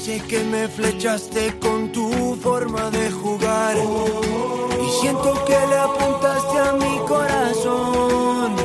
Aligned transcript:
sé 0.00 0.18
que 0.28 0.42
me 0.44 0.66
flechaste 0.66 1.58
con 1.58 1.92
tu 1.92 2.34
forma 2.36 2.90
de 2.90 3.10
jugar. 3.10 3.76
Y 3.76 4.88
siento 5.00 5.44
que 5.44 5.58
le 5.70 5.76
apuntaste 5.76 6.58
a 6.58 6.72
mi 6.72 6.98
corazón. 7.06 8.56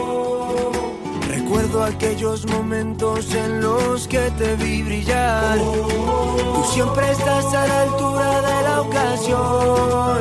Recuerdo 1.30 1.84
aquellos 1.84 2.46
momentos 2.48 3.34
en 3.34 3.62
los 3.62 4.08
que 4.08 4.32
te 4.38 4.56
vi 4.56 4.82
brillar. 4.82 5.58
Tú 5.58 6.64
siempre 6.74 7.12
estás 7.12 7.46
a 7.54 7.68
la 7.68 7.82
altura 7.82 8.42
de 8.42 8.64
la 8.64 8.82
ocasión. 8.82 10.20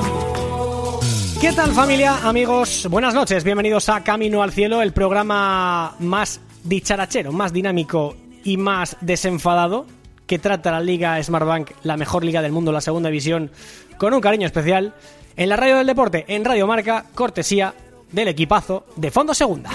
¿Qué 1.41 1.53
tal 1.53 1.73
familia, 1.73 2.27
amigos? 2.27 2.89
Buenas 2.91 3.15
noches, 3.15 3.45
bienvenidos 3.45 3.89
a 3.89 4.03
Camino 4.03 4.43
al 4.43 4.51
Cielo, 4.53 4.83
el 4.83 4.93
programa 4.93 5.95
más 6.01 6.41
dicharachero, 6.65 7.31
más 7.33 7.53
dinámico 7.53 8.17
y 8.43 8.57
más 8.57 8.96
desenfadado 9.01 9.87
que 10.27 10.39
trata 10.39 10.71
la 10.71 10.81
Liga 10.81 11.23
Smartbank, 11.23 11.71
la 11.83 11.97
mejor 11.97 12.25
liga 12.25 12.41
del 12.43 12.53
mundo, 12.53 12.73
la 12.73 12.81
segunda 12.81 13.09
división, 13.11 13.51
con 13.99 14.15
un 14.15 14.21
cariño 14.21 14.46
especial, 14.46 14.95
en 15.37 15.49
la 15.49 15.57
radio 15.57 15.77
del 15.77 15.87
deporte, 15.87 16.25
en 16.29 16.45
Radio 16.45 16.67
Marca, 16.67 17.07
cortesía 17.15 17.75
del 18.13 18.29
equipazo 18.29 18.87
de 18.96 19.11
Fondo 19.11 19.35
Segunda. 19.35 19.71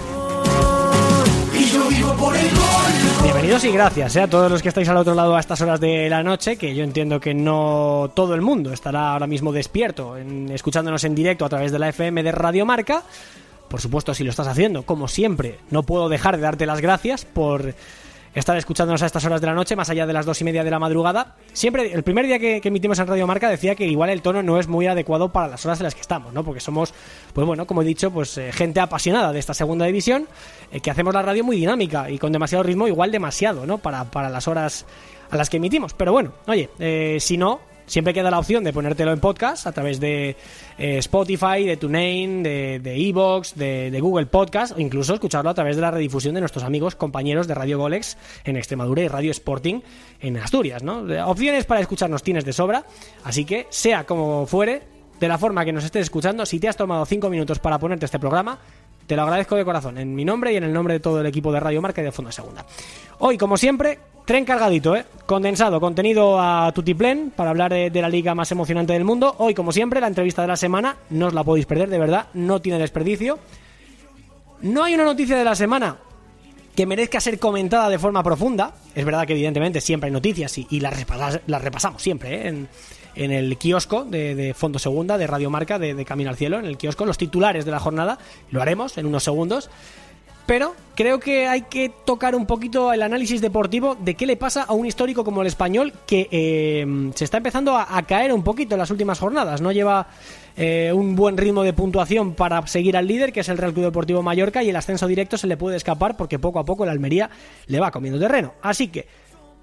Bienvenidos 3.24 3.64
y 3.66 3.72
gracias 3.72 4.16
eh, 4.16 4.22
a 4.22 4.28
todos 4.28 4.52
los 4.52 4.62
que 4.62 4.70
estáis 4.70 4.88
al 4.90 4.98
otro 4.98 5.14
lado 5.14 5.36
a 5.36 5.40
estas 5.40 5.60
horas 5.62 5.80
de 5.80 6.10
la 6.10 6.24
noche, 6.24 6.58
que 6.58 6.74
yo 6.74 6.84
entiendo 6.84 7.20
que 7.20 7.34
no 7.34 8.12
todo 8.16 8.34
el 8.36 8.42
mundo 8.42 8.72
estará 8.74 9.12
ahora 9.14 9.28
mismo 9.28 9.52
despierto, 9.52 10.18
en- 10.18 10.50
escuchándonos 10.52 11.04
en 11.04 11.16
directo 11.16 11.46
a 11.46 11.50
través 11.50 11.72
de 11.72 11.80
la 11.80 11.90
FM 11.90 12.24
de 12.24 12.32
Radio 12.32 12.66
Marca. 12.66 13.04
Por 13.68 13.82
supuesto, 13.82 14.14
si 14.14 14.24
lo 14.24 14.30
estás 14.32 14.48
haciendo, 14.48 14.84
como 14.84 15.08
siempre, 15.08 15.60
no 15.70 15.84
puedo 15.84 16.10
dejar 16.10 16.38
de 16.38 16.44
darte 16.44 16.66
las 16.66 16.82
gracias 16.82 17.26
por 17.26 17.74
estar 18.34 18.56
escuchándonos 18.58 19.02
a 19.02 19.06
estas 19.06 19.24
horas 19.26 19.42
de 19.42 19.48
la 19.48 19.54
noche, 19.54 19.76
más 19.76 19.90
allá 19.90 20.06
de 20.06 20.14
las 20.14 20.26
dos 20.26 20.40
y 20.42 20.44
media 20.44 20.64
de 20.64 20.72
la 20.72 20.80
madrugada. 20.80 21.36
Siempre, 21.54 21.94
el 21.94 22.04
primer 22.04 22.26
día 22.26 22.40
que, 22.40 22.62
emitimos 22.64 23.00
en 23.00 23.08
Radio 23.08 23.28
Marca 23.28 23.50
decía 23.50 23.76
que 23.76 23.86
igual 23.86 24.10
el 24.10 24.22
tono 24.22 24.44
no 24.44 24.60
es 24.60 24.68
muy 24.68 24.88
adecuado 24.88 25.32
para 25.32 25.48
las 25.48 25.66
horas 25.66 25.80
en 25.80 25.86
las 25.86 25.96
que 25.96 26.02
estamos, 26.02 26.34
¿no? 26.34 26.44
Porque 26.44 26.60
somos, 26.60 26.94
pues 27.34 27.46
bueno, 27.46 27.66
como 27.66 27.82
he 27.82 27.86
dicho, 27.86 28.12
pues 28.12 28.38
eh, 28.38 28.52
gente 28.52 28.80
apasionada 28.80 29.32
de 29.32 29.40
esta 29.40 29.54
segunda 29.54 29.86
división, 29.86 30.28
eh, 30.72 30.80
que 30.80 30.92
hacemos 30.92 31.14
la 31.14 31.22
radio 31.22 31.44
muy 31.44 31.58
dinámica 31.58 32.10
y 32.10 32.18
con 32.18 32.32
demasiado 32.32 32.64
ritmo, 32.64 32.88
igual 32.88 33.12
demasiado, 33.12 33.66
¿no? 33.66 33.78
Para, 33.80 34.06
para 34.06 34.30
las 34.30 34.48
horas 34.48 34.86
a 35.32 35.38
las 35.38 35.50
que 35.50 35.58
emitimos. 35.58 35.94
Pero 35.94 36.12
bueno, 36.12 36.34
oye, 36.48 36.70
eh, 36.80 37.18
si 37.20 37.38
no, 37.38 37.62
siempre 37.90 38.14
queda 38.14 38.32
la 38.32 38.40
opción 38.40 38.64
de 38.64 38.72
ponértelo 38.72 39.12
en 39.12 39.20
podcast 39.20 39.68
a 39.68 39.74
través 39.74 40.00
de 40.00 40.38
eh, 40.78 40.98
Spotify, 41.00 41.66
de 41.66 41.76
TuneIn, 41.76 42.44
de 42.44 43.10
Evox, 43.10 43.56
de, 43.56 43.92
de 43.92 44.00
Google 44.00 44.28
Podcast 44.28 44.78
o 44.78 44.80
incluso 44.80 45.14
escucharlo 45.14 45.50
a 45.50 45.54
través 45.54 45.76
de 45.76 45.82
la 45.82 45.92
redifusión 45.92 46.36
de 46.36 46.40
nuestros 46.40 46.64
amigos 46.64 46.96
compañeros 46.96 47.48
de 47.48 47.56
Radio 47.56 47.78
Golex 47.80 48.18
en 48.46 48.56
Extremadura 48.56 49.02
y 49.02 49.08
Radio 49.08 49.32
Sporting 49.32 49.82
en 50.22 50.38
Asturias, 50.38 50.84
¿no? 50.84 51.06
Opciones 51.26 51.66
para 51.66 51.82
escucharnos 51.82 52.24
tienes 52.24 52.46
de 52.46 52.54
sobra, 52.54 52.86
así 53.24 53.46
que 53.46 53.68
sea 53.70 54.06
como 54.06 54.46
fuere, 54.46 54.84
de 55.20 55.28
la 55.28 55.38
forma 55.38 55.66
que 55.66 55.74
nos 55.74 55.84
estés 55.84 56.04
escuchando, 56.04 56.46
si 56.46 56.60
te 56.60 56.70
has 56.70 56.78
tomado 56.78 57.06
cinco 57.06 57.30
minutos 57.30 57.60
para 57.60 57.78
ponerte 57.78 58.06
este 58.06 58.20
programa, 58.20 58.60
te 59.10 59.16
lo 59.16 59.24
agradezco 59.24 59.56
de 59.56 59.66
corazón, 59.66 59.98
en 59.98 60.14
mi 60.14 60.24
nombre 60.24 60.54
y 60.54 60.58
en 60.58 60.64
el 60.66 60.72
nombre 60.72 60.94
de 60.94 61.00
todo 61.00 61.20
el 61.20 61.26
equipo 61.26 61.52
de 61.52 61.60
Radio 61.60 61.82
Marca 61.82 62.00
y 62.00 62.04
de 62.04 62.12
Fondo 62.12 62.32
Segunda. 62.32 62.64
Hoy, 63.18 63.40
como 63.40 63.58
siempre, 63.58 63.98
tren 64.24 64.46
cargadito, 64.46 64.96
¿eh? 64.96 65.04
Condensado, 65.26 65.80
contenido 65.80 66.40
a 66.40 66.72
tutiplén 66.76 67.34
para 67.36 67.50
hablar 67.50 67.74
de, 67.74 67.90
de 67.90 68.02
la 68.04 68.08
liga 68.08 68.36
más 68.36 68.52
emocionante 68.52 68.94
del 68.94 69.06
mundo. 69.06 69.34
Hoy, 69.40 69.56
como 69.56 69.72
siempre, 69.72 70.00
la 70.00 70.06
entrevista 70.06 70.44
de 70.44 70.50
la 70.50 70.56
semana, 70.58 70.96
no 71.10 71.26
os 71.26 71.34
la 71.34 71.44
podéis 71.44 71.66
perder, 71.66 71.90
de 71.90 71.98
verdad, 71.98 72.28
no 72.36 72.62
tiene 72.62 72.78
desperdicio. 72.78 73.40
No 74.62 74.84
hay 74.84 74.94
una 74.94 75.06
noticia 75.06 75.36
de 75.36 75.44
la 75.44 75.56
semana 75.56 75.98
que 76.76 76.86
merezca 76.86 77.20
ser 77.20 77.40
comentada 77.40 77.90
de 77.90 77.98
forma 77.98 78.22
profunda. 78.22 78.74
Es 78.94 79.04
verdad 79.06 79.26
que 79.26 79.34
evidentemente 79.34 79.82
siempre 79.82 80.10
hay 80.10 80.14
noticias 80.14 80.56
y, 80.60 80.68
y 80.70 80.82
las, 80.82 80.94
repasas- 80.94 81.42
las 81.48 81.62
repasamos 81.64 82.00
siempre 82.04 82.36
¿eh? 82.36 82.48
en, 82.50 82.68
en 83.16 83.32
el 83.32 83.58
kiosco 83.58 84.06
de, 84.06 84.54
Fondo 84.56 84.80
Segunda, 84.80 85.18
de 85.18 85.28
Radio 85.28 85.50
Marca, 85.50 85.80
de, 85.80 86.06
Camino 86.06 86.30
al 86.30 86.38
Cielo, 86.38 86.60
en 86.60 86.66
el 86.66 86.78
kiosco, 86.78 87.06
los 87.06 87.18
titulares 87.18 87.66
de 87.66 87.72
la 87.72 87.80
jornada. 87.80 88.18
Lo 88.52 88.62
haremos 88.62 88.98
en 88.98 89.06
unos 89.06 89.24
segundos. 89.24 89.70
Pero 90.46 90.74
creo 90.96 91.20
que 91.20 91.48
hay 91.48 91.62
que 91.62 91.92
tocar 92.06 92.34
un 92.34 92.48
poquito 92.48 92.92
el 92.92 93.04
análisis 93.04 93.40
deportivo 93.40 93.96
de 94.00 94.16
qué 94.16 94.26
le 94.26 94.36
pasa 94.36 94.64
a 94.64 94.74
un 94.74 94.88
histórico 94.88 95.24
como 95.24 95.42
el 95.42 95.48
español 95.48 95.94
que 96.08 96.28
eh, 96.32 97.12
se 97.14 97.26
está 97.26 97.38
empezando 97.38 97.76
a, 97.76 97.96
a 97.96 98.02
caer 98.02 98.34
un 98.34 98.44
poquito 98.44 98.74
en 98.74 98.80
las 98.80 98.90
últimas 98.90 99.20
jornadas. 99.20 99.62
No 99.62 99.72
lleva 99.72 100.08
eh, 100.62 100.92
un 100.92 101.16
buen 101.16 101.38
ritmo 101.38 101.64
de 101.64 101.72
puntuación 101.72 102.34
para 102.34 102.68
seguir 102.68 102.98
al 102.98 103.08
líder, 103.08 103.32
que 103.32 103.40
es 103.40 103.48
el 103.48 103.58
Real 103.58 103.72
Club 103.72 103.86
Deportivo 103.86 104.22
Mallorca, 104.22 104.62
y 104.62 104.70
el 104.70 104.76
ascenso 104.76 105.08
directo 105.08 105.38
se 105.38 105.48
le 105.48 105.56
puede 105.56 105.78
escapar 105.78 106.18
porque 106.18 106.38
poco 106.38 106.60
a 106.60 106.66
poco 106.66 106.84
el 106.84 106.90
Almería 106.90 107.30
le 107.68 107.80
va 107.80 107.92
comiendo 107.92 108.20
terreno. 108.20 108.56
Así 108.62 108.90
que, 108.90 109.08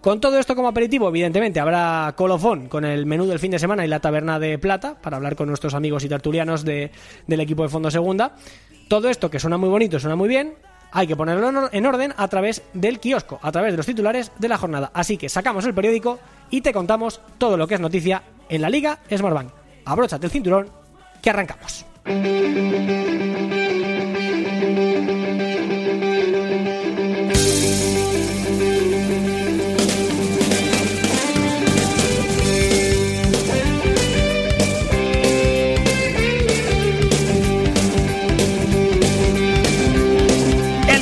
con 0.06 0.20
todo 0.20 0.38
esto 0.38 0.54
como 0.54 0.68
aperitivo, 0.68 1.08
evidentemente 1.08 1.58
habrá 1.58 2.14
colofón 2.16 2.68
con 2.68 2.84
el 2.84 3.06
menú 3.06 3.26
del 3.26 3.40
fin 3.40 3.50
de 3.50 3.58
semana 3.58 3.84
y 3.84 3.88
la 3.88 3.98
taberna 3.98 4.38
de 4.38 4.56
plata 4.56 4.94
para 5.02 5.16
hablar 5.16 5.34
con 5.34 5.48
nuestros 5.48 5.74
amigos 5.74 6.04
y 6.04 6.08
tertulianos 6.08 6.64
de- 6.64 6.92
del 7.26 7.40
equipo 7.40 7.64
de 7.64 7.68
Fondo 7.70 7.90
Segunda. 7.90 8.36
Todo 8.86 9.08
esto 9.10 9.28
que 9.32 9.40
suena 9.40 9.56
muy 9.58 9.68
bonito, 9.68 9.98
suena 9.98 10.14
muy 10.14 10.28
bien, 10.28 10.54
hay 10.92 11.08
que 11.08 11.16
ponerlo 11.16 11.48
en 11.48 11.56
or- 11.56 11.70
en 11.72 11.86
orden 11.86 12.14
a 12.16 12.28
través 12.28 12.62
del 12.72 13.00
kiosco, 13.00 13.40
a 13.42 13.50
través 13.50 13.72
de 13.72 13.78
los 13.78 13.86
titulares 13.86 14.30
de 14.38 14.48
la 14.48 14.58
jornada. 14.58 14.92
Así 14.94 15.16
que 15.16 15.28
sacamos 15.28 15.66
el 15.66 15.74
periódico 15.74 16.20
y 16.50 16.60
te 16.60 16.72
contamos 16.72 17.20
todo 17.36 17.56
lo 17.56 17.66
que 17.66 17.74
es 17.74 17.80
noticia 17.80 18.22
en 18.48 18.62
la 18.62 18.70
Liga 18.70 19.00
Smartbank. 19.12 19.50
Abróchate 19.86 20.26
el 20.26 20.30
cinturón, 20.30 20.68
que 21.20 21.30
arrancamos. 21.30 21.84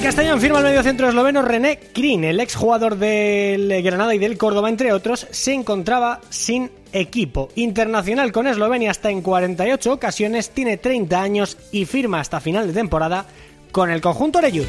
Castellón 0.04 0.38
firma 0.38 0.58
al 0.58 0.64
mediocentro 0.64 1.08
esloveno 1.08 1.40
René 1.40 1.78
Krin, 1.78 2.24
el 2.24 2.38
exjugador 2.38 2.98
del 2.98 3.82
Granada 3.82 4.14
y 4.14 4.18
del 4.18 4.36
Córdoba, 4.36 4.68
entre 4.68 4.92
otros, 4.92 5.26
se 5.30 5.54
encontraba 5.54 6.20
sin 6.28 6.70
equipo. 6.92 7.48
Internacional 7.54 8.30
con 8.30 8.46
Eslovenia 8.46 8.90
hasta 8.90 9.08
en 9.08 9.22
48 9.22 9.90
ocasiones, 9.90 10.50
tiene 10.50 10.76
30 10.76 11.22
años 11.22 11.56
y 11.72 11.86
firma 11.86 12.20
hasta 12.20 12.40
final 12.40 12.66
de 12.66 12.74
temporada 12.74 13.24
con 13.72 13.90
el 13.90 14.02
conjunto 14.02 14.40
Oreyud. 14.40 14.66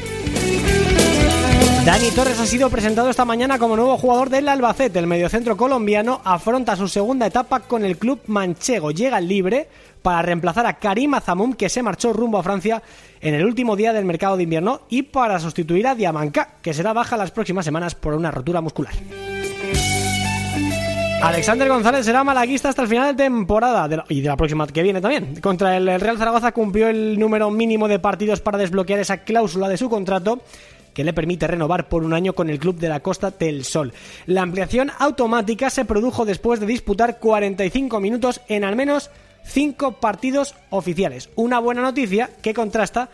Dani 1.84 2.10
Torres 2.12 2.40
ha 2.40 2.46
sido 2.46 2.70
presentado 2.70 3.10
esta 3.10 3.24
mañana 3.24 3.58
como 3.58 3.76
nuevo 3.76 3.98
jugador 3.98 4.30
del 4.30 4.48
Albacete. 4.48 4.98
El 4.98 5.06
mediocentro 5.06 5.56
colombiano 5.56 6.20
afronta 6.24 6.74
su 6.76 6.88
segunda 6.88 7.26
etapa 7.26 7.60
con 7.60 7.84
el 7.84 7.98
club 7.98 8.22
manchego. 8.26 8.90
Llega 8.90 9.20
libre 9.20 9.68
para 10.06 10.22
reemplazar 10.22 10.66
a 10.66 10.74
Karim 10.74 11.14
Azamum, 11.14 11.54
que 11.54 11.68
se 11.68 11.82
marchó 11.82 12.12
rumbo 12.12 12.38
a 12.38 12.42
Francia 12.44 12.80
en 13.20 13.34
el 13.34 13.44
último 13.44 13.74
día 13.74 13.92
del 13.92 14.04
mercado 14.04 14.36
de 14.36 14.44
invierno, 14.44 14.82
y 14.88 15.02
para 15.02 15.40
sustituir 15.40 15.84
a 15.88 15.96
Diamanca, 15.96 16.50
que 16.62 16.72
será 16.72 16.92
baja 16.92 17.16
las 17.16 17.32
próximas 17.32 17.64
semanas 17.64 17.96
por 17.96 18.14
una 18.14 18.30
rotura 18.30 18.60
muscular. 18.60 18.94
Alexander 21.20 21.68
González 21.68 22.06
será 22.06 22.22
malaguista 22.22 22.68
hasta 22.68 22.82
el 22.82 22.88
final 22.88 23.16
de 23.16 23.24
temporada 23.24 24.04
y 24.08 24.20
de 24.20 24.28
la 24.28 24.36
próxima 24.36 24.68
que 24.68 24.84
viene 24.84 25.00
también. 25.00 25.40
Contra 25.40 25.76
el 25.76 26.00
Real 26.00 26.18
Zaragoza 26.18 26.52
cumplió 26.52 26.86
el 26.86 27.18
número 27.18 27.50
mínimo 27.50 27.88
de 27.88 27.98
partidos 27.98 28.40
para 28.40 28.58
desbloquear 28.58 29.00
esa 29.00 29.24
cláusula 29.24 29.68
de 29.68 29.76
su 29.76 29.90
contrato 29.90 30.38
que 30.94 31.02
le 31.02 31.14
permite 31.14 31.48
renovar 31.48 31.88
por 31.88 32.04
un 32.04 32.14
año 32.14 32.32
con 32.32 32.48
el 32.48 32.60
club 32.60 32.78
de 32.78 32.88
la 32.88 33.00
Costa 33.00 33.32
del 33.32 33.64
Sol. 33.64 33.92
La 34.26 34.42
ampliación 34.42 34.92
automática 35.00 35.68
se 35.68 35.84
produjo 35.84 36.24
después 36.24 36.60
de 36.60 36.66
disputar 36.66 37.18
45 37.18 37.98
minutos 37.98 38.40
en 38.46 38.62
al 38.62 38.76
menos 38.76 39.10
5 39.46 39.92
partidos 39.92 40.54
oficiales. 40.70 41.30
Una 41.36 41.58
buena 41.58 41.82
noticia 41.82 42.30
que 42.42 42.54
contrasta 42.54 43.08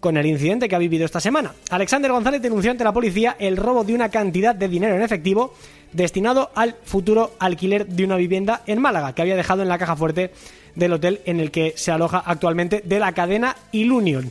con 0.00 0.16
el 0.16 0.26
incidente 0.26 0.68
que 0.68 0.76
ha 0.76 0.80
vivido 0.80 1.04
esta 1.04 1.20
semana. 1.20 1.54
Alexander 1.70 2.12
González 2.12 2.42
denunció 2.42 2.70
ante 2.70 2.84
la 2.84 2.92
policía 2.92 3.36
el 3.38 3.56
robo 3.56 3.82
de 3.82 3.94
una 3.94 4.10
cantidad 4.10 4.54
de 4.54 4.68
dinero 4.68 4.94
en 4.94 5.02
efectivo 5.02 5.54
destinado 5.92 6.50
al 6.54 6.76
futuro 6.84 7.32
alquiler 7.38 7.86
de 7.86 8.04
una 8.04 8.16
vivienda 8.16 8.62
en 8.66 8.80
Málaga, 8.80 9.14
que 9.14 9.22
había 9.22 9.36
dejado 9.36 9.62
en 9.62 9.68
la 9.68 9.78
caja 9.78 9.96
fuerte 9.96 10.32
del 10.74 10.92
hotel 10.92 11.20
en 11.24 11.40
el 11.40 11.50
que 11.50 11.72
se 11.76 11.90
aloja 11.90 12.22
actualmente 12.24 12.82
de 12.84 12.98
la 12.98 13.12
cadena 13.12 13.56
Ilunion. 13.72 14.30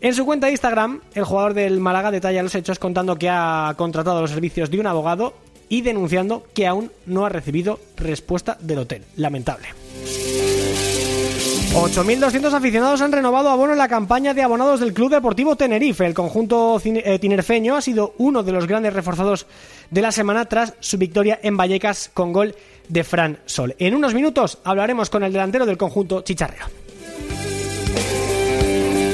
En 0.00 0.14
su 0.14 0.24
cuenta 0.24 0.46
de 0.46 0.52
Instagram, 0.52 1.00
el 1.14 1.24
jugador 1.24 1.54
del 1.54 1.80
Málaga 1.80 2.10
detalla 2.10 2.42
los 2.42 2.54
hechos 2.54 2.78
contando 2.78 3.16
que 3.16 3.28
ha 3.28 3.74
contratado 3.76 4.20
los 4.20 4.30
servicios 4.30 4.70
de 4.70 4.80
un 4.80 4.86
abogado 4.86 5.34
y 5.68 5.82
denunciando 5.82 6.46
que 6.54 6.66
aún 6.66 6.90
no 7.06 7.26
ha 7.26 7.28
recibido 7.28 7.78
respuesta 7.96 8.56
del 8.60 8.78
hotel. 8.78 9.04
Lamentable. 9.16 9.68
8.200 11.78 12.52
aficionados 12.54 13.00
han 13.02 13.12
renovado 13.12 13.50
abono 13.50 13.70
en 13.70 13.78
la 13.78 13.86
campaña 13.86 14.34
de 14.34 14.42
abonados 14.42 14.80
del 14.80 14.92
Club 14.92 15.12
Deportivo 15.12 15.54
Tenerife. 15.54 16.04
El 16.04 16.12
conjunto 16.12 16.80
eh, 16.84 17.18
tinerfeño 17.20 17.76
ha 17.76 17.80
sido 17.80 18.14
uno 18.18 18.42
de 18.42 18.50
los 18.50 18.66
grandes 18.66 18.92
reforzados 18.92 19.46
de 19.88 20.02
la 20.02 20.10
semana 20.10 20.46
tras 20.46 20.74
su 20.80 20.98
victoria 20.98 21.38
en 21.40 21.56
Vallecas 21.56 22.10
con 22.12 22.32
gol 22.32 22.56
de 22.88 23.04
Fran 23.04 23.38
Sol. 23.46 23.76
En 23.78 23.94
unos 23.94 24.12
minutos 24.12 24.58
hablaremos 24.64 25.08
con 25.08 25.22
el 25.22 25.32
delantero 25.32 25.66
del 25.66 25.78
conjunto 25.78 26.22
chicharrero. 26.22 26.66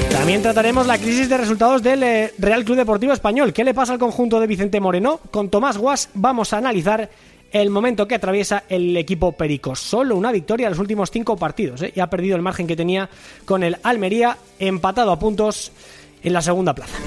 También 0.09 0.41
trataremos 0.41 0.87
la 0.87 0.97
crisis 0.97 1.29
de 1.29 1.37
resultados 1.37 1.83
del 1.83 2.01
eh, 2.01 2.33
Real 2.39 2.65
Club 2.65 2.77
Deportivo 2.77 3.13
Español. 3.13 3.53
¿Qué 3.53 3.63
le 3.63 3.75
pasa 3.75 3.93
al 3.93 3.99
conjunto 3.99 4.39
de 4.39 4.47
Vicente 4.47 4.79
Moreno? 4.79 5.19
Con 5.29 5.49
Tomás 5.49 5.77
Guas 5.77 6.09
vamos 6.15 6.51
a 6.51 6.57
analizar 6.57 7.11
el 7.51 7.69
momento 7.69 8.07
que 8.07 8.15
atraviesa 8.15 8.63
el 8.69 8.95
equipo 8.97 9.31
Perico. 9.31 9.75
Solo 9.75 10.15
una 10.15 10.31
victoria 10.31 10.67
en 10.67 10.71
los 10.71 10.79
últimos 10.79 11.11
cinco 11.11 11.37
partidos 11.37 11.81
¿eh? 11.81 11.93
y 11.95 11.99
ha 11.99 12.09
perdido 12.09 12.35
el 12.35 12.41
margen 12.41 12.67
que 12.67 12.75
tenía 12.75 13.09
con 13.45 13.63
el 13.63 13.77
Almería, 13.83 14.37
empatado 14.59 15.11
a 15.11 15.19
puntos 15.19 15.71
en 16.23 16.33
la 16.33 16.41
segunda 16.41 16.73
plaza. 16.73 16.97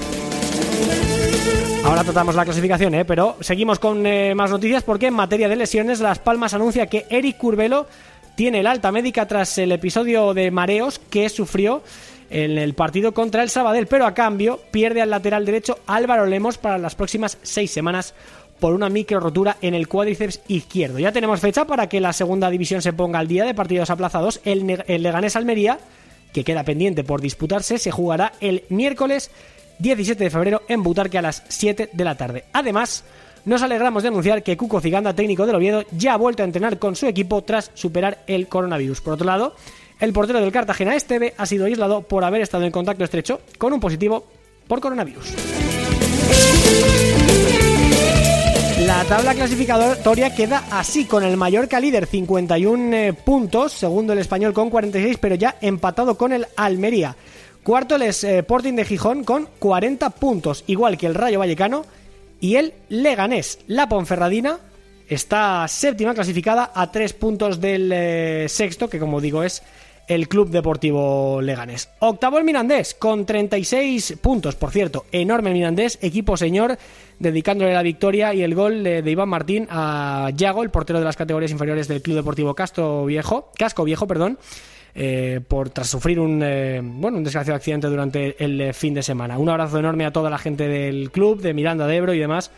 Ahora 1.83 2.03
tratamos 2.03 2.35
la 2.35 2.43
clasificación, 2.43 2.93
¿eh? 2.93 3.05
pero 3.05 3.37
seguimos 3.39 3.79
con 3.79 4.05
eh, 4.05 4.35
más 4.35 4.51
noticias 4.51 4.83
porque 4.83 5.07
en 5.07 5.13
materia 5.13 5.47
de 5.47 5.55
lesiones 5.55 5.99
Las 5.99 6.19
Palmas 6.19 6.53
anuncia 6.53 6.87
que 6.87 7.05
Eric 7.09 7.37
Curvelo 7.37 7.87
tiene 8.35 8.59
el 8.59 8.67
alta 8.67 8.91
médica 8.91 9.27
tras 9.27 9.57
el 9.57 9.71
episodio 9.71 10.33
de 10.33 10.51
mareos 10.51 10.99
que 11.09 11.29
sufrió 11.29 11.83
en 12.29 12.57
el 12.57 12.73
partido 12.73 13.13
contra 13.13 13.43
el 13.43 13.49
Sabadell, 13.49 13.87
pero 13.87 14.05
a 14.05 14.13
cambio 14.13 14.59
pierde 14.71 15.01
al 15.01 15.09
lateral 15.09 15.45
derecho 15.45 15.79
Álvaro 15.87 16.25
Lemos 16.25 16.57
para 16.57 16.77
las 16.77 16.95
próximas 16.95 17.37
seis 17.41 17.71
semanas 17.71 18.13
por 18.59 18.73
una 18.73 18.89
micro 18.89 19.19
rotura 19.19 19.57
en 19.61 19.73
el 19.73 19.87
cuádriceps 19.87 20.41
izquierdo. 20.47 20.99
Ya 20.99 21.11
tenemos 21.11 21.39
fecha 21.39 21.65
para 21.65 21.87
que 21.87 21.99
la 21.99 22.13
segunda 22.13 22.49
división 22.49 22.81
se 22.81 22.93
ponga 22.93 23.19
al 23.19 23.27
día 23.27 23.45
de 23.45 23.53
partidos 23.53 23.89
aplazados. 23.89 24.41
El, 24.43 24.67
Leganés 24.67 25.35
Almería, 25.35 25.79
que 26.33 26.43
queda 26.43 26.63
pendiente 26.63 27.03
por 27.03 27.21
disputarse, 27.21 27.77
se 27.77 27.91
jugará 27.91 28.33
el 28.39 28.63
miércoles 28.69 29.31
17 29.79 30.23
de 30.23 30.29
febrero 30.29 30.61
en 30.67 30.83
Butarque 30.83 31.17
a 31.17 31.21
las 31.21 31.43
7 31.47 31.89
de 31.91 32.03
la 32.03 32.15
tarde. 32.15 32.45
Además, 32.53 33.03
nos 33.45 33.61
alegramos 33.61 34.03
de 34.03 34.09
anunciar 34.09 34.43
que 34.43 34.57
Cuco 34.57 34.81
Ciganda, 34.81 35.13
técnico 35.13 35.45
del 35.45 35.55
Oviedo, 35.55 35.83
ya 35.91 36.13
ha 36.13 36.17
vuelto 36.17 36.43
a 36.43 36.45
entrenar 36.45 36.77
con 36.77 36.95
su 36.95 37.07
equipo 37.07 37.41
tras 37.43 37.71
superar 37.73 38.23
el 38.27 38.47
coronavirus. 38.47 39.01
Por 39.01 39.13
otro 39.13 39.25
lado, 39.25 39.55
el 39.99 40.13
portero 40.13 40.39
del 40.41 40.51
Cartagena 40.51 40.95
Esteve 40.95 41.33
ha 41.37 41.45
sido 41.45 41.65
aislado 41.65 42.01
por 42.01 42.23
haber 42.23 42.41
estado 42.41 42.65
en 42.65 42.71
contacto 42.71 43.03
estrecho 43.03 43.41
con 43.57 43.73
un 43.73 43.79
positivo 43.79 44.25
por 44.67 44.79
coronavirus. 44.79 45.33
La 48.89 49.05
tabla 49.05 49.35
clasificatoria 49.35 50.33
queda 50.33 50.63
así, 50.71 51.05
con 51.05 51.23
el 51.23 51.37
Mallorca 51.37 51.79
líder 51.79 52.07
51 52.07 52.95
eh, 52.95 53.13
puntos, 53.13 53.71
segundo 53.71 54.13
el 54.13 54.19
español 54.19 54.51
con 54.51 54.71
46, 54.71 55.19
pero 55.21 55.35
ya 55.35 55.57
empatado 55.61 56.17
con 56.17 56.33
el 56.33 56.47
Almería. 56.57 57.15
Cuarto 57.61 57.95
el 57.95 58.01
Sporting 58.01 58.73
de 58.73 58.85
Gijón 58.85 59.23
con 59.23 59.47
40 59.59 60.09
puntos, 60.09 60.63
igual 60.65 60.97
que 60.97 61.05
el 61.05 61.13
Rayo 61.13 61.37
Vallecano 61.37 61.85
y 62.41 62.55
el 62.55 62.73
Leganés. 62.89 63.59
La 63.67 63.87
Ponferradina 63.87 64.57
está 65.07 65.67
séptima 65.67 66.15
clasificada 66.15 66.71
a 66.73 66.91
tres 66.91 67.13
puntos 67.13 67.61
del 67.61 67.91
eh, 67.93 68.47
sexto, 68.49 68.89
que 68.89 68.97
como 68.97 69.21
digo 69.21 69.43
es 69.43 69.61
el 70.09 70.27
Club 70.27 70.49
Deportivo 70.49 71.39
Leganés. 71.41 71.87
Octavo 71.99 72.39
el 72.39 72.43
Mirandés, 72.43 72.95
con 72.95 73.25
36 73.25 74.17
puntos, 74.19 74.55
por 74.55 74.71
cierto, 74.71 75.05
enorme 75.11 75.51
el 75.51 75.55
Mirandés, 75.55 75.99
equipo 76.01 76.35
señor, 76.35 76.77
dedicándole 77.19 77.73
la 77.73 77.83
victoria 77.83 78.33
y 78.33 78.41
el 78.41 78.55
gol 78.55 78.83
de, 78.83 79.03
Iván 79.05 79.29
Martín 79.29 79.67
a 79.69 80.31
Yago, 80.35 80.63
el 80.63 80.71
portero 80.71 80.99
de 80.99 81.05
las 81.05 81.15
categorías 81.15 81.51
inferiores 81.51 81.87
del 81.87 82.01
Club 82.01 82.17
Deportivo 82.17 82.55
Castro 82.55 83.05
Viejo, 83.05 83.51
Casco 83.55 83.83
Viejo, 83.83 84.07
perdón, 84.07 84.39
eh, 84.95 85.41
por 85.47 85.69
tras 85.69 85.87
sufrir 85.87 86.19
un 86.19 86.41
eh, 86.43 86.81
bueno 86.83 87.19
un 87.19 87.23
desgraciado 87.23 87.55
accidente 87.55 87.87
durante 87.87 88.43
el 88.43 88.59
eh, 88.59 88.73
fin 88.73 88.95
de 88.95 89.03
semana. 89.03 89.37
Un 89.37 89.49
abrazo 89.49 89.77
enorme 89.77 90.07
a 90.07 90.11
toda 90.11 90.31
la 90.31 90.39
gente 90.39 90.67
del 90.67 91.11
club, 91.11 91.39
de 91.39 91.53
Miranda 91.53 91.85
de 91.85 91.95
Ebro 91.95 92.15
y 92.15 92.19
demás, 92.19 92.49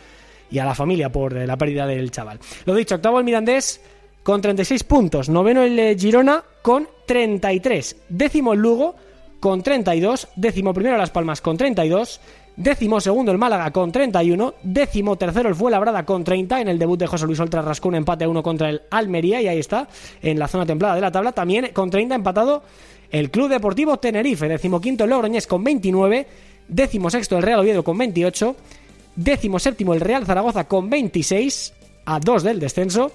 y 0.50 0.59
a 0.59 0.65
la 0.65 0.74
familia 0.74 1.12
por 1.12 1.33
la 1.33 1.57
pérdida 1.57 1.86
del 1.86 2.12
chaval. 2.12 2.39
Lo 2.63 2.74
dicho, 2.74 2.95
octavo 2.95 3.19
el 3.19 3.25
Mirandés 3.25 3.81
con 4.24 4.39
36 4.39 4.83
puntos, 4.86 5.27
noveno 5.27 5.63
el 5.63 6.00
Girona 6.00 6.44
con 6.62 6.88
33, 7.11 7.97
décimo 8.07 8.53
el 8.53 8.61
Lugo 8.61 8.95
con 9.41 9.61
32, 9.61 10.29
décimo 10.37 10.73
primero 10.73 10.95
Las 10.95 11.09
Palmas 11.09 11.41
con 11.41 11.57
32, 11.57 12.21
Décimo 12.55 13.01
segundo 13.01 13.33
el 13.33 13.37
Málaga 13.37 13.71
con 13.71 13.91
31. 13.91 14.53
Décimo 14.63 15.17
tercero 15.17 15.49
el 15.49 15.55
Fuenlabrada 15.55 16.05
con 16.05 16.23
30. 16.23 16.61
En 16.61 16.69
el 16.69 16.79
debut 16.79 16.99
de 16.99 17.07
José 17.07 17.25
Luis 17.25 17.39
Oltra 17.39 17.61
rascó 17.61 17.89
un 17.89 17.95
empate 17.95 18.23
a 18.23 18.29
uno 18.29 18.43
contra 18.43 18.69
el 18.69 18.81
Almería. 18.91 19.41
Y 19.41 19.47
ahí 19.47 19.59
está, 19.59 19.87
en 20.21 20.37
la 20.39 20.47
zona 20.47 20.65
templada 20.65 20.95
de 20.95 21.01
la 21.01 21.11
tabla. 21.11 21.31
También 21.31 21.71
con 21.73 21.89
30 21.89 22.15
empatado 22.15 22.63
el 23.09 23.31
Club 23.31 23.49
Deportivo 23.49 23.97
Tenerife. 23.97 24.47
Décimo 24.47 24.79
quinto 24.79 25.05
el 25.05 25.09
Logroñés 25.09 25.47
con 25.47 25.63
29. 25.63 26.27
Décimo 26.67 27.09
sexto 27.09 27.37
el 27.37 27.43
Real 27.43 27.61
Oviedo 27.61 27.83
con 27.83 27.97
28. 27.97 28.55
Décimo 29.15 29.57
séptimo 29.57 29.93
el 29.93 30.01
Real 30.01 30.25
Zaragoza 30.25 30.65
con 30.65 30.89
26. 30.89 31.73
A 32.05 32.19
2 32.19 32.43
del 32.43 32.59
descenso. 32.59 33.11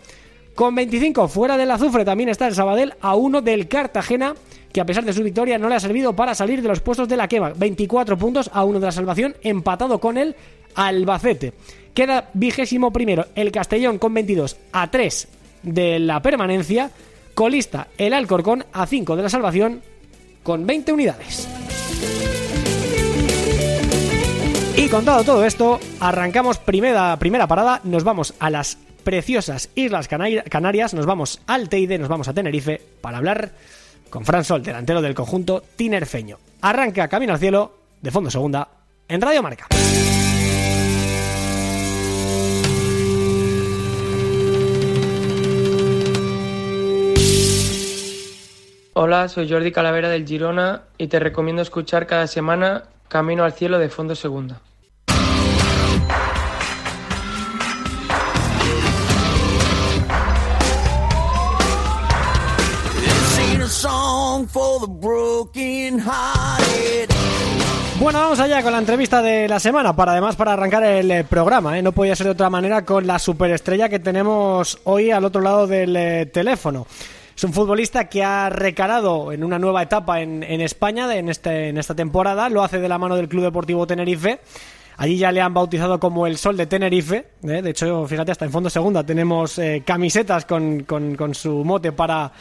Con 0.56 0.74
25 0.74 1.28
fuera 1.28 1.58
del 1.58 1.70
azufre 1.70 2.02
también 2.02 2.30
está 2.30 2.48
el 2.48 2.54
Sabadell 2.54 2.94
a 3.02 3.14
1 3.14 3.42
del 3.42 3.68
Cartagena 3.68 4.34
que 4.72 4.80
a 4.80 4.86
pesar 4.86 5.04
de 5.04 5.12
su 5.12 5.22
victoria 5.22 5.58
no 5.58 5.68
le 5.68 5.74
ha 5.74 5.80
servido 5.80 6.16
para 6.16 6.34
salir 6.34 6.62
de 6.62 6.68
los 6.68 6.80
puestos 6.80 7.06
de 7.08 7.16
la 7.18 7.28
quema. 7.28 7.52
24 7.54 8.16
puntos 8.16 8.50
a 8.54 8.64
uno 8.64 8.80
de 8.80 8.86
la 8.86 8.92
salvación, 8.92 9.36
empatado 9.42 10.00
con 10.00 10.16
el 10.16 10.34
Albacete. 10.74 11.52
Queda 11.92 12.30
vigésimo 12.32 12.90
primero 12.90 13.26
el 13.34 13.52
Castellón 13.52 13.98
con 13.98 14.14
22 14.14 14.56
a 14.72 14.90
3 14.90 15.28
de 15.62 15.98
la 15.98 16.22
permanencia. 16.22 16.90
Colista 17.34 17.88
el 17.98 18.14
Alcorcón 18.14 18.64
a 18.72 18.86
5 18.86 19.14
de 19.14 19.22
la 19.22 19.28
salvación 19.28 19.82
con 20.42 20.66
20 20.66 20.90
unidades. 20.90 21.48
Y 24.74 24.88
contado 24.88 25.22
todo 25.22 25.44
esto, 25.44 25.80
arrancamos 26.00 26.56
primera, 26.56 27.18
primera 27.18 27.46
parada, 27.46 27.82
nos 27.84 28.04
vamos 28.04 28.32
a 28.38 28.48
las 28.48 28.78
preciosas 29.06 29.70
Islas 29.76 30.08
Canarias, 30.08 30.92
nos 30.92 31.06
vamos 31.06 31.40
al 31.46 31.68
Teide, 31.68 31.96
nos 31.96 32.08
vamos 32.08 32.26
a 32.26 32.34
Tenerife 32.34 32.82
para 33.00 33.18
hablar 33.18 33.52
con 34.10 34.24
Fran 34.24 34.42
Sol, 34.42 34.64
delantero 34.64 35.00
del 35.00 35.14
conjunto 35.14 35.62
tinerfeño. 35.76 36.38
Arranca 36.60 37.06
Camino 37.06 37.32
al 37.32 37.38
Cielo, 37.38 37.72
de 38.02 38.10
fondo 38.10 38.32
segunda, 38.32 38.66
en 39.06 39.20
Radio 39.20 39.44
Marca. 39.44 39.68
Hola, 48.94 49.28
soy 49.28 49.48
Jordi 49.48 49.70
Calavera 49.70 50.08
del 50.08 50.26
Girona 50.26 50.82
y 50.98 51.06
te 51.06 51.20
recomiendo 51.20 51.62
escuchar 51.62 52.08
cada 52.08 52.26
semana 52.26 52.86
Camino 53.06 53.44
al 53.44 53.52
Cielo 53.52 53.78
de 53.78 53.88
Fondo 53.88 54.16
Segunda. 54.16 54.60
Bueno, 67.98 68.20
vamos 68.20 68.38
allá 68.38 68.62
con 68.62 68.72
la 68.72 68.78
entrevista 68.78 69.22
de 69.22 69.48
la 69.48 69.58
semana, 69.58 69.96
para 69.96 70.12
además 70.12 70.36
para 70.36 70.52
arrancar 70.52 70.84
el 70.84 71.10
eh, 71.10 71.24
programa, 71.24 71.78
¿eh? 71.78 71.82
no 71.82 71.92
podía 71.92 72.14
ser 72.14 72.26
de 72.26 72.32
otra 72.32 72.50
manera 72.50 72.84
con 72.84 73.06
la 73.06 73.18
superestrella 73.18 73.88
que 73.88 73.98
tenemos 73.98 74.78
hoy 74.84 75.10
al 75.10 75.24
otro 75.24 75.40
lado 75.40 75.66
del 75.66 75.96
eh, 75.96 76.26
teléfono. 76.26 76.86
Es 77.34 77.44
un 77.44 77.54
futbolista 77.54 78.10
que 78.10 78.22
ha 78.22 78.50
recalado 78.50 79.32
en 79.32 79.42
una 79.42 79.58
nueva 79.58 79.82
etapa 79.82 80.20
en, 80.20 80.42
España 80.60 81.14
en, 81.16 81.30
este, 81.30 81.70
en 81.70 81.78
esta 81.78 81.94
temporada, 81.94 82.50
lo 82.50 82.62
hace 82.62 82.78
de 82.78 82.88
la 82.90 82.98
mano 82.98 83.16
del 83.16 83.28
Club 83.28 83.44
Deportivo 83.44 83.86
Tenerife. 83.86 84.40
Allí 84.98 85.16
ya 85.16 85.32
le 85.32 85.40
han 85.40 85.54
bautizado 85.54 85.98
como 85.98 86.26
el 86.26 86.36
Sol 86.36 86.58
de 86.58 86.66
Tenerife. 86.66 87.28
De 87.40 87.70
hecho, 87.70 88.06
fíjate, 88.06 88.32
hasta 88.32 88.44
en 88.44 88.52
fondo 88.52 88.70
segunda 88.70 89.04
tenemos 89.04 89.60
camisetas 89.84 90.46
con, 90.46 90.84
con 90.84 91.34
su 91.34 91.64
mote 91.64 91.92
para 91.92 92.32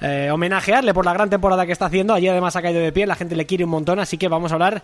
eh, 0.00 0.30
homenajearle 0.32 0.92
por 0.94 1.04
la 1.04 1.12
gran 1.12 1.30
temporada 1.30 1.66
que 1.66 1.72
está 1.72 1.86
haciendo. 1.86 2.14
Allí 2.14 2.28
además 2.28 2.56
ha 2.56 2.62
caído 2.62 2.80
de 2.80 2.92
pie, 2.92 3.06
la 3.06 3.16
gente 3.16 3.36
le 3.36 3.46
quiere 3.46 3.64
un 3.64 3.70
montón, 3.70 3.98
así 3.98 4.18
que 4.18 4.28
vamos 4.28 4.52
a 4.52 4.54
hablar 4.54 4.82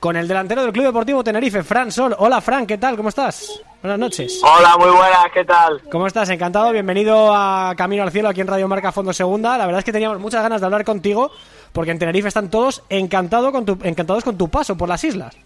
con 0.00 0.16
el 0.16 0.26
delantero 0.26 0.62
del 0.62 0.72
Club 0.72 0.86
Deportivo 0.86 1.22
Tenerife, 1.22 1.62
Fran 1.62 1.92
Sol. 1.92 2.16
Hola 2.18 2.40
Fran, 2.40 2.66
¿qué 2.66 2.78
tal? 2.78 2.96
¿Cómo 2.96 3.10
estás? 3.10 3.60
Buenas 3.82 3.98
noches. 3.98 4.40
Hola, 4.42 4.76
muy 4.78 4.88
buenas, 4.88 5.26
¿qué 5.32 5.44
tal? 5.44 5.82
¿Cómo 5.90 6.06
estás? 6.06 6.30
Encantado, 6.30 6.72
bienvenido 6.72 7.34
a 7.34 7.74
Camino 7.76 8.02
al 8.02 8.10
Cielo 8.10 8.28
aquí 8.28 8.40
en 8.40 8.46
Radio 8.46 8.66
Marca 8.66 8.92
Fondo 8.92 9.12
Segunda. 9.12 9.58
La 9.58 9.66
verdad 9.66 9.80
es 9.80 9.84
que 9.84 9.92
teníamos 9.92 10.18
muchas 10.18 10.42
ganas 10.42 10.60
de 10.60 10.66
hablar 10.66 10.84
contigo 10.84 11.30
porque 11.72 11.90
en 11.90 11.98
Tenerife 11.98 12.28
están 12.28 12.48
todos 12.48 12.82
encantado 12.88 13.52
con 13.52 13.66
tu, 13.66 13.78
encantados 13.82 14.24
con 14.24 14.38
tu 14.38 14.48
paso 14.48 14.76
por 14.76 14.88
las 14.88 15.04
islas. 15.04 15.36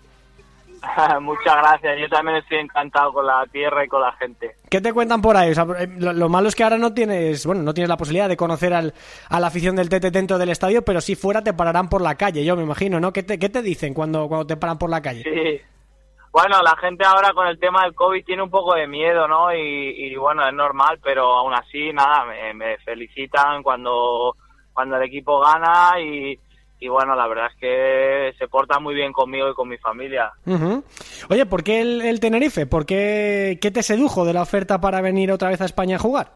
Muchas 1.21 1.57
gracias, 1.57 1.99
yo 1.99 2.09
también 2.09 2.39
estoy 2.39 2.59
encantado 2.59 3.13
con 3.13 3.27
la 3.27 3.45
tierra 3.51 3.85
y 3.85 3.89
con 3.89 4.01
la 4.01 4.13
gente. 4.13 4.57
¿Qué 4.71 4.81
te 4.81 4.93
cuentan 4.93 5.23
por 5.23 5.37
ahí? 5.37 5.51
Eh, 5.51 5.89
lo, 5.99 6.29
malo 6.29 6.49
es 6.49 6.55
que 6.55 6.65
ahora 6.65 6.79
no 6.79 6.93
tienes, 6.93 7.47
bueno, 7.47 7.63
no 7.63 7.75
tienes 7.75 7.89
la 7.89 7.97
posibilidad 7.97 8.29
de 8.29 8.37
conocer 8.37 8.75
al, 8.75 8.95
a 9.29 9.41
la 9.41 9.47
afición 9.47 9.77
del 9.77 9.89
TT 9.89 10.13
dentro 10.13 10.39
del 10.39 10.51
estadio, 10.51 10.85
pero 10.85 11.01
si 11.01 11.15
fuera 11.15 11.43
te 11.43 11.55
pararán 11.55 11.89
por 11.89 12.01
la 12.01 12.17
calle, 12.17 12.45
yo 12.45 12.57
me 12.57 12.63
imagino, 12.63 13.01
¿no? 13.01 13.13
¿Qué 13.13 13.23
te, 13.23 13.39
qué 13.39 13.49
te 13.49 13.63
dicen 13.63 13.95
cuando, 13.95 14.29
cuando 14.29 14.47
te 14.47 14.57
paran 14.57 14.79
por 14.79 14.91
la 14.91 15.03
calle? 15.03 15.23
Sí. 15.23 15.61
Bueno, 16.33 16.61
la 16.63 16.77
gente 16.77 17.05
ahora 17.05 17.33
con 17.33 17.47
el 17.47 17.61
tema 17.61 17.85
del 17.85 17.95
COVID 17.95 18.25
tiene 18.25 18.43
un 18.43 18.51
poco 18.51 18.75
de 18.75 18.89
miedo, 18.89 19.29
¿no? 19.29 19.55
Y, 19.55 20.17
bueno, 20.17 20.45
es 20.45 20.53
normal, 20.53 20.99
pero 21.01 21.33
aún 21.33 21.55
así, 21.55 21.93
nada, 21.93 22.25
me, 22.25 22.53
me 22.55 22.77
felicitan 22.79 23.63
cuando, 23.63 24.35
cuando 24.73 24.97
el 24.97 25.05
equipo 25.05 25.39
gana 25.39 26.01
y, 26.01 26.37
y 26.85 26.89
bueno, 26.89 27.15
la 27.17 27.27
verdad 27.27 27.47
es 27.47 27.57
que 27.57 28.35
se 28.39 28.47
porta 28.47 28.79
muy 28.79 28.95
bien 28.95 29.11
conmigo 29.11 29.49
y 29.49 29.55
con 29.55 29.71
mi 29.71 29.79
familia. 29.79 30.31
Oye, 31.31 31.47
¿por 31.47 31.65
qué 31.65 31.81
el, 31.81 32.21
Tenerife? 32.21 32.67
¿Por 32.67 32.85
qué, 32.85 33.59
te 33.59 33.83
sedujo 33.83 34.27
de 34.27 34.35
la 34.35 34.43
oferta 34.43 34.83
para 34.83 35.01
venir 35.01 35.33
otra 35.33 35.49
vez 35.49 35.63
a 35.63 35.65
España 35.65 35.97
a 35.97 35.99
jugar? 35.99 36.33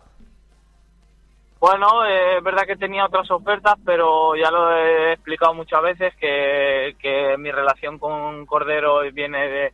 Bueno, 1.61 2.07
eh, 2.07 2.39
es 2.39 2.43
verdad 2.43 2.63
que 2.67 2.77
tenía 2.77 3.05
otras 3.05 3.31
ofertas, 3.31 3.75
pero 3.85 4.37
ya 4.37 4.51
lo 4.51 4.75
he 4.75 5.13
explicado 5.13 5.53
muchas 5.53 5.83
veces 5.83 6.15
que, 6.17 7.37
mi 7.39 7.51
relación 7.51 7.99
con 7.99 8.47
Cordero 8.47 9.01
viene 9.13 9.73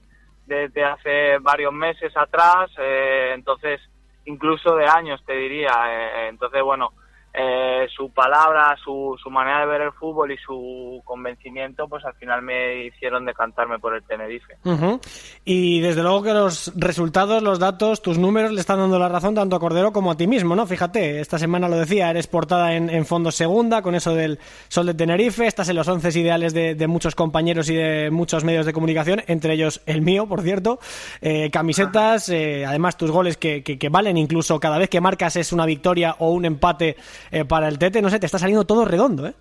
de, 0.49 0.85
hace 0.85 1.38
varios 1.38 1.73
meses 1.73 2.16
atrás, 2.16 2.69
eh, 2.78 3.31
entonces 3.33 3.81
incluso 4.25 4.75
de 4.75 4.87
años, 4.87 5.23
te 5.25 5.35
diría. 5.35 5.71
Eh, 5.87 6.28
entonces, 6.31 6.61
bueno, 6.64 6.90
eh, 7.37 7.88
su 7.95 8.11
palabra, 8.11 8.76
su, 8.83 9.17
su 9.21 9.29
manera 9.29 9.61
de 9.61 9.67
ver 9.67 9.81
el 9.81 9.93
fútbol 9.93 10.31
y 10.31 10.37
su 10.38 11.03
convencimiento, 11.05 11.88
pues 11.88 12.05
al 12.05 12.14
final 12.14 12.43
me 12.43 12.85
hicieron 12.85 13.25
decantarme 13.25 13.81
por 13.81 13.95
el 13.95 14.05
Tenerife. 14.05 14.57
Y 15.45 15.81
desde 15.81 16.03
luego 16.03 16.23
que 16.23 16.33
los 16.33 16.73
resultados, 16.76 17.43
los 17.43 17.59
datos, 17.59 18.03
tus 18.03 18.19
números 18.19 18.53
le 18.53 18.61
están 18.61 18.79
dando 18.79 19.00
la 19.00 19.09
razón 19.09 19.35
tanto 19.35 19.57
a 19.57 19.61
Cordero 19.61 19.93
como 19.93 20.12
a 20.12 20.17
ti 20.17 20.29
mismo, 20.29 20.55
¿no? 20.55 20.64
Fíjate, 20.64 21.21
esta 21.21 21.38
semana 21.38 21.69
lo 21.69 21.76
decía, 21.76 22.09
eres 22.09 22.29
portada 22.29 22.75
en, 22.75 22.88
en 22.88 23.05
Fondo 23.05 23.33
Segunda 23.33 23.83
con 23.83 23.97
eso 23.97 24.14
del 24.14 24.38
Sol 24.69 24.87
de 24.87 24.95
Tenerife, 24.95 25.47
estás 25.49 25.69
en 25.69 25.76
los 25.76 25.88
once 25.88 26.11
ideales 26.17 26.55
de, 26.55 26.87
muchos 26.87 27.17
compañeros 27.17 27.69
y 27.69 27.75
de 27.75 28.11
muchos 28.11 28.45
medios 28.45 28.67
de 28.67 28.73
comunicación, 28.73 29.23
entre 29.26 29.55
ellos 29.55 29.81
el 29.87 30.03
mío, 30.03 30.26
por 30.29 30.43
cierto, 30.43 30.79
eh, 31.21 31.50
camisetas, 31.50 32.29
eh, 32.29 32.64
además 32.64 32.97
tus 32.97 33.11
goles 33.11 33.37
que, 33.37 33.64
que, 33.64 33.79
que 33.79 33.88
valen 33.88 34.17
incluso 34.19 34.61
cada 34.61 34.79
vez 34.79 34.88
que 34.88 35.00
marcas 35.00 35.35
es 35.35 35.53
una 35.53 35.67
victoria 35.67 36.14
o 36.21 36.31
un 36.31 36.45
empate 36.45 36.97
eh, 37.31 37.45
para 37.45 37.69
el 37.69 37.78
Tete, 37.78 38.02
no 38.02 38.11
sé, 38.11 38.19
te 38.19 38.26
está 38.26 38.38
saliendo 38.38 38.64
todo 38.64 38.85
redondo, 38.85 39.26
¿eh? 39.26 39.35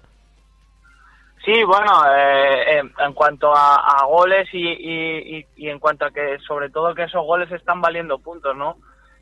Sí, 1.44 1.62
bueno, 1.66 1.92
eh, 2.16 2.82
en, 3.00 3.14
cuanto 3.14 3.54
a, 3.54 4.06
goles 4.08 4.48
y, 4.54 5.46
en 5.58 5.80
cuanto 5.80 6.06
a 6.06 6.12
que, 6.12 6.40
sobre 6.40 6.70
todo, 6.70 6.96
que 6.96 7.04
esos 7.04 7.26
goles 7.26 7.52
están 7.52 7.82
valiendo 7.82 8.20
puntos, 8.20 8.56
¿no? 8.56 8.78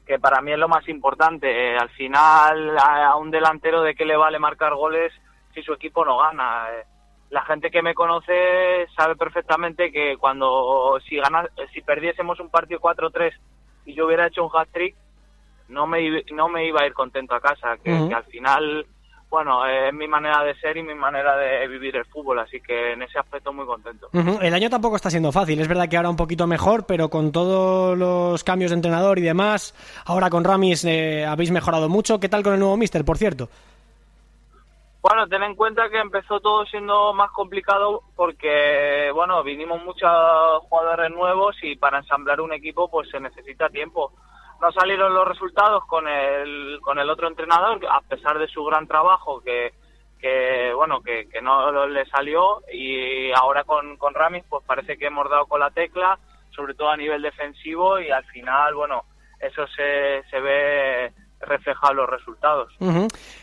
Que 0.06 0.20
para 0.20 0.40
mí 0.42 0.52
es 0.52 0.60
lo 0.60 0.68
más 0.68 0.88
importante. 0.88 1.50
Eh, 1.50 1.78
al 1.78 1.90
final, 1.90 2.78
a, 2.78 3.16
un 3.16 3.32
delantero 3.32 3.82
de 3.82 3.96
qué 3.96 4.06
le 4.06 4.16
vale 4.16 4.38
marcar 4.38 4.76
goles 4.76 5.12
si 5.56 5.64
su 5.64 5.74
equipo 5.74 6.06
no 6.06 6.20
gana. 6.20 6.68
la 7.32 7.44
gente 7.46 7.72
que 7.72 7.82
me 7.82 7.96
conoce 7.96 8.88
sabe 8.96 9.16
perfectamente 9.16 9.92
que 9.92 10.16
cuando, 10.18 11.00
si, 11.08 11.18
gana, 11.18 11.48
si 11.74 11.82
perdiésemos 11.82 12.40
un 12.40 12.50
partido 12.50 12.80
4-3 12.80 13.34
y 13.86 13.96
yo 13.96 14.06
hubiera 14.06 14.28
hecho 14.28 14.46
un 14.46 14.52
hat-trick, 14.54 14.96
no 15.72 15.88
me, 15.88 16.24
no 16.34 16.50
me 16.50 16.68
iba 16.68 16.82
a 16.82 16.86
ir 16.86 16.94
contento 16.94 17.34
a 17.34 17.40
casa, 17.40 17.78
que, 17.84 17.92
al 17.92 18.24
final, 18.26 18.86
bueno, 19.30 19.66
es 19.66 19.94
mi 19.94 20.08
manera 20.08 20.44
de 20.44 20.54
ser 20.56 20.78
y 20.78 20.84
mi 20.84 20.94
manera 20.94 21.36
de 21.38 21.68
vivir 21.68 21.96
el 21.96 22.06
fútbol, 22.06 22.40
así 22.40 22.60
que 22.62 22.94
en 22.94 23.02
ese 23.02 23.18
aspecto 23.18 23.52
muy 23.54 23.66
contento. 23.66 24.10
El 24.14 24.54
año 24.54 24.70
tampoco 24.70 24.98
está 24.98 25.10
siendo 25.10 25.32
fácil, 25.32 25.60
es 25.60 25.68
verdad 25.68 25.88
que 25.90 25.98
ahora 25.98 26.10
un 26.10 26.18
poquito 26.18 26.46
mejor, 26.46 26.86
pero 26.86 27.10
con 27.10 27.32
todos 27.32 27.98
los 27.98 28.44
cambios 28.44 28.72
de 28.72 28.76
entrenador 28.76 29.18
y 29.18 29.24
demás, 29.24 29.74
ahora 30.06 30.30
con 30.30 30.44
Ramis 30.44 30.86
eh, 30.86 31.26
habéis 31.26 31.52
mejorado 31.52 31.90
mucho. 31.90 32.20
¿Qué 32.20 32.30
tal 32.30 32.44
con 32.44 32.54
el 32.54 32.60
nuevo 32.60 32.78
Mister, 32.78 33.06
por 33.06 33.18
cierto? 33.18 33.50
Bueno, 35.02 35.28
ten 35.28 35.42
en 35.42 35.56
cuenta 35.56 35.90
que 35.90 36.00
empezó 36.00 36.40
todo 36.42 36.64
siendo 36.68 37.12
más 37.14 37.32
complicado 37.32 38.04
porque, 38.16 39.10
bueno, 39.12 39.42
vinimos 39.44 39.84
muchos 39.84 40.08
jugadores 40.70 41.10
nuevos 41.10 41.56
y 41.64 41.76
para 41.76 41.98
ensamblar 41.98 42.40
un 42.40 42.54
equipo 42.54 42.88
pues 42.88 43.10
se 43.10 43.20
necesita 43.20 43.68
tiempo 43.70 44.14
no 44.62 44.72
salieron 44.72 45.14
los 45.14 45.28
resultados 45.28 45.86
con 45.88 46.08
el, 46.08 46.80
con 46.82 47.00
el 47.00 47.10
otro 47.10 47.28
entrenador, 47.28 47.80
a 47.90 48.02
pesar 48.02 48.38
de 48.38 48.48
su 48.48 48.64
gran 48.64 48.88
trabajo 48.88 49.42
que, 49.42 49.74
que 50.20 50.72
bueno, 50.76 51.02
que, 51.02 51.28
que 51.28 51.42
no 51.42 51.88
le 51.88 52.06
salió 52.06 52.62
y 52.72 53.32
ahora 53.32 53.64
con, 53.64 53.98
con 53.98 54.14
Ramis 54.14 54.44
pues 54.48 54.64
parece 54.66 54.98
que 54.98 55.08
hemos 55.08 55.28
dado 55.30 55.48
con 55.48 55.60
la 55.60 55.72
tecla, 55.72 56.20
sobre 56.56 56.76
todo 56.76 56.90
a 56.90 56.98
nivel 56.98 57.24
defensivo 57.24 58.00
y 58.00 58.12
al 58.12 58.24
final, 58.26 58.76
bueno, 58.76 59.04
eso 59.40 59.66
se, 59.68 60.24
se 60.30 60.40
ve 60.40 61.12
reflejar 61.42 61.96
los 61.96 62.10
resultados. 62.10 62.74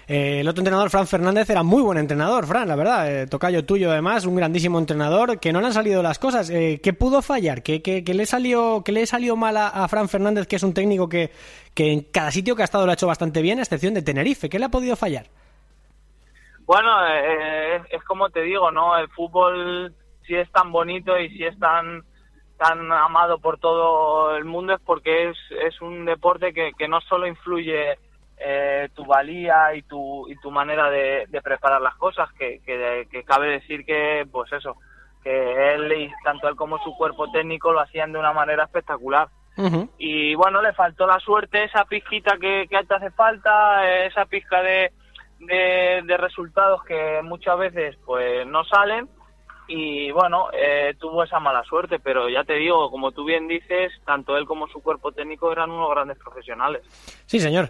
Eh, 0.07 0.41
el 0.41 0.49
otro 0.49 0.61
entrenador, 0.61 0.91
Fran 0.91 1.07
Fernández, 1.07 1.49
era 1.51 1.63
muy 1.63 1.83
buen 1.83 1.99
entrenador, 1.99 2.47
Fran, 2.47 2.69
la 2.69 2.77
verdad. 2.77 3.11
Eh, 3.11 3.27
tocayo 3.27 3.65
tuyo, 3.65 3.91
además, 3.91 4.27
un 4.27 4.37
grandísimo 4.37 4.79
entrenador, 4.79 5.39
que 5.39 5.53
no 5.53 5.61
le 5.61 5.67
han 5.67 5.73
salido 5.73 6.03
las 6.03 6.19
cosas. 6.19 6.51
Eh, 6.51 6.81
¿Qué 6.83 6.93
pudo 6.93 7.23
fallar? 7.23 7.63
¿Qué, 7.63 7.83
qué, 7.83 8.03
le 8.03 8.27
salió, 8.27 8.83
qué 8.85 8.93
le 8.93 9.07
salió 9.07 9.37
mal 9.37 9.57
a, 9.57 9.87
Fran 9.89 10.09
Fernández, 10.09 10.47
que 10.47 10.57
es 10.57 10.63
un 10.63 10.75
técnico 10.75 11.09
que, 11.09 11.33
que 11.75 11.93
en 11.93 12.03
cada 12.03 12.31
sitio 12.31 12.57
que 12.57 12.63
ha 12.63 12.65
estado 12.65 12.85
lo 12.85 12.91
ha 12.91 12.95
hecho 12.95 13.07
bastante 13.07 13.43
bien, 13.43 13.59
a 13.59 13.63
excepción 13.63 13.95
de 13.95 14.03
Tenerife? 14.03 14.49
¿Qué 14.49 14.59
le 14.59 14.67
ha 14.67 14.71
podido 14.71 14.97
fallar? 14.97 15.27
Bueno, 16.67 16.91
es 17.91 18.05
como 18.05 18.29
te 18.29 18.43
digo, 18.43 18.71
¿no? 18.71 18.99
El 18.99 19.09
fútbol 19.09 19.95
si 20.27 20.35
es 20.35 20.51
tan 20.53 20.71
bonito 20.71 21.19
y 21.19 21.31
si 21.31 21.45
es 21.45 21.59
tan 21.59 22.05
tan 22.59 22.91
amado 22.93 23.39
por 23.39 23.59
todo 23.59 24.37
el 24.37 24.45
mundo 24.45 24.75
es 24.75 24.81
porque 24.85 25.31
es, 25.31 25.37
es 25.63 25.81
un 25.81 26.05
deporte 26.05 26.53
que, 26.53 26.73
que 26.77 26.89
no 26.89 27.01
solo 27.01 27.27
influye 27.27 27.97
eh, 28.41 28.89
tu 28.95 29.05
valía 29.05 29.75
y 29.75 29.83
tu, 29.83 30.29
y 30.29 30.37
tu 30.37 30.51
manera 30.51 30.91
de, 30.91 31.27
preparar 31.43 31.81
las 31.81 31.95
cosas, 31.95 32.29
que, 32.33 32.61
que, 32.65 33.25
cabe 33.25 33.49
decir 33.49 33.85
que, 33.85 34.27
pues 34.31 34.53
eso, 34.53 34.77
que 35.23 35.75
él 35.75 35.93
y 35.93 36.13
tanto 36.23 36.49
él 36.49 36.57
como 36.57 36.79
su 36.79 36.97
cuerpo 36.97 37.31
técnico 37.31 37.73
lo 37.73 37.81
hacían 37.81 38.13
de 38.13 38.19
una 38.19 38.33
manera 38.33 38.65
espectacular. 38.65 39.29
Y 39.99 40.37
bueno, 40.37 40.63
le 40.63 40.73
faltó 40.73 41.05
la 41.05 41.19
suerte, 41.19 41.65
esa 41.65 41.85
pizquita 41.85 42.37
que, 42.41 42.69
que 42.71 42.85
te 42.85 42.95
hace 42.95 43.11
falta, 43.11 44.05
esa 44.05 44.25
pizca 44.27 44.63
de, 44.63 44.93
de, 45.41 46.03
de 46.05 46.17
resultados 46.17 46.85
que 46.85 47.21
muchas 47.25 47.59
veces 47.59 47.97
pues 48.07 48.47
no 48.47 48.63
salen 48.63 49.09
y 49.69 50.11
bueno, 50.11 50.49
eh, 50.53 50.95
tuvo 50.99 51.23
esa 51.23 51.39
mala 51.39 51.63
suerte, 51.63 51.99
pero 51.99 52.29
ya 52.29 52.43
te 52.43 52.55
digo, 52.55 52.91
como 52.91 53.13
tú 53.13 53.25
bien 53.25 53.47
dices, 53.47 53.93
tanto 54.05 54.37
él 54.37 54.47
como 54.47 54.67
su 54.67 54.81
cuerpo 54.83 55.13
técnico 55.13 55.53
eran 55.53 55.71
unos 55.71 55.91
grandes 55.91 56.17
profesionales. 56.19 56.83
Sí, 57.27 57.39
señor. 57.39 57.69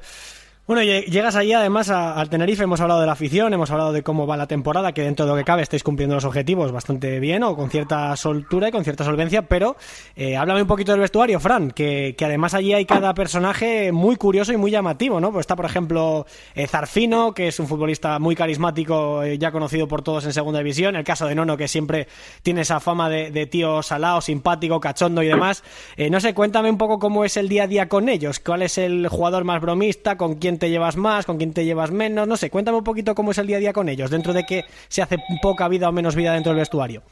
Bueno, 0.69 0.83
llegas 0.83 1.35
allí 1.35 1.55
además 1.55 1.89
al 1.89 2.29
Tenerife, 2.29 2.65
hemos 2.65 2.79
hablado 2.83 3.01
de 3.01 3.07
la 3.07 3.13
afición, 3.13 3.55
hemos 3.55 3.71
hablado 3.71 3.91
de 3.91 4.03
cómo 4.03 4.27
va 4.27 4.37
la 4.37 4.47
temporada, 4.47 4.93
que 4.93 5.01
dentro 5.01 5.25
de 5.25 5.33
lo 5.33 5.39
que 5.39 5.43
cabe 5.43 5.63
estáis 5.63 5.83
cumpliendo 5.83 6.15
los 6.15 6.27
objetivos 6.27 6.73
bastante 6.73 7.21
bien 7.21 7.43
o 7.43 7.57
con 7.57 7.71
cierta 7.71 8.15
soltura 8.17 8.69
y 8.69 8.71
con 8.71 8.85
cierta 8.85 9.03
solvencia, 9.03 9.41
pero 9.41 9.79
eh, 10.15 10.37
háblame 10.37 10.61
un 10.61 10.69
poquito 10.69 10.93
del 10.93 11.01
vestuario, 11.01 11.41
Fran, 11.41 11.71
que, 11.71 12.15
además 12.21 12.53
allí 12.53 12.75
hay 12.75 12.85
cada 12.85 13.15
personaje 13.15 13.93
muy 13.93 14.17
curioso 14.17 14.53
y 14.53 14.59
muy 14.59 14.71
llamativo, 14.71 15.21
¿no? 15.21 15.33
Pues 15.33 15.45
está, 15.45 15.57
por 15.57 15.65
ejemplo, 15.65 16.27
eh, 16.55 16.67
Zarfino, 16.67 17.33
que 17.33 17.49
es 17.49 17.59
un 17.61 17.67
futbolista 17.67 18.19
muy 18.19 18.37
carismático, 18.37 19.23
eh, 19.23 19.39
ya 19.39 19.51
conocido 19.51 19.89
por 19.89 20.03
todos 20.03 20.27
en 20.27 20.35
segunda 20.35 20.59
división, 20.59 20.97
el 20.97 21.05
caso 21.05 21.27
de 21.27 21.35
Nono, 21.35 21.57
que 21.57 21.67
siempre 21.67 22.09
tiene 22.43 22.61
esa 22.61 22.79
fama 22.79 23.09
de, 23.09 23.47
tío 23.47 23.83
salado, 23.83 24.21
simpático, 24.21 24.81
cachondo 24.81 25.23
y 25.23 25.29
demás. 25.29 25.65
Eh, 25.97 26.11
no 26.11 26.21
sé, 26.21 26.35
cuéntame 26.35 26.69
un 26.69 26.77
poco 26.77 26.99
cómo 26.99 27.25
es 27.25 27.39
el 27.39 27.49
día 27.49 27.63
a 27.63 27.67
día 27.67 27.89
con 27.89 28.11
ellos, 28.11 28.39
cuál 28.39 28.61
es 28.61 28.77
el 28.77 29.09
jugador 29.09 29.45
más 29.45 29.63
bromista, 29.63 30.19
con 30.19 30.35
quién 30.35 30.58
te 30.59 30.71
llevas 30.71 30.97
más, 30.97 31.27
con 31.27 31.38
quién 31.38 31.55
te 31.55 31.65
llevas 31.65 31.91
menos, 31.91 32.27
no 32.27 32.37
sé, 32.37 32.50
cuéntame 32.50 32.79
un 32.79 32.85
poquito 32.85 33.15
cómo 33.15 33.31
es 33.31 33.38
el 33.38 33.47
día 33.47 33.57
a 33.57 33.61
día 33.61 33.73
con 33.73 33.88
ellos, 33.88 34.11
dentro 34.11 34.33
de 34.33 34.45
que 34.45 34.65
se 34.88 35.03
hace 35.03 35.19
poca 35.41 35.69
vida 35.69 35.88
o 35.88 35.93
menos 35.93 36.15
vida 36.15 36.33
dentro 36.33 36.50
del 36.50 36.61
vestuario. 36.61 37.03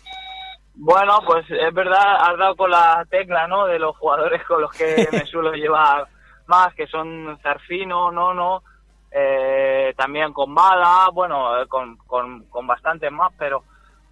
Bueno, 0.74 1.20
pues 1.26 1.46
es 1.50 1.72
verdad, 1.72 2.16
has 2.20 2.36
dado 2.36 2.54
con 2.54 2.70
la 2.70 3.06
tecla, 3.10 3.46
¿no? 3.46 3.66
De 3.66 3.78
los 3.78 3.96
jugadores 3.96 4.44
con 4.44 4.60
los 4.60 4.70
que 4.72 5.08
me 5.10 5.24
suelo 5.26 5.52
llevar 5.52 6.06
más, 6.46 6.74
que 6.74 6.86
son 6.86 7.38
Zarfino, 7.42 8.12
Nono, 8.12 8.62
eh, 9.10 9.94
también 9.96 10.32
con 10.32 10.54
Bada, 10.54 11.08
bueno, 11.10 11.60
eh, 11.60 11.66
con, 11.66 11.96
con, 11.96 12.44
con 12.44 12.66
bastantes 12.66 13.10
más, 13.10 13.32
pero 13.38 13.64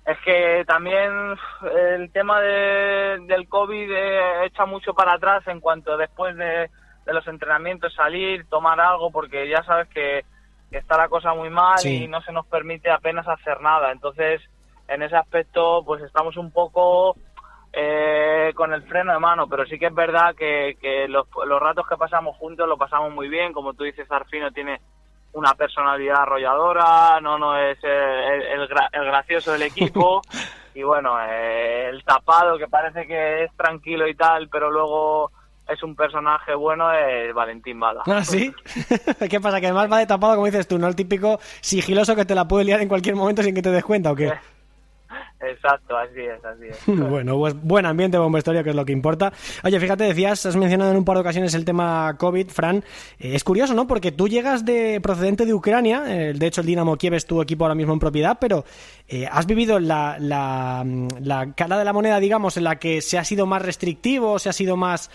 es 0.06 0.18
que 0.24 0.64
también 0.66 1.36
el 1.76 2.10
tema 2.12 2.40
de, 2.40 3.18
del 3.26 3.48
COVID 3.48 3.90
eh, 3.90 4.46
echa 4.46 4.64
mucho 4.64 4.94
para 4.94 5.14
atrás 5.14 5.46
en 5.46 5.60
cuanto 5.60 5.96
después 5.96 6.36
de, 6.36 6.70
de 7.04 7.12
los 7.12 7.26
entrenamientos, 7.26 7.94
salir, 7.94 8.46
tomar 8.48 8.80
algo, 8.80 9.10
porque 9.10 9.48
ya 9.48 9.62
sabes 9.64 9.88
que, 9.88 10.24
está 10.70 10.96
la 10.96 11.08
cosa 11.08 11.32
muy 11.34 11.50
mal 11.50 11.78
y 11.84 12.08
no 12.08 12.20
se 12.22 12.32
nos 12.32 12.46
permite 12.46 12.90
apenas 12.90 13.28
hacer 13.28 13.60
nada. 13.60 13.92
Entonces, 13.92 14.42
en 14.88 15.02
ese 15.02 15.14
aspecto, 15.14 15.84
pues 15.84 16.02
estamos 16.02 16.36
un 16.36 16.50
poco 16.50 17.16
eh, 17.72 18.52
con 18.54 18.72
el 18.72 18.82
freno 18.82 19.12
de 19.12 19.18
mano, 19.18 19.46
pero 19.48 19.64
sí 19.66 19.78
que 19.78 19.86
es 19.86 19.94
verdad 19.94 20.34
que, 20.34 20.76
que 20.80 21.06
los, 21.08 21.26
los, 21.46 21.60
ratos 21.60 21.86
que 21.88 21.96
pasamos 21.96 22.36
juntos 22.38 22.68
lo 22.68 22.76
pasamos 22.76 23.12
muy 23.12 23.28
bien. 23.28 23.52
Como 23.52 23.74
tú 23.74 23.84
dices, 23.84 24.10
Arfino 24.10 24.50
tiene 24.50 24.80
una 25.32 25.54
personalidad 25.54 26.22
arrolladora, 26.22 27.20
no, 27.20 27.38
no 27.38 27.56
es 27.56 27.78
el, 27.82 28.68
el, 28.92 29.04
gracioso 29.04 29.52
del 29.52 29.62
equipo. 29.62 30.22
y 30.74 30.82
bueno, 30.82 31.20
eh, 31.20 31.88
el 31.88 32.04
tapado 32.04 32.58
que 32.58 32.68
parece 32.68 33.06
que 33.06 33.44
es 33.44 33.56
tranquilo 33.56 34.06
y 34.06 34.14
tal, 34.14 34.48
pero 34.48 34.70
luego 34.70 35.32
es 35.68 35.82
un 35.82 35.94
personaje 35.94 36.54
bueno 36.54 36.92
es 36.92 37.32
Valentín 37.34 37.80
Bada. 37.80 38.02
¿Ah, 38.06 38.24
sí? 38.24 38.52
¿Qué 39.30 39.40
pasa? 39.40 39.60
Que 39.60 39.66
además 39.66 39.90
va 39.90 39.98
de 39.98 40.06
tapado, 40.06 40.34
como 40.34 40.46
dices 40.46 40.68
tú, 40.68 40.78
¿no? 40.78 40.86
El 40.86 40.96
típico 40.96 41.38
sigiloso 41.60 42.14
que 42.14 42.24
te 42.24 42.34
la 42.34 42.46
puede 42.46 42.64
liar 42.64 42.80
en 42.80 42.88
cualquier 42.88 43.16
momento 43.16 43.42
sin 43.42 43.54
que 43.54 43.62
te 43.62 43.70
des 43.70 43.84
cuenta, 43.84 44.12
¿o 44.12 44.14
qué? 44.14 44.32
Exacto, 45.50 45.96
así 45.96 46.20
es, 46.20 46.44
así 46.44 46.64
es. 46.68 46.80
bueno, 47.10 47.36
pues 47.38 47.54
buen 47.60 47.86
ambiente, 47.86 48.18
buen 48.18 48.32
vestuario, 48.32 48.64
que 48.64 48.70
es 48.70 48.76
lo 48.76 48.84
que 48.84 48.92
importa. 48.92 49.32
Oye, 49.62 49.78
fíjate, 49.78 50.04
decías, 50.04 50.46
has 50.46 50.56
mencionado 50.56 50.90
en 50.90 50.96
un 50.96 51.04
par 51.04 51.16
de 51.16 51.20
ocasiones 51.20 51.54
el 51.54 51.64
tema 51.64 52.16
COVID, 52.18 52.48
Fran. 52.48 52.78
Eh, 53.18 53.34
es 53.34 53.44
curioso, 53.44 53.74
¿no? 53.74 53.86
Porque 53.86 54.12
tú 54.12 54.28
llegas 54.28 54.64
de 54.64 55.00
procedente 55.00 55.46
de 55.46 55.54
Ucrania, 55.54 56.04
eh, 56.06 56.32
de 56.34 56.46
hecho 56.46 56.60
el 56.60 56.66
Dinamo 56.66 56.96
Kiev 56.96 57.14
es 57.14 57.26
tu 57.26 57.42
equipo 57.42 57.64
ahora 57.64 57.74
mismo 57.74 57.92
en 57.92 57.98
propiedad, 57.98 58.38
pero 58.40 58.64
eh, 59.08 59.26
has 59.30 59.46
vivido 59.46 59.78
la, 59.78 60.16
la, 60.18 60.84
la, 61.20 61.52
cara 61.54 61.78
de 61.78 61.84
la 61.84 61.92
moneda, 61.92 62.20
digamos, 62.20 62.56
en 62.56 62.64
la 62.64 62.76
que 62.76 63.00
se 63.00 63.18
ha 63.18 63.24
sido 63.24 63.46
más 63.46 63.62
restrictivo, 63.62 64.38
se 64.38 64.48
ha 64.48 64.52
sido 64.52 64.76
más 64.76 65.10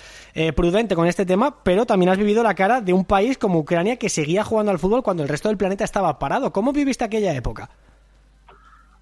prudente 0.55 0.95
con 0.95 1.07
este 1.07 1.25
tema, 1.25 1.63
pero 1.63 1.85
también 1.85 2.09
has 2.09 2.17
vivido 2.17 2.43
la 2.43 2.53
cara 2.53 2.81
de 2.81 2.93
un 2.93 3.03
país 3.03 3.37
como 3.37 3.59
Ucrania 3.59 3.97
que 3.97 4.09
seguía 4.09 4.43
jugando 4.43 4.71
al 4.71 4.79
fútbol 4.79 5.03
cuando 5.03 5.23
el 5.23 5.29
resto 5.29 5.49
del 5.49 5.57
planeta 5.57 5.83
estaba 5.83 6.17
parado. 6.17 6.53
¿Cómo 6.53 6.71
viviste 6.71 7.03
aquella 7.03 7.33
época? 7.33 7.69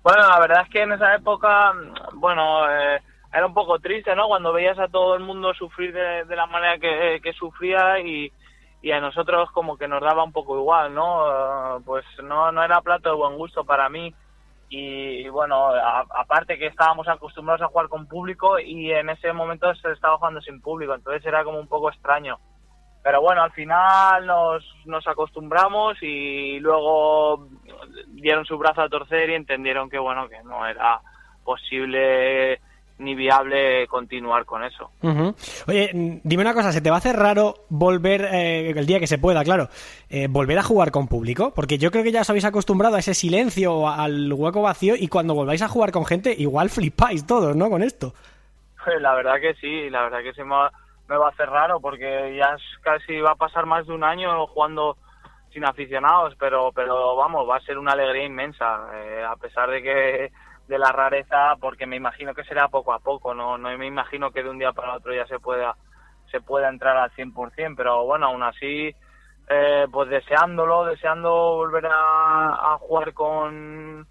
Bueno, 0.08 0.26
la 0.26 0.40
verdad 0.40 0.62
es 0.64 0.70
que 0.70 0.84
en 0.84 0.94
esa 0.94 1.16
época, 1.16 1.74
bueno, 2.14 2.66
eh, 2.72 3.02
era 3.34 3.46
un 3.46 3.54
poco 3.54 3.78
triste, 3.80 4.16
¿no? 4.16 4.30
Cuando 4.30 4.54
veías 4.54 4.80
a 4.80 4.88
todo 4.88 5.16
el 5.16 5.20
mundo 5.22 5.54
sufrir 5.54 5.92
de, 5.92 6.34
la 6.34 6.46
manera 6.46 6.80
que, 6.80 7.34
sufría 7.34 8.00
y, 8.00 8.32
y 8.82 8.92
a 8.92 9.02
nosotros 9.02 9.52
como 9.52 9.76
que 9.76 9.90
nos 9.90 10.02
daba 10.02 10.24
un 10.24 10.32
poco 10.32 10.58
igual, 10.58 10.94
¿no? 10.94 11.82
pues 11.86 12.06
no, 12.24 12.54
no 12.54 12.64
era 12.64 12.80
plato 12.80 13.10
de 13.10 13.16
buen 13.18 13.36
gusto 13.36 13.66
para 13.66 13.90
mí 13.90 14.16
y, 14.70 15.28
bueno, 15.28 15.72
aparte 15.76 16.58
que 16.58 16.68
estábamos 16.68 17.10
acostumbrados 17.10 17.64
a 17.64 17.68
jugar 17.68 17.90
con 17.90 18.08
público 18.08 18.60
y 18.60 18.94
en 18.94 19.10
ese 19.10 19.34
momento 19.34 19.76
se 19.76 19.92
estaba 19.92 20.18
jugando 20.20 20.40
sin 20.40 20.62
público, 20.62 20.96
entonces 20.96 21.26
era 21.26 21.44
como 21.44 21.60
un 21.60 21.68
poco 21.68 21.90
extraño. 21.90 22.40
Pero 23.08 23.22
bueno, 23.22 23.42
al 23.42 23.54
final 23.54 24.26
nos, 24.26 24.66
nos 24.84 25.08
acostumbramos 25.08 25.98
y 26.02 26.60
luego 26.60 27.48
dieron 28.08 28.44
su 28.44 28.58
brazo 28.58 28.82
a 28.82 28.90
torcer 28.90 29.30
y 29.30 29.36
entendieron 29.36 29.90
que 29.90 29.98
bueno, 29.98 30.28
que 30.28 30.44
no 30.44 30.68
era 30.68 31.00
posible 31.42 32.60
ni 32.98 33.16
viable 33.16 33.88
continuar 33.88 34.44
con 34.44 34.62
eso. 34.66 34.92
Oye, 35.68 36.20
dime 36.22 36.42
una 36.42 36.54
cosa, 36.54 36.74
¿se 36.74 36.82
te 36.82 36.90
va 36.90 36.98
a 36.98 37.00
hacer 37.00 37.16
raro 37.16 37.54
volver, 37.70 38.26
eh, 38.26 38.72
el 38.72 38.86
día 38.86 39.00
que 39.00 39.08
se 39.08 39.18
pueda, 39.20 39.42
claro, 39.46 39.70
eh, 40.10 40.28
volver 40.30 40.60
a 40.60 40.64
jugar 40.64 40.92
con 40.92 41.08
público? 41.08 41.54
Porque 41.56 41.78
yo 41.78 41.92
creo 41.92 42.04
que 42.04 42.12
ya 42.12 42.22
os 42.22 42.30
habéis 42.30 42.44
acostumbrado 42.44 42.98
a 42.98 43.00
ese 43.00 43.14
silencio, 43.14 43.88
al 43.88 44.34
hueco 44.34 44.64
vacío, 44.64 44.96
y 44.98 45.08
cuando 45.08 45.34
volváis 45.34 45.62
a 45.62 45.70
jugar 45.70 45.94
con 45.94 46.06
gente, 46.06 46.36
igual 46.38 46.70
flipáis 46.70 47.26
todos, 47.26 47.56
¿no? 47.56 47.70
Con 47.70 47.84
esto. 47.84 48.14
La 49.00 49.16
verdad 49.16 49.36
que 49.40 49.54
sí, 49.54 49.90
la 49.90 50.02
verdad 50.02 50.24
que 50.24 50.34
se 50.34 50.44
me 50.44 50.56
va, 50.56 50.74
me 51.08 51.18
va 51.18 51.28
a 51.28 51.30
hacer 51.30 51.50
raro, 51.50 51.80
porque 51.80 52.36
ya 52.36 52.56
casi 52.82 53.20
va 53.20 53.32
a 53.32 53.36
pasar 53.36 53.66
más 53.66 53.88
de 53.88 53.94
un 53.94 54.04
año 54.04 54.46
jugando 54.48 54.98
sin 55.52 55.66
aficionados, 55.66 56.36
pero, 56.38 56.72
pero 56.74 57.16
vamos, 57.16 57.50
va 57.50 57.58
a 57.58 57.62
ser 57.62 57.78
una 57.78 57.94
alegría 57.94 58.26
inmensa, 58.26 58.90
eh, 58.94 59.26
a 59.28 59.36
pesar 59.38 59.70
de 59.70 59.82
que 59.82 60.32
de 60.68 60.78
la 60.78 60.92
rareza 60.92 61.56
porque 61.62 61.86
me 61.86 61.96
imagino 61.96 62.34
que 62.34 62.44
será 62.44 62.68
poco 62.68 62.92
a 62.92 63.00
poco, 63.00 63.34
no, 63.34 63.58
no 63.58 63.76
me 63.78 63.88
imagino 63.88 64.32
que 64.32 64.44
de 64.44 64.50
un 64.50 64.60
día 64.60 64.74
para 64.74 64.96
otro 64.96 65.14
ya 65.14 65.26
se 65.28 65.40
pueda 65.40 65.76
se 66.30 66.42
pueda 66.42 66.68
entrar 66.68 66.98
al 66.98 67.12
100%, 67.12 67.76
pero 67.78 68.04
bueno, 68.04 68.26
aún 68.28 68.44
así 68.44 68.94
eh, 69.48 69.88
pues 69.90 70.10
deseándolo, 70.10 70.84
deseando 70.84 71.32
volver 71.56 71.88
a 71.90 72.78
jugar 72.82 73.14
con, 73.14 74.06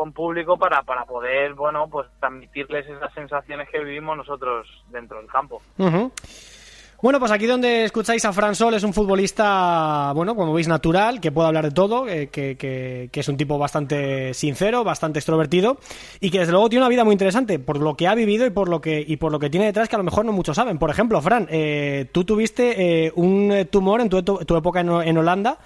con 0.00 0.12
público 0.14 0.56
para, 0.56 0.82
para 0.82 1.04
poder, 1.04 1.52
bueno, 1.52 1.86
pues 1.90 2.08
transmitirles 2.20 2.88
esas 2.88 3.12
sensaciones 3.12 3.68
que 3.68 3.80
vivimos 3.80 4.16
nosotros 4.16 4.66
dentro 4.88 5.18
del 5.18 5.26
campo. 5.26 5.60
Bueno, 7.02 7.18
pues 7.18 7.32
aquí 7.32 7.46
donde 7.46 7.84
escucháis 7.84 8.22
a 8.26 8.32
Fran 8.34 8.54
Sol 8.54 8.74
es 8.74 8.84
un 8.84 8.92
futbolista, 8.92 10.12
bueno, 10.14 10.34
como 10.34 10.52
veis, 10.52 10.68
natural, 10.68 11.18
que 11.18 11.32
puede 11.32 11.48
hablar 11.48 11.64
de 11.64 11.70
todo, 11.70 12.06
eh, 12.06 12.28
que, 12.28 12.58
que, 12.58 13.08
es 13.20 13.28
un 13.28 13.38
tipo 13.38 13.56
bastante 13.56 14.34
sincero, 14.34 14.84
bastante 14.84 15.18
extrovertido 15.18 15.78
y 16.20 16.30
que 16.30 16.40
desde 16.40 16.52
luego 16.52 16.68
tiene 16.68 16.82
una 16.84 16.90
vida 16.90 17.04
muy 17.04 17.14
interesante 17.14 17.58
por 17.58 17.80
lo 17.80 17.96
que 17.96 18.06
ha 18.06 18.14
vivido 18.14 18.44
y 18.44 18.50
por 18.50 18.68
lo 18.68 18.82
que, 18.82 19.02
y 19.06 19.16
por 19.16 19.32
lo 19.32 19.38
que 19.38 19.48
tiene 19.48 19.64
detrás 19.64 19.88
que 19.88 19.96
a 19.96 19.98
lo 19.98 20.04
mejor 20.04 20.26
no 20.26 20.32
muchos 20.32 20.56
saben. 20.56 20.78
Por 20.78 20.90
ejemplo, 20.90 21.22
Fran, 21.22 21.46
eh, 21.48 22.06
tú 22.12 22.24
tuviste 22.24 23.06
eh, 23.06 23.12
un 23.14 23.66
tumor 23.70 24.02
en 24.02 24.10
tu, 24.10 24.56
época 24.56 24.80
en, 24.80 24.90
en 24.90 25.16
Holanda. 25.16 25.56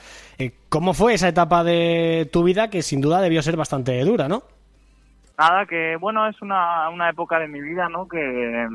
¿Cómo 0.68 0.94
fue 0.94 1.14
esa 1.14 1.26
etapa 1.26 1.64
de 1.64 2.28
tu 2.32 2.44
vida 2.44 2.70
que 2.70 2.82
sin 2.82 3.00
duda 3.00 3.20
debió 3.20 3.42
ser 3.42 3.56
bastante 3.56 3.98
dura, 4.04 4.28
no? 4.28 4.44
Nada, 5.36 5.66
que 5.66 5.96
bueno, 5.96 6.28
es 6.28 6.40
una, 6.42 6.88
una 6.90 7.10
época 7.10 7.40
de 7.40 7.48
mi 7.48 7.60
vida, 7.60 7.88
¿no? 7.88 8.06
Que 8.06 8.68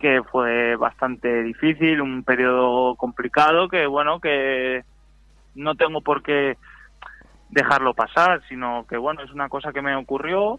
que 0.00 0.22
fue 0.22 0.74
bastante 0.76 1.42
difícil, 1.42 2.00
un 2.00 2.24
periodo 2.24 2.96
complicado 2.96 3.68
que 3.68 3.86
bueno, 3.86 4.18
que 4.18 4.82
no 5.54 5.74
tengo 5.74 6.00
por 6.00 6.22
qué 6.22 6.56
dejarlo 7.50 7.94
pasar, 7.94 8.42
sino 8.48 8.86
que 8.88 8.96
bueno, 8.96 9.22
es 9.22 9.30
una 9.30 9.48
cosa 9.48 9.72
que 9.72 9.82
me 9.82 9.94
ocurrió 9.94 10.58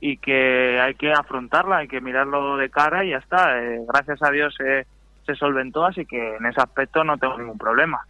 y 0.00 0.18
que 0.18 0.78
hay 0.80 0.94
que 0.94 1.12
afrontarla, 1.12 1.78
hay 1.78 1.88
que 1.88 2.00
mirarlo 2.00 2.56
de 2.56 2.70
cara 2.70 3.04
y 3.04 3.10
ya 3.10 3.18
está. 3.18 3.60
Eh, 3.60 3.80
gracias 3.88 4.22
a 4.22 4.30
Dios 4.30 4.54
eh, 4.64 4.86
se 5.26 5.34
solventó, 5.34 5.84
así 5.84 6.06
que 6.06 6.36
en 6.36 6.46
ese 6.46 6.60
aspecto 6.60 7.04
no 7.04 7.18
tengo 7.18 7.36
ningún 7.36 7.58
problema. 7.58 8.00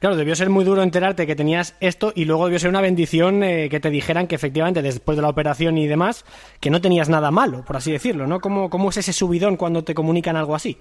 Claro, 0.00 0.16
debió 0.16 0.34
ser 0.34 0.48
muy 0.48 0.64
duro 0.64 0.82
enterarte 0.82 1.26
que 1.26 1.36
tenías 1.36 1.76
esto 1.80 2.12
y 2.14 2.24
luego 2.24 2.44
debió 2.46 2.58
ser 2.58 2.70
una 2.70 2.80
bendición 2.80 3.42
eh, 3.42 3.68
que 3.68 3.80
te 3.80 3.90
dijeran 3.90 4.26
que 4.26 4.36
efectivamente 4.36 4.80
después 4.80 5.16
de 5.16 5.22
la 5.22 5.28
operación 5.28 5.76
y 5.76 5.86
demás, 5.86 6.24
que 6.60 6.70
no 6.70 6.80
tenías 6.80 7.08
nada 7.08 7.30
malo, 7.30 7.64
por 7.66 7.76
así 7.76 7.92
decirlo, 7.92 8.26
¿no? 8.26 8.40
¿Cómo, 8.40 8.70
cómo 8.70 8.90
es 8.90 8.96
ese 8.98 9.12
subidón 9.12 9.56
cuando 9.56 9.84
te 9.84 9.94
comunican 9.94 10.36
algo 10.36 10.54
así? 10.54 10.78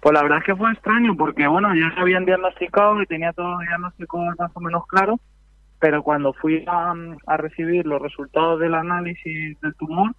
Pues 0.00 0.12
la 0.12 0.22
verdad 0.22 0.38
es 0.38 0.44
que 0.44 0.56
fue 0.56 0.70
extraño 0.70 1.16
porque, 1.16 1.46
bueno, 1.46 1.74
ya 1.74 1.94
se 1.94 2.00
habían 2.00 2.26
diagnosticado 2.26 3.00
y 3.00 3.06
tenía 3.06 3.32
todo 3.32 3.58
diagnóstico 3.60 4.18
más 4.38 4.50
o 4.52 4.60
menos 4.60 4.86
claro, 4.86 5.18
pero 5.78 6.02
cuando 6.02 6.32
fui 6.34 6.64
a, 6.66 6.94
a 7.26 7.36
recibir 7.36 7.86
los 7.86 8.02
resultados 8.02 8.60
del 8.60 8.74
análisis 8.74 9.58
del 9.60 9.74
tumor, 9.76 10.12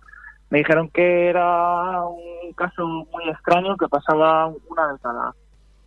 me 0.50 0.60
dijeron 0.60 0.90
que 0.90 1.28
era 1.28 2.04
un 2.06 2.54
caso 2.54 2.86
muy 2.88 3.30
extraño 3.30 3.78
que 3.78 3.88
pasaba 3.88 4.48
una 4.48 4.94
de 4.94 5.00
cada 5.00 5.34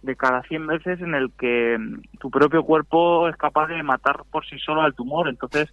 de 0.02 0.16
cada 0.16 0.42
100 0.42 0.66
veces 0.66 1.00
en 1.00 1.14
el 1.14 1.32
que 1.32 1.76
mm, 1.78 2.18
tu 2.18 2.30
propio 2.30 2.62
cuerpo 2.62 3.28
es 3.28 3.36
capaz 3.36 3.66
de 3.66 3.82
matar 3.82 4.22
por 4.30 4.46
sí 4.46 4.58
solo 4.58 4.82
al 4.82 4.94
tumor. 4.94 5.28
Entonces, 5.28 5.68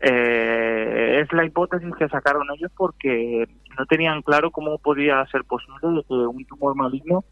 eh, 0.00 1.20
es 1.22 1.32
la 1.32 1.44
hipótesis 1.44 1.94
que 1.96 2.08
sacaron 2.08 2.46
ellos 2.54 2.70
porque 2.76 3.48
no 3.78 3.86
tenían 3.86 4.22
claro 4.22 4.50
cómo 4.50 4.78
podía 4.78 5.24
ser 5.26 5.44
posible 5.44 6.02
que 6.08 6.14
un 6.14 6.44
tumor 6.44 6.74
maligno 6.74 7.24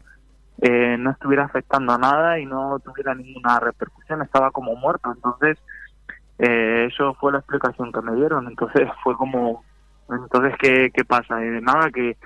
eh, 0.61 0.95
no 0.97 1.11
estuviera 1.11 1.45
afectando 1.45 1.93
a 1.93 1.97
nada 1.97 2.39
y 2.39 2.45
no 2.45 2.79
tuviera 2.79 3.15
ninguna 3.15 3.59
repercusión, 3.59 4.21
estaba 4.21 4.51
como 4.51 4.75
muerto. 4.75 5.11
Entonces, 5.13 5.57
eh, 6.39 6.87
eso 6.91 7.13
fue 7.15 7.31
la 7.31 7.39
explicación 7.39 7.91
que 7.91 8.01
me 8.01 8.15
dieron. 8.15 8.47
Entonces, 8.47 8.87
fue 9.03 9.15
como 9.15 9.63
entonces, 10.11 10.55
¿qué, 10.59 10.91
qué 10.93 11.05
pasa? 11.05 11.43
Eh, 11.43 11.61
nada, 11.61 11.89
que, 11.91 12.17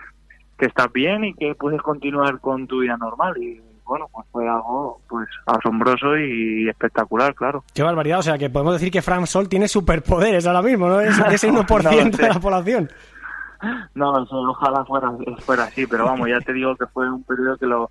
que 0.57 0.65
estás 0.65 0.91
bien 0.91 1.25
y 1.25 1.33
que 1.33 1.55
puedes 1.55 1.81
continuar 1.81 2.39
con 2.39 2.67
tu 2.67 2.79
vida 2.79 2.97
normal. 2.97 3.37
Y 3.37 3.61
bueno, 3.85 4.07
pues 4.11 4.27
fue 4.31 4.47
algo 4.47 5.01
pues 5.07 5.27
asombroso 5.45 6.17
y 6.17 6.67
espectacular, 6.67 7.35
claro. 7.35 7.63
Qué 7.73 7.83
barbaridad, 7.83 8.19
o 8.19 8.23
sea 8.23 8.37
que 8.37 8.49
podemos 8.49 8.73
decir 8.73 8.91
que 8.91 9.01
Frank 9.01 9.25
Sol 9.25 9.47
tiene 9.47 9.67
superpoderes 9.67 10.47
ahora 10.47 10.61
mismo, 10.61 10.89
¿no? 10.89 10.99
Es 10.99 11.17
ese 11.31 11.51
1% 11.51 12.11
de 12.17 12.29
la 12.29 12.39
población. 12.39 12.89
No, 13.93 14.11
ojalá 14.11 14.83
fuera, 14.85 15.11
fuera 15.39 15.63
así, 15.63 15.87
pero 15.87 16.05
vamos, 16.05 16.27
ya 16.29 16.39
te 16.39 16.53
digo 16.53 16.75
que 16.75 16.85
fue 16.87 17.09
un 17.09 17.23
periodo 17.23 17.57
que 17.57 17.65
lo 17.65 17.89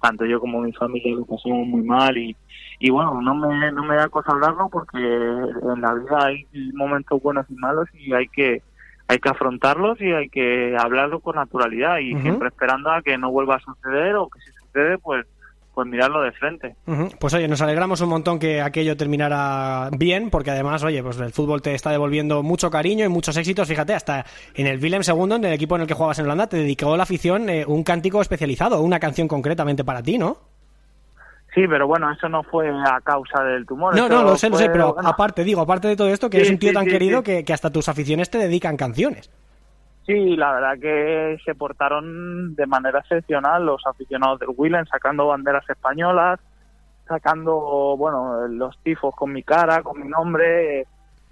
tanto 0.00 0.26
yo 0.26 0.38
como 0.38 0.60
mi 0.60 0.72
familia 0.72 1.14
lo 1.14 1.24
pasamos 1.24 1.66
muy 1.66 1.82
mal 1.82 2.16
y, 2.18 2.36
y 2.78 2.90
bueno, 2.90 3.22
no 3.22 3.34
me, 3.34 3.72
no 3.72 3.84
me 3.84 3.96
da 3.96 4.08
cosa 4.08 4.32
hablarlo 4.32 4.68
porque 4.68 4.98
en 4.98 5.80
la 5.80 5.94
vida 5.94 6.26
hay 6.26 6.46
momentos 6.74 7.22
buenos 7.22 7.46
y 7.48 7.54
malos 7.54 7.88
y 7.94 8.12
hay 8.12 8.28
que 8.28 8.62
hay 9.08 9.18
que 9.18 9.28
afrontarlos 9.28 10.00
y 10.00 10.12
hay 10.12 10.28
que 10.28 10.76
hablarlo 10.78 11.20
con 11.20 11.36
naturalidad 11.36 11.98
y 11.98 12.14
siempre 12.20 12.48
esperando 12.48 12.90
a 12.90 13.02
que 13.02 13.18
no 13.18 13.30
vuelva 13.30 13.56
a 13.56 13.60
suceder 13.60 14.16
o 14.16 14.28
que 14.28 14.40
si 14.40 14.50
sucede, 14.52 14.98
pues 14.98 15.26
pues 15.74 15.88
mirarlo 15.88 16.22
de 16.22 16.32
frente. 16.32 16.76
Pues 17.18 17.34
oye, 17.34 17.48
nos 17.48 17.60
alegramos 17.60 18.00
un 18.00 18.08
montón 18.08 18.38
que 18.38 18.62
aquello 18.62 18.96
terminara 18.96 19.90
bien, 19.90 20.30
porque 20.30 20.52
además, 20.52 20.84
oye, 20.84 21.02
pues 21.02 21.18
el 21.18 21.32
fútbol 21.32 21.62
te 21.62 21.74
está 21.74 21.90
devolviendo 21.90 22.42
mucho 22.44 22.70
cariño 22.70 23.04
y 23.04 23.08
muchos 23.08 23.36
éxitos. 23.36 23.66
Fíjate, 23.66 23.92
hasta 23.92 24.24
en 24.54 24.68
el 24.68 24.80
Willem 24.80 25.02
II, 25.06 25.34
en 25.34 25.44
el 25.44 25.52
equipo 25.52 25.74
en 25.74 25.82
el 25.82 25.88
que 25.88 25.94
jugabas 25.94 26.20
en 26.20 26.26
Holanda, 26.26 26.46
te 26.46 26.58
dedicó 26.58 26.96
la 26.96 27.02
afición 27.02 27.50
eh, 27.50 27.64
un 27.66 27.82
cántico 27.82 28.20
especializado, 28.20 28.80
una 28.82 29.00
canción 29.00 29.26
concretamente 29.26 29.84
para 29.84 30.00
ti, 30.00 30.16
¿no? 30.16 30.53
Sí, 31.54 31.68
pero 31.68 31.86
bueno, 31.86 32.10
eso 32.10 32.28
no 32.28 32.42
fue 32.42 32.68
a 32.68 33.00
causa 33.00 33.44
del 33.44 33.64
tumor. 33.64 33.94
No, 33.94 34.08
no, 34.08 34.24
lo 34.24 34.36
sé, 34.36 34.50
lo 34.50 34.56
sé, 34.56 34.68
pero 34.70 34.96
aparte, 34.98 35.44
digo, 35.44 35.60
aparte 35.60 35.86
de 35.86 35.96
todo 35.96 36.08
esto, 36.08 36.28
que 36.28 36.38
eres 36.38 36.50
un 36.50 36.58
tío 36.58 36.72
tan 36.72 36.84
querido 36.84 37.22
que, 37.22 37.44
hasta 37.52 37.70
tus 37.70 37.88
aficiones 37.88 38.28
te 38.28 38.38
dedican 38.38 38.76
canciones. 38.76 39.30
Sí, 40.04 40.36
la 40.36 40.52
verdad 40.52 40.78
que 40.80 41.38
se 41.44 41.54
portaron 41.54 42.56
de 42.56 42.66
manera 42.66 42.98
excepcional 42.98 43.64
los 43.64 43.86
aficionados 43.86 44.40
del 44.40 44.50
Willem, 44.56 44.84
sacando 44.86 45.28
banderas 45.28 45.64
españolas, 45.70 46.40
sacando, 47.06 47.96
bueno, 47.96 48.48
los 48.48 48.76
tifos 48.82 49.14
con 49.14 49.32
mi 49.32 49.44
cara, 49.44 49.82
con 49.82 50.02
mi 50.02 50.08
nombre. 50.08 50.86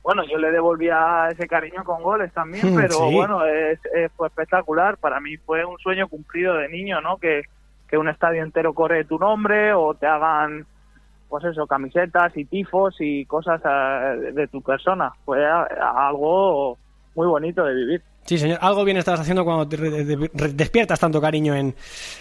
Bueno, 0.04 0.22
yo 0.24 0.38
le 0.38 0.52
devolvía 0.52 1.28
ese 1.32 1.48
cariño 1.48 1.82
con 1.84 2.00
goles 2.00 2.32
también, 2.32 2.74
pero 2.76 3.10
bueno, 3.10 3.44
es, 3.44 3.80
fue 4.16 4.28
espectacular. 4.28 4.96
Para 4.98 5.20
mí 5.20 5.36
fue 5.38 5.64
un 5.64 5.78
sueño 5.78 6.06
cumplido 6.08 6.54
de 6.54 6.68
niño, 6.68 7.00
¿no? 7.00 7.18
Que, 7.18 7.42
que 7.92 7.98
un 7.98 8.08
estadio 8.08 8.42
entero 8.42 8.72
corre 8.72 9.04
tu 9.04 9.18
nombre 9.18 9.74
o 9.74 9.92
te 9.92 10.06
hagan, 10.06 10.64
pues 11.28 11.44
eso, 11.44 11.66
camisetas 11.66 12.34
y 12.38 12.46
tifos 12.46 12.96
y 13.00 13.26
cosas 13.26 13.60
eh, 13.62 14.32
de 14.32 14.48
tu 14.48 14.62
persona. 14.62 15.12
Fue 15.26 15.44
algo 15.46 16.78
muy 17.14 17.26
bonito 17.26 17.62
de 17.66 17.74
vivir. 17.74 18.02
Sí, 18.24 18.38
señor. 18.38 18.58
Algo 18.60 18.84
bien 18.84 18.96
estás 18.96 19.18
haciendo 19.18 19.44
cuando 19.44 19.66
te 19.66 19.76
despiertas 19.76 21.00
tanto 21.00 21.20
cariño 21.20 21.56
en, 21.56 21.74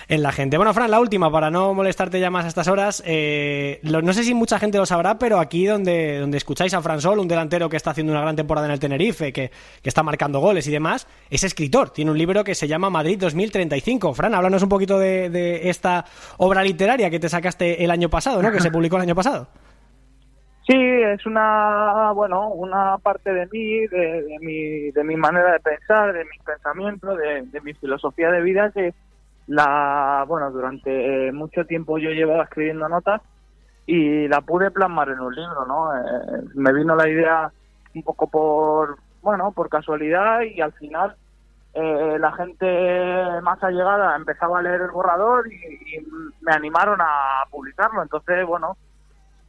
la 0.09 0.31
gente. 0.31 0.57
Bueno, 0.57 0.73
Fran, 0.73 0.89
la 0.89 0.99
última, 0.99 1.31
para 1.31 1.51
no 1.51 1.73
molestarte 1.73 2.19
ya 2.19 2.31
más 2.31 2.45
a 2.45 2.47
estas 2.47 2.67
horas. 2.67 3.03
Eh, 3.05 3.79
no 3.83 4.13
sé 4.13 4.23
si 4.23 4.33
mucha 4.33 4.57
gente 4.57 4.77
lo 4.77 4.85
sabrá, 4.85 5.19
pero 5.19 5.39
aquí 5.39 5.65
donde, 5.65 6.19
donde 6.19 6.37
escucháis 6.37 6.73
a 6.73 6.81
Fran 6.81 7.01
Sol, 7.01 7.19
un 7.19 7.27
delantero 7.27 7.69
que 7.69 7.77
está 7.77 7.91
haciendo 7.91 8.11
una 8.11 8.21
gran 8.21 8.35
temporada 8.35 8.65
en 8.65 8.73
el 8.73 8.79
Tenerife, 8.79 9.31
que, 9.31 9.51
está 9.83 10.01
marcando 10.03 10.39
goles 10.39 10.67
y 10.67 10.71
demás, 10.71 11.07
es 11.29 11.43
escritor. 11.43 11.91
Tiene 11.91 12.11
un 12.11 12.17
libro 12.17 12.43
que 12.43 12.55
se 12.55 12.67
llama 12.67 12.89
Madrid 12.89 13.19
2035. 13.19 14.13
Fran, 14.13 14.33
háblanos 14.33 14.63
un 14.63 14.69
poquito 14.69 14.97
de, 14.97 15.29
de 15.29 15.69
esta 15.69 16.05
obra 16.37 16.63
literaria 16.63 17.09
que 17.09 17.19
te 17.19 17.29
sacaste 17.29 17.83
el 17.83 17.91
año 17.91 18.09
pasado, 18.09 18.41
¿no? 18.41 18.51
Que 18.51 18.59
se 18.59 18.71
publicó 18.71 18.95
el 18.95 19.03
año 19.03 19.15
pasado. 19.15 19.47
Sí, 20.71 20.77
es 20.77 21.25
una, 21.25 22.13
bueno, 22.13 22.47
una 22.47 22.97
parte 22.99 23.33
de 23.33 23.45
mí, 23.47 23.87
de, 23.87 24.37
mi, 24.39 24.89
de 24.91 25.03
mi 25.03 25.17
manera 25.17 25.51
de 25.51 25.59
pensar, 25.59 26.13
de 26.13 26.23
mis 26.23 26.41
pensamientos, 26.43 27.17
de, 27.17 27.59
mi 27.61 27.73
filosofía 27.73 28.31
de 28.31 28.39
vida 28.39 28.71
que 28.71 28.93
la, 29.47 30.23
bueno, 30.25 30.49
durante 30.49 31.29
mucho 31.33 31.65
tiempo 31.65 31.97
yo 31.97 32.11
llevaba 32.11 32.45
escribiendo 32.45 32.87
notas 32.87 33.21
y 33.85 34.29
la 34.29 34.39
pude 34.39 34.71
plasmar 34.71 35.09
en 35.09 35.19
un 35.19 35.35
libro, 35.35 35.65
¿no? 35.65 35.93
Eh, 35.93 36.43
me 36.53 36.71
vino 36.71 36.95
la 36.95 37.09
idea 37.09 37.51
un 37.93 38.03
poco 38.03 38.27
por, 38.27 38.97
bueno, 39.21 39.51
por 39.51 39.67
casualidad 39.67 40.39
y 40.43 40.61
al 40.61 40.71
final 40.71 41.17
eh, 41.73 42.15
la 42.17 42.31
gente 42.31 43.41
más 43.41 43.61
allegada 43.61 44.15
empezaba 44.15 44.59
a 44.59 44.61
leer 44.61 44.79
el 44.79 44.91
borrador 44.91 45.51
y 45.51 45.99
me 46.39 46.53
animaron 46.53 47.01
a 47.01 47.43
publicarlo. 47.49 48.01
Entonces, 48.01 48.45
bueno, 48.45 48.77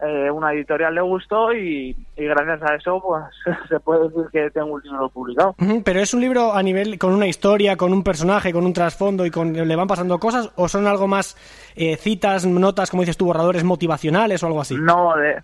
eh, 0.04 0.30
una 0.30 0.52
editorial 0.52 0.94
le 0.94 1.00
gustó 1.00 1.52
y, 1.52 1.96
y 2.16 2.24
gracias 2.24 2.60
a 2.62 2.74
eso 2.74 3.00
pues 3.00 3.22
se 3.68 3.78
puede 3.80 4.08
decir 4.08 4.24
que 4.32 4.50
tengo 4.50 4.74
un 4.74 4.82
libro 4.82 5.08
publicado. 5.10 5.54
Pero 5.84 6.00
es 6.00 6.12
un 6.12 6.20
libro 6.20 6.52
a 6.54 6.62
nivel 6.62 6.98
con 6.98 7.12
una 7.12 7.26
historia, 7.26 7.76
con 7.76 7.92
un 7.92 8.02
personaje, 8.02 8.52
con 8.52 8.64
un 8.66 8.72
trasfondo 8.72 9.24
y 9.26 9.30
con 9.30 9.52
le 9.52 9.76
van 9.76 9.86
pasando 9.86 10.18
cosas 10.18 10.50
o 10.56 10.68
son 10.68 10.86
algo 10.86 11.06
más 11.06 11.36
eh, 11.76 11.96
citas, 11.96 12.44
notas, 12.46 12.90
como 12.90 13.02
dices 13.02 13.16
tú, 13.16 13.26
borradores 13.26 13.64
motivacionales 13.64 14.42
o 14.42 14.46
algo 14.48 14.60
así. 14.60 14.74
No, 14.76 15.14
de, 15.16 15.40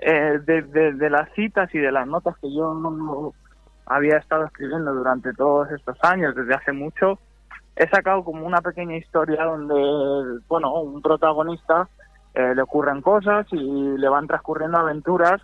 eh, 0.00 0.38
de, 0.46 0.62
de- 0.62 0.92
de 0.94 1.10
las 1.10 1.30
citas 1.34 1.68
y 1.74 1.78
de 1.78 1.92
las 1.92 2.06
notas 2.06 2.34
que 2.40 2.52
yo 2.54 2.72
no 2.74 3.32
había 3.86 4.16
estado 4.16 4.44
escribiendo 4.46 4.94
durante 4.94 5.32
todos 5.34 5.70
estos 5.70 5.96
años, 6.02 6.34
desde 6.34 6.54
hace 6.54 6.72
mucho, 6.72 7.18
he 7.76 7.86
sacado 7.88 8.24
como 8.24 8.46
una 8.46 8.60
pequeña 8.62 8.96
historia 8.96 9.44
donde, 9.44 9.74
bueno, 10.48 10.72
un 10.80 11.02
protagonista 11.02 11.88
eh, 12.34 12.54
le 12.54 12.62
ocurren 12.62 13.02
cosas 13.02 13.46
y 13.52 13.96
le 13.98 14.08
van 14.08 14.26
transcurriendo 14.26 14.78
aventuras 14.78 15.40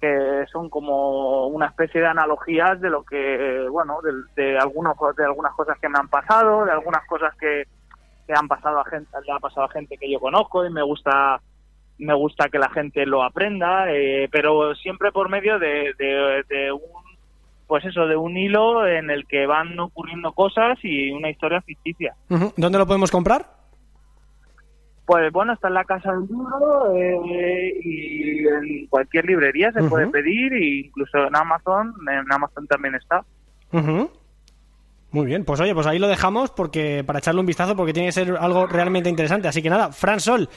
que 0.00 0.46
son 0.50 0.70
como 0.70 1.48
una 1.48 1.66
especie 1.66 2.00
de 2.00 2.06
analogías 2.06 2.80
de 2.80 2.88
lo 2.88 3.04
que, 3.04 3.66
bueno, 3.70 3.98
de, 4.02 4.12
de, 4.34 4.58
algunos, 4.58 4.96
de 5.14 5.24
algunas 5.24 5.52
cosas 5.52 5.78
que 5.78 5.90
me 5.90 5.98
han 5.98 6.08
pasado, 6.08 6.64
de 6.64 6.72
algunas 6.72 7.06
cosas 7.06 7.34
que, 7.38 7.64
que 8.26 8.32
han 8.34 8.48
pasado 8.48 8.80
a 8.80 8.84
gente, 8.86 9.10
le 9.26 9.40
pasado 9.40 9.66
a 9.66 9.70
gente 9.70 9.98
que 9.98 10.10
yo 10.10 10.18
conozco 10.18 10.64
y 10.64 10.70
me 10.70 10.82
gusta 10.82 11.40
me 11.98 12.14
gusta 12.14 12.48
que 12.48 12.58
la 12.58 12.70
gente 12.70 13.04
lo 13.04 13.22
aprenda, 13.22 13.92
eh, 13.92 14.26
pero 14.32 14.74
siempre 14.74 15.12
por 15.12 15.28
medio 15.28 15.58
de, 15.58 15.92
de, 15.98 16.44
de 16.48 16.72
un 16.72 16.80
pues 17.66 17.84
eso, 17.84 18.06
de 18.06 18.16
un 18.16 18.36
hilo 18.36 18.84
en 18.84 19.10
el 19.10 19.26
que 19.26 19.46
van 19.46 19.78
ocurriendo 19.78 20.32
cosas 20.32 20.76
y 20.82 21.12
una 21.12 21.30
historia 21.30 21.60
ficticia. 21.60 22.16
¿Dónde 22.56 22.78
lo 22.78 22.86
podemos 22.86 23.12
comprar? 23.12 23.59
Pues 25.06 25.32
bueno, 25.32 25.52
está 25.52 25.68
en 25.68 25.74
la 25.74 25.84
casa 25.84 26.12
del 26.12 26.20
libro 26.28 26.96
eh, 26.96 27.80
y 27.82 28.46
en 28.46 28.86
cualquier 28.86 29.24
librería 29.24 29.72
se 29.72 29.82
puede 29.82 30.06
pedir 30.06 30.52
e 30.52 30.86
incluso 30.86 31.26
en 31.26 31.34
Amazon, 31.34 31.94
en 32.08 32.32
Amazon 32.32 32.66
también 32.66 32.94
está. 32.94 33.24
Muy 35.12 35.26
bien, 35.26 35.44
pues 35.44 35.58
oye, 35.60 35.74
pues 35.74 35.88
ahí 35.88 35.98
lo 35.98 36.06
dejamos 36.06 36.50
porque 36.50 37.02
para 37.04 37.18
echarle 37.18 37.40
un 37.40 37.46
vistazo 37.46 37.74
porque 37.74 37.92
tiene 37.92 38.08
que 38.08 38.12
ser 38.12 38.36
algo 38.38 38.66
realmente 38.68 39.08
interesante. 39.10 39.48
Así 39.48 39.60
que 39.60 39.68
nada, 39.68 39.90
Fran 39.90 40.20
Sol, 40.20 40.48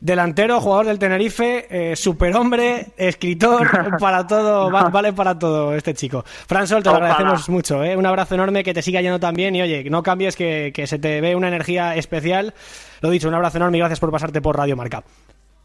delantero, 0.00 0.60
jugador 0.60 0.84
del 0.84 0.98
Tenerife, 0.98 1.66
eh, 1.92 1.96
superhombre, 1.96 2.88
escritor, 2.98 3.66
para 3.98 4.26
todo, 4.26 4.70
va- 4.70 4.90
vale 4.90 5.14
para 5.14 5.38
todo 5.38 5.74
este 5.74 5.94
chico. 5.94 6.24
Fran 6.26 6.66
Sol, 6.66 6.82
te 6.82 6.90
lo 6.90 6.96
agradecemos 6.96 7.48
mucho, 7.48 7.82
¿eh? 7.82 7.96
un 7.96 8.04
abrazo 8.04 8.34
enorme, 8.34 8.62
que 8.62 8.74
te 8.74 8.82
siga 8.82 9.00
yendo 9.00 9.18
tan 9.18 9.34
bien 9.34 9.56
y 9.56 9.62
oye, 9.62 9.82
no 9.88 10.02
cambies, 10.02 10.36
que, 10.36 10.72
que 10.74 10.86
se 10.86 10.98
te 10.98 11.22
ve 11.22 11.34
una 11.34 11.48
energía 11.48 11.96
especial. 11.96 12.52
Lo 13.00 13.08
dicho, 13.08 13.28
un 13.28 13.34
abrazo 13.34 13.56
enorme 13.56 13.78
y 13.78 13.80
gracias 13.80 13.98
por 14.00 14.10
pasarte 14.12 14.42
por 14.42 14.58
Radio 14.58 14.76
Marca. 14.76 15.02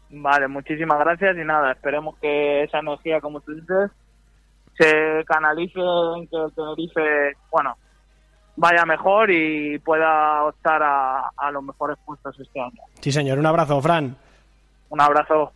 Vale, 0.08 0.48
muchísimas 0.48 0.98
gracias 1.00 1.36
y 1.36 1.44
nada, 1.44 1.72
esperemos 1.72 2.16
que 2.18 2.62
esa 2.62 2.78
energía, 2.78 3.20
como 3.20 3.42
tú 3.42 3.52
dices, 3.54 3.90
se 4.78 5.22
canalice 5.26 5.80
en 6.16 6.26
que 6.28 6.36
el 6.36 6.52
Tenerife, 6.54 7.36
bueno, 7.50 7.76
vaya 8.58 8.84
mejor 8.84 9.30
y 9.30 9.78
pueda 9.78 10.44
optar 10.44 10.82
a, 10.82 11.30
a 11.36 11.50
los 11.52 11.62
mejores 11.62 11.96
puestos 12.04 12.38
este 12.40 12.60
año. 12.60 12.82
Sí, 13.00 13.12
señor, 13.12 13.38
un 13.38 13.46
abrazo, 13.46 13.80
Fran. 13.80 14.16
Un 14.90 15.00
abrazo. 15.00 15.52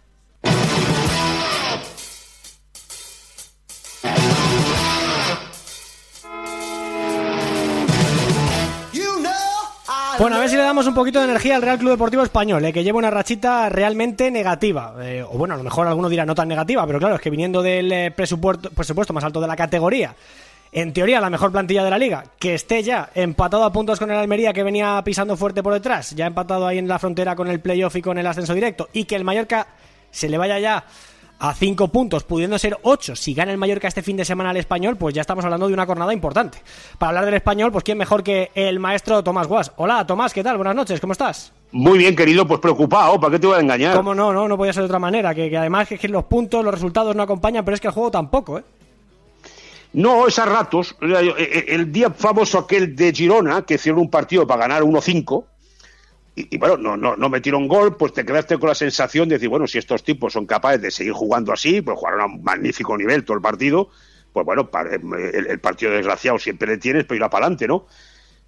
Bueno, 10.19 10.37
a 10.37 10.38
ver 10.38 10.51
si 10.51 10.57
le 10.57 10.62
damos 10.62 10.87
un 10.87 10.95
poquito 10.95 11.19
de 11.19 11.25
energía 11.25 11.57
al 11.57 11.62
Real 11.62 11.79
Club 11.79 11.91
Deportivo 11.91 12.23
Español, 12.23 12.65
eh, 12.65 12.73
que 12.73 12.85
lleva 12.85 12.99
una 12.99 13.11
rachita 13.11 13.69
realmente 13.69 14.31
negativa. 14.31 14.95
Eh, 15.01 15.25
o 15.29 15.37
bueno, 15.37 15.55
a 15.55 15.57
lo 15.57 15.65
mejor 15.65 15.88
alguno 15.88 16.09
dirá 16.09 16.25
no 16.25 16.35
tan 16.35 16.47
negativa, 16.47 16.87
pero 16.87 17.01
claro, 17.01 17.17
es 17.17 17.21
que 17.21 17.31
viniendo 17.31 17.61
del 17.61 17.91
eh, 17.91 18.12
presupuesto, 18.12 18.71
presupuesto 18.71 19.12
más 19.12 19.25
alto 19.25 19.41
de 19.41 19.49
la 19.49 19.57
categoría, 19.57 20.15
en 20.72 20.94
teoría 20.94 21.20
la 21.20 21.28
mejor 21.28 21.52
plantilla 21.52 21.85
de 21.85 21.90
la 21.90 21.98
liga, 21.98 22.24
que 22.38 22.54
esté 22.54 22.82
ya 22.82 23.11
empatado 23.14 23.62
a 23.64 23.72
puntos 23.72 23.98
con 23.98 24.11
el 24.11 24.16
Almería, 24.16 24.54
que 24.54 24.62
venía 24.62 25.00
pisando 25.04 25.37
fuerte 25.37 25.62
por 25.62 25.74
detrás, 25.74 26.14
ya 26.16 26.26
empatado 26.26 26.66
ahí 26.66 26.78
en 26.78 26.88
la 26.88 26.98
frontera 26.98 27.37
con 27.37 27.48
el 27.48 27.61
playoff 27.61 27.94
y 27.96 28.02
con 28.02 28.16
el 28.16 28.26
ascenso 28.26 28.54
directo, 28.54 28.88
y 28.92 29.04
que 29.04 29.16
el 29.16 29.24
Mallorca 29.24 29.66
se 30.11 30.30
le 30.30 30.38
vaya 30.38 30.58
ya 30.58 30.85
a 31.38 31.54
5 31.54 31.88
puntos, 31.88 32.22
pudiendo 32.24 32.58
ser 32.58 32.78
8 32.82 33.16
si 33.16 33.35
gana 33.35 33.52
el 33.52 33.58
Mallorca 33.58 33.88
este 33.88 34.02
fin 34.02 34.16
de 34.16 34.24
semana 34.24 34.50
al 34.50 34.56
español, 34.56 34.96
pues 34.96 35.14
ya 35.14 35.20
estamos 35.20 35.44
hablando 35.44 35.66
de 35.66 35.74
una 35.74 35.85
jornada 35.85 36.14
importante. 36.14 36.58
Para 36.98 37.11
hablar 37.11 37.24
del 37.26 37.35
español, 37.35 37.70
pues 37.70 37.85
quién 37.85 37.98
mejor 37.98 38.22
que 38.22 38.50
el 38.54 38.78
maestro 38.78 39.22
Tomás 39.22 39.48
Guas. 39.48 39.72
Hola, 39.76 40.06
Tomás, 40.06 40.32
¿qué 40.32 40.42
tal? 40.42 40.56
Buenas 40.56 40.76
noches, 40.76 41.00
¿cómo 41.00 41.12
estás? 41.12 41.52
Muy 41.72 41.98
bien, 41.98 42.16
querido, 42.16 42.46
pues 42.46 42.61
preocupado, 42.61 43.20
¿para 43.20 43.32
qué 43.32 43.38
te 43.40 43.46
voy 43.46 43.56
a 43.56 43.61
engañar? 43.61 43.96
¿Cómo 43.96 44.14
no? 44.14 44.32
No, 44.32 44.48
no 44.48 44.56
podía 44.56 44.72
ser 44.72 44.85
de 44.85 44.87
otra 44.87 45.00
manera. 45.00 45.35
Que, 45.35 45.50
que 45.50 45.58
además 45.58 45.88
que, 45.88 45.98
que 45.98 46.08
los 46.08 46.24
puntos, 46.24 46.64
los 46.64 46.72
resultados 46.72 47.16
no 47.16 47.24
acompañan, 47.24 47.64
pero 47.64 47.74
es 47.74 47.80
que 47.80 47.88
el 47.88 47.92
juego 47.92 48.11
tampoco, 48.11 48.58
¿eh? 48.58 48.64
No, 49.92 50.26
es 50.26 50.38
a 50.38 50.46
ratos. 50.46 50.96
Eh, 51.02 51.35
eh, 51.38 51.64
El 51.68 51.92
día 51.92 52.11
famoso 52.11 52.59
aquel 52.59 52.96
de 52.96 53.12
Girona, 53.12 53.62
que 53.62 53.74
hicieron 53.74 54.00
un 54.00 54.11
partido 54.11 54.46
para 54.46 54.62
ganar 54.62 54.83
1-5, 54.83 55.48
y, 56.35 56.55
y 56.55 56.59
bueno, 56.59 56.76
no, 56.78 56.96
no, 56.96 57.16
no 57.16 57.28
metieron 57.28 57.68
gol, 57.68 57.96
pues 57.96 58.12
te 58.14 58.24
quedaste 58.24 58.59
con 58.59 58.68
la 58.68 58.74
sensación 58.74 59.28
de 59.28 59.35
decir, 59.37 59.50
bueno, 59.50 59.66
si 59.66 59.78
estos 59.78 60.02
tipos 60.02 60.33
son 60.33 60.46
capaces 60.46 60.81
de 60.81 60.90
seguir 60.90 61.12
jugando 61.12 61.52
así, 61.52 61.83
pues 61.83 61.98
jugaron 61.98 62.20
a 62.22 62.26
un 62.26 62.42
magnífico 62.42 62.96
nivel 62.96 63.24
todo 63.24 63.37
el 63.37 63.42
partido, 63.42 63.90
pues 64.33 64.46
bueno, 64.46 64.70
eh, 64.90 65.31
el, 65.35 65.46
el 65.48 65.61
partido 65.61 65.92
desgraciado 65.92 66.38
siempre 66.38 66.68
le 66.68 66.78
tienes, 66.78 67.05
pero 67.05 67.16
irá 67.16 67.28
para 67.28 67.46
adelante, 67.46 67.68
¿no? 67.68 67.87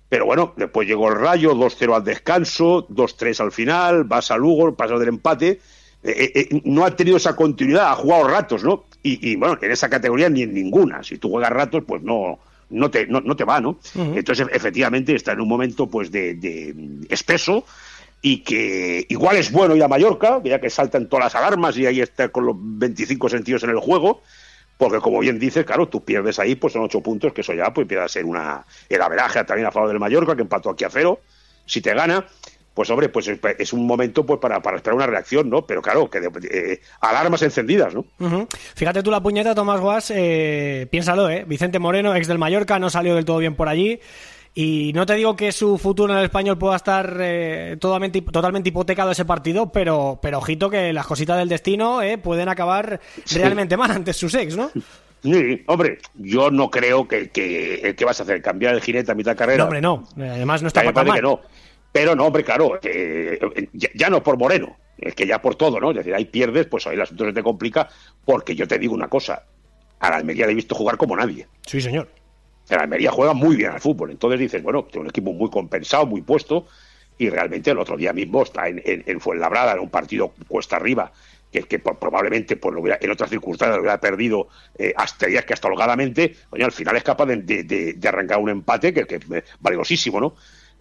Pero 0.09 0.27
bueno, 0.27 0.55
después 0.57 0.87
llegó 0.89 1.09
el 1.09 1.17
Rayo, 1.19 1.55
2-0 1.55 1.95
al 1.95 2.05
descanso, 2.05 2.87
2-3 2.89 3.41
al 3.41 3.53
final, 3.53 4.05
vas 4.05 4.31
a 4.31 4.37
Lugo, 4.37 4.75
pasas 4.75 5.01
del 5.01 5.09
empate. 5.09 5.61
Eh, 6.07 6.33
eh, 6.35 6.61
no 6.65 6.85
ha 6.85 6.95
tenido 6.95 7.17
esa 7.17 7.35
continuidad, 7.35 7.91
ha 7.91 7.97
jugado 7.97 8.29
ratos, 8.29 8.63
¿no? 8.63 8.85
Y, 9.03 9.31
y, 9.31 9.37
bueno, 9.37 9.59
en 9.61 9.71
esa 9.71 9.89
categoría 9.89 10.29
ni 10.29 10.43
en 10.43 10.53
ninguna. 10.53 11.03
Si 11.03 11.17
tú 11.17 11.31
juegas 11.31 11.51
ratos, 11.51 11.83
pues 11.87 12.03
no, 12.03 12.39
no, 12.71 12.91
te, 12.91 13.07
no, 13.07 13.23
no 13.23 13.35
te 13.37 13.45
va, 13.45 13.61
¿no? 13.61 13.79
Entonces, 13.95 14.47
efectivamente, 14.53 15.15
está 15.15 15.33
en 15.33 15.41
un 15.41 15.49
momento 15.49 15.87
pues 15.87 16.11
de, 16.11 16.35
de 16.35 16.75
espeso 17.09 17.65
y 18.21 18.39
que 18.39 19.07
igual 19.09 19.37
es 19.37 19.51
bueno 19.51 19.77
ir 19.77 19.83
a 19.83 19.89
Mallorca, 19.89 20.41
ya 20.45 20.61
que 20.61 20.71
saltan 20.71 21.09
todas 21.09 21.27
las 21.27 21.35
alarmas 21.35 21.77
y 21.77 21.87
ahí 21.87 22.01
está 22.01 22.29
con 22.29 22.47
los 22.47 22.57
25 22.59 23.29
sentidos 23.29 23.63
en 23.65 23.71
el 23.71 23.79
juego, 23.81 24.23
porque 24.79 24.99
como 24.99 25.21
bien 25.21 25.39
dices, 25.39 25.65
claro, 25.65 25.89
tú 25.89 26.05
pierdes 26.05 26.39
ahí, 26.39 26.55
pues 26.55 26.73
son 26.73 26.83
ocho 26.83 27.01
puntos, 27.01 27.33
que 27.33 27.43
eso 27.43 27.53
ya 27.53 27.73
pues 27.73 27.85
empieza 27.85 28.05
a 28.05 28.09
ser 28.09 28.25
una 28.25 28.65
el 28.89 29.03
averaje 29.03 29.45
también 29.45 29.69
a 29.69 29.73
favor 29.73 29.91
del 29.91 30.01
Mallorca, 30.01 30.35
que 30.35 30.43
empató 30.43 30.71
aquí 30.71 30.85
a 30.85 30.91
cero, 30.91 31.21
si 31.67 31.81
te 31.81 31.95
gana, 31.95 32.27
pues 32.75 32.91
hombre, 32.91 33.09
pues 33.09 33.31
es, 33.59 33.73
un 33.73 33.87
momento 33.87 34.27
pues 34.27 34.41
para, 34.41 34.61
para 34.61 34.77
esperar 34.79 34.97
una 34.97 35.07
reacción, 35.07 35.49
¿no? 35.49 35.65
Pero 35.65 35.81
claro, 35.81 36.11
que 36.11 36.21
de- 36.21 36.73
eh, 36.73 36.81
alarmas 37.01 37.41
encendidas, 37.43 37.95
¿no? 37.95 38.05
Fíjate 38.75 39.03
tú 39.03 39.11
la 39.11 39.23
puñeta, 39.23 39.55
Tomás 39.55 39.81
Guas, 39.81 40.13
eh, 40.15 40.87
piénsalo, 40.91 41.31
¿eh? 41.31 41.45
Vicente 41.47 41.79
Moreno, 41.79 42.15
ex 42.17 42.27
del 42.27 42.39
Mallorca, 42.39 42.79
no 42.81 42.91
salió 42.91 43.15
del 43.15 43.25
todo 43.25 43.39
bien 43.39 43.55
por 43.55 43.69
allí. 43.69 44.01
Y 44.57 44.93
no 44.95 45.05
te 45.05 45.15
digo 45.15 45.35
que 45.35 45.51
su 45.51 45.79
futuro 45.79 46.13
en 46.13 46.21
el 46.21 46.27
español 46.27 46.57
pueda 46.59 46.77
estar 46.77 47.17
eh, 47.21 47.77
totalmente, 47.81 48.21
totalmente 48.23 48.69
hipotecado 48.69 49.11
ese 49.11 49.25
partido, 49.25 49.73
pero, 49.73 50.21
pero 50.23 50.39
ojito 50.39 50.71
que 50.71 50.93
las 50.93 51.07
cositas 51.07 51.39
del 51.39 51.49
destino 51.49 52.03
eh, 52.03 52.19
pueden 52.19 52.49
acabar 52.49 53.01
Sí. 53.25 53.39
realmente 53.39 53.77
mal 53.77 53.91
ante 53.91 54.13
sus 54.13 54.33
ex, 54.35 54.57
¿no? 54.57 54.71
Sí, 55.25 55.65
hombre, 55.69 55.99
yo 56.15 56.51
no 56.51 56.71
creo 56.71 57.09
que, 57.09 57.31
que, 57.31 57.95
que 57.97 58.05
vas 58.05 58.21
a 58.21 58.25
hacer 58.25 58.43
cambiar 58.43 58.75
el 58.75 58.83
jinete 58.83 59.11
a 59.11 59.15
mitad 59.15 59.33
de 59.33 59.37
carrera. 59.39 59.59
No, 59.59 59.65
hombre, 59.65 59.81
no. 59.81 60.05
Además 60.19 60.61
no 60.63 60.69
está 60.69 60.83
para 60.93 61.03
mal. 61.09 61.17
que 61.17 61.23
no. 61.23 61.41
Pero 61.95 62.17
no, 62.17 62.27
hombre, 62.27 62.43
claro, 62.43 62.81
eh, 62.83 63.39
ya, 63.73 63.89
ya 63.95 64.11
no 64.11 64.21
por 64.21 64.37
Moreno, 64.37 64.77
es 64.99 65.15
que 65.15 65.29
ya 65.29 65.41
por 65.41 65.55
todo, 65.55 65.79
¿no? 65.79 65.91
Es 65.93 65.99
decir, 65.99 66.13
ahí 66.13 66.25
pierdes, 66.25 66.67
pues 66.67 66.85
ahí 66.89 66.97
el 66.97 67.03
asunto 67.03 67.25
se 67.25 67.33
te 67.33 67.41
complica, 67.41 67.89
porque 68.25 68.57
yo 68.57 68.67
te 68.67 68.81
digo 68.81 68.95
una 68.95 69.07
cosa, 69.07 69.45
a 70.01 70.11
la 70.11 70.17
Almería 70.17 70.47
le 70.47 70.53
he 70.53 70.57
visto 70.57 70.75
jugar 70.75 70.97
como 70.97 71.15
nadie. 71.17 71.47
Sí, 71.65 71.81
señor. 71.81 72.09
El 72.69 72.81
Almería 72.81 73.13
juega 73.13 73.33
muy 73.33 73.55
bien 73.55 73.71
al 73.71 73.81
fútbol, 73.81 74.11
entonces 74.11 74.41
dices, 74.41 74.61
bueno, 74.61 74.83
tiene 74.87 75.03
un 75.03 75.11
equipo 75.11 75.33
muy 75.33 75.49
compensado, 75.51 76.05
muy 76.05 76.23
puesto, 76.23 76.67
y 77.17 77.31
realmente 77.31 77.71
el 77.71 77.79
otro 77.79 77.97
día 77.97 78.13
mismo 78.13 78.43
está 78.43 78.67
en, 78.67 78.83
en, 78.85 79.05
en 79.07 79.21
Fuenlabrada, 79.21 79.75
en 79.75 79.79
un 79.79 79.89
partido 79.91 80.35
cuesta 80.49 80.75
arriba, 80.75 81.13
que, 81.53 81.79
probablemente 81.79 82.57
pues, 82.57 82.75
lo 82.75 82.81
hubiera- 82.81 82.99
en 83.01 83.09
otras 83.13 83.31
circunstancias 83.31 83.77
lo 83.77 83.83
hubiera 83.83 84.01
perdido 84.01 84.49
eh, 84.77 84.93
hasta 84.97 85.29
ya 85.31 85.43
que 85.43 85.53
hasta 85.55 85.69
holgadamente, 85.69 86.35
coño, 86.51 86.65
al 86.65 86.73
final 86.73 86.97
es 86.97 87.05
capaz 87.05 87.27
de, 87.27 87.37
de- 87.37 87.63
de- 87.63 87.93
de 87.93 88.09
arrancar 88.09 88.39
un 88.41 88.51
empate 88.51 88.93
que, 88.93 89.05
que 89.07 89.15
es 89.15 89.31
eh, 89.33 89.45
valiosísimo, 89.61 90.21
¿no? 90.21 90.35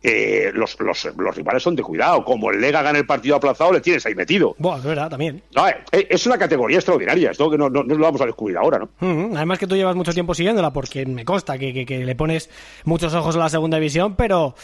Eh, 0.03 0.51
los, 0.53 0.77
los, 0.81 1.07
los 1.17 1.35
rivales 1.35 1.63
son 1.63 1.75
de 1.77 1.81
cuidado, 1.81 2.25
como 2.25 2.51
el 2.51 2.59
Lega 2.59 2.81
gana 2.81 2.99
el 2.99 3.05
partido 3.05 3.37
aplazado, 3.37 3.71
le 3.71 3.79
tienes 3.79 4.05
ahí 4.05 4.13
metido. 4.15 4.53
Buah, 4.59 4.77
es 4.79 4.83
verdad, 4.83 5.09
también. 5.09 5.41
No, 5.55 5.67
eh, 5.67 5.75
es 6.09 6.25
una 6.27 6.37
categoría 6.37 6.77
extraordinaria, 6.77 7.31
esto 7.31 7.49
que 7.49 7.57
no, 7.57 7.69
no, 7.69 7.83
no 7.83 7.95
lo 7.95 8.03
vamos 8.03 8.19
a 8.21 8.25
descubrir 8.25 8.57
ahora, 8.57 8.79
¿no? 8.79 8.89
Además 9.35 9.59
que 9.59 9.67
tú 9.67 9.75
llevas 9.77 9.95
mucho 9.95 10.11
tiempo 10.13 10.33
siguiéndola, 10.35 10.73
porque 10.73 11.05
me 11.05 11.23
consta 11.23 11.57
que, 11.57 11.73
que- 11.73 11.85
que 11.85 12.03
le 12.03 12.15
pones 12.15 12.49
muchos 12.83 13.13
ojos 13.13 13.35
a 13.37 13.39
la 13.39 13.49
segunda 13.49 13.77
división, 13.77 14.15
pero 14.15 14.55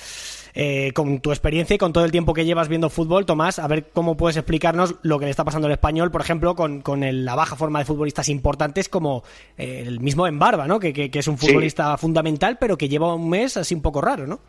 Eh, 0.55 0.91
con 0.95 1.19
tu 1.19 1.29
experiencia 1.31 1.75
y 1.75 1.77
con 1.77 1.93
todo 1.93 2.05
el 2.05 2.11
tiempo 2.11 2.33
que 2.33 2.43
llevas 2.43 2.67
viendo 2.67 2.89
fútbol, 2.89 3.23
Tomás, 3.27 3.59
a 3.59 3.67
ver 3.67 3.91
cómo 3.93 4.17
puedes 4.17 4.35
explicarnos 4.35 4.95
lo 5.03 5.19
que 5.19 5.25
le 5.25 5.31
está 5.31 5.43
pasando 5.45 5.67
al 5.67 5.73
español, 5.73 6.09
por 6.09 6.21
ejemplo, 6.21 6.55
con, 6.55 6.81
con 6.81 7.01
la 7.23 7.35
baja 7.35 7.55
forma 7.55 7.77
de 7.77 7.85
futbolistas 7.85 8.29
importantes 8.29 8.89
como 8.89 9.23
eh, 9.59 9.83
el 9.85 9.99
mismo 9.99 10.25
Embarba, 10.25 10.65
¿no? 10.67 10.79
Que, 10.79 10.91
que, 10.91 11.11
es 11.19 11.27
un 11.27 11.37
futbolista 11.37 11.95
fundamental, 11.99 12.57
pero 12.59 12.79
que 12.79 12.89
lleva 12.89 13.13
un 13.13 13.29
mes 13.29 13.57
así 13.57 13.75
un 13.75 13.83
poco 13.83 14.01
raro, 14.01 14.25
¿no? 14.25 14.39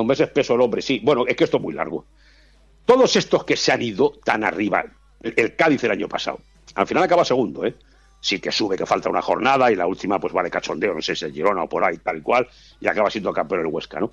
Un 0.00 0.06
mes 0.06 0.20
espeso 0.20 0.54
el 0.54 0.60
hombre, 0.60 0.82
sí. 0.82 1.00
Bueno, 1.02 1.24
es 1.26 1.36
que 1.36 1.44
esto 1.44 1.56
es 1.56 1.62
muy 1.62 1.74
largo. 1.74 2.06
Todos 2.84 3.16
estos 3.16 3.44
que 3.44 3.56
se 3.56 3.72
han 3.72 3.82
ido 3.82 4.12
tan 4.24 4.44
arriba, 4.44 4.84
el 5.20 5.56
Cádiz 5.56 5.84
el 5.84 5.90
año 5.90 6.08
pasado, 6.08 6.40
al 6.74 6.86
final 6.86 7.04
acaba 7.04 7.24
segundo, 7.24 7.64
¿eh? 7.64 7.74
sí 8.20 8.40
que 8.40 8.52
sube, 8.52 8.76
que 8.76 8.86
falta 8.86 9.08
una 9.08 9.22
jornada 9.22 9.70
y 9.70 9.76
la 9.76 9.86
última 9.86 10.18
pues 10.18 10.32
vale 10.32 10.50
cachondeo, 10.50 10.94
no 10.94 11.02
sé 11.02 11.14
si 11.14 11.26
es 11.26 11.32
Girona 11.32 11.64
o 11.64 11.68
por 11.68 11.84
ahí, 11.84 11.98
tal 11.98 12.18
y 12.18 12.22
cual, 12.22 12.48
y 12.80 12.88
acaba 12.88 13.10
siendo 13.10 13.32
campeón 13.32 13.60
el 13.60 13.66
Huesca, 13.66 14.00
¿no? 14.00 14.12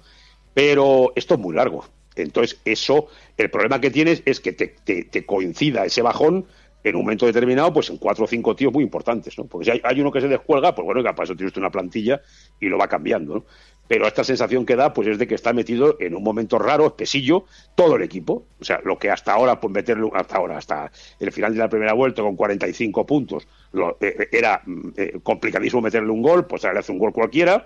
Pero 0.53 1.11
esto 1.15 1.33
es 1.35 1.39
muy 1.39 1.55
largo. 1.55 1.85
Entonces, 2.15 2.61
eso, 2.63 3.07
el 3.35 3.49
problema 3.49 3.81
que 3.81 3.91
tienes 3.91 4.23
es 4.25 4.39
que 4.39 4.53
te, 4.53 4.67
te, 4.67 5.25
coincida 5.25 5.83
ese 5.83 6.01
bajón 6.01 6.45
en 6.85 6.95
un 6.95 7.01
momento 7.01 7.25
determinado, 7.25 7.73
pues 7.73 7.89
en 7.89 7.97
cuatro 7.97 8.25
o 8.25 8.27
cinco 8.27 8.55
tíos 8.55 8.71
muy 8.71 8.83
importantes, 8.83 9.37
¿no? 9.37 9.45
Porque 9.45 9.71
si 9.71 9.81
hay, 9.83 9.99
uno 9.99 10.11
que 10.11 10.21
se 10.21 10.27
descuelga, 10.27 10.73
pues 10.73 10.85
bueno, 10.85 11.03
para 11.03 11.23
eso 11.23 11.35
tienes 11.35 11.57
una 11.57 11.71
plantilla 11.71 12.21
y 12.59 12.67
lo 12.67 12.77
va 12.77 12.87
cambiando, 12.87 13.35
¿no? 13.35 13.45
pero 13.87 14.07
esta 14.07 14.23
sensación 14.23 14.65
que 14.65 14.75
da 14.75 14.93
pues 14.93 15.07
es 15.07 15.17
de 15.17 15.27
que 15.27 15.35
está 15.35 15.53
metido 15.53 15.97
en 15.99 16.15
un 16.15 16.23
momento 16.23 16.57
raro, 16.57 16.87
espesillo, 16.87 17.45
todo 17.75 17.95
el 17.95 18.03
equipo. 18.03 18.45
O 18.59 18.63
sea, 18.63 18.81
lo 18.83 18.97
que 18.97 19.11
hasta 19.11 19.33
ahora, 19.33 19.59
pues 19.59 19.71
meterlo, 19.71 20.11
hasta 20.15 20.37
ahora, 20.37 20.57
hasta 20.57 20.91
el 21.19 21.31
final 21.31 21.53
de 21.53 21.59
la 21.59 21.69
primera 21.69 21.93
vuelta 21.93 22.21
con 22.21 22.35
45 22.35 23.05
puntos, 23.05 23.47
lo, 23.73 23.91
eh, 24.01 24.15
eh, 24.19 24.29
era 24.31 24.61
mm, 24.65 24.89
eh, 24.97 25.19
complicadísimo 25.21 25.81
meterle 25.81 26.09
un 26.09 26.21
gol, 26.21 26.47
pues 26.47 26.63
ahora 26.63 26.75
le 26.75 26.79
hace 26.79 26.91
un 26.91 26.99
gol 26.99 27.13
cualquiera. 27.13 27.65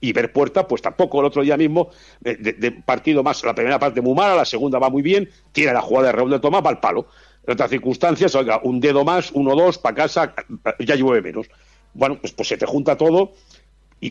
Y 0.00 0.12
ver 0.12 0.32
puerta, 0.32 0.68
pues 0.68 0.82
tampoco 0.82 1.20
el 1.20 1.26
otro 1.26 1.40
día 1.40 1.56
mismo, 1.56 1.88
de, 2.20 2.72
partido 2.84 3.22
más, 3.22 3.42
la 3.42 3.54
primera 3.54 3.78
parte 3.78 4.02
muy 4.02 4.12
mala, 4.12 4.34
la 4.34 4.44
segunda 4.44 4.78
va 4.78 4.90
muy 4.90 5.00
bien, 5.00 5.30
tiene 5.50 5.72
la 5.72 5.80
jugada 5.80 6.08
de 6.08 6.12
Raúl 6.12 6.30
de 6.30 6.40
Tomás, 6.40 6.62
va 6.62 6.68
al 6.68 6.80
palo. 6.80 7.06
En 7.46 7.52
otras 7.52 7.70
circunstancias, 7.70 8.34
oiga, 8.34 8.60
un 8.62 8.80
dedo 8.80 9.04
más, 9.04 9.30
uno, 9.32 9.54
dos, 9.54 9.78
para 9.78 9.94
casa, 9.94 10.34
ya 10.78 10.94
llueve 10.94 11.22
menos. 11.22 11.46
Bueno, 11.92 12.18
pues, 12.20 12.32
pues 12.32 12.48
se 12.48 12.56
te 12.56 12.66
junta 12.66 12.96
todo 12.96 13.32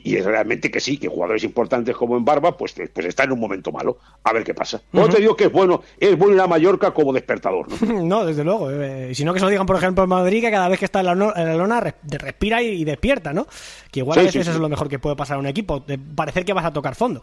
y, 0.04 0.16
es 0.16 0.26
realmente 0.26 0.72
que 0.72 0.80
sí, 0.80 0.98
que 0.98 1.08
jugadores 1.08 1.44
importantes 1.44 1.96
como 1.96 2.18
en 2.18 2.26
Barba, 2.26 2.58
pues, 2.58 2.74
pues 2.94 3.06
está 3.06 3.26
en 3.26 3.34
un 3.34 3.40
momento 3.40 3.72
malo. 3.72 3.98
A 4.24 4.34
ver 4.34 4.44
qué 4.44 4.54
pasa. 4.54 4.82
No 4.92 5.08
te 5.08 5.20
digo 5.20 5.36
que 5.36 5.46
es 5.46 5.52
bueno, 5.52 5.84
es 6.00 6.18
bueno 6.18 6.36
ir 6.36 6.42
a 6.42 6.48
Mallorca 6.48 6.92
como 6.92 7.14
despertador. 7.14 7.68
No, 7.84 8.26
desde 8.26 8.44
luego. 8.44 8.72
Eh, 8.72 9.14
si 9.14 9.24
no 9.24 9.34
que 9.34 9.40
se 9.40 9.46
lo 9.46 9.52
digan, 9.52 9.66
por 9.66 9.76
ejemplo, 9.76 10.04
en 10.04 10.10
Madrid, 10.10 10.42
que 10.42 10.52
cada 10.52 10.68
vez 10.68 10.80
que 10.80 10.86
está 10.86 11.02
en 11.02 11.06
la, 11.06 11.16
lona 11.16 11.94
respira 12.04 12.62
y, 12.62 12.84
despierta, 12.84 13.34
¿no? 13.34 13.48
Que 13.92 14.00
igual 14.00 14.20
a 14.20 14.24
veces 14.24 14.42
eso 14.42 14.52
es 14.52 14.58
lo 14.58 14.70
mejor 14.70 14.90
que 14.90 15.00
puede 15.00 15.16
pasar 15.16 15.38
a 15.38 15.40
un 15.40 15.48
equipo, 15.48 15.80
de 15.82 15.98
parecer 15.98 16.46
que 16.46 16.54
vas 16.54 16.66
a 16.66 16.74
tocar 16.74 16.96
fondo. 16.96 17.22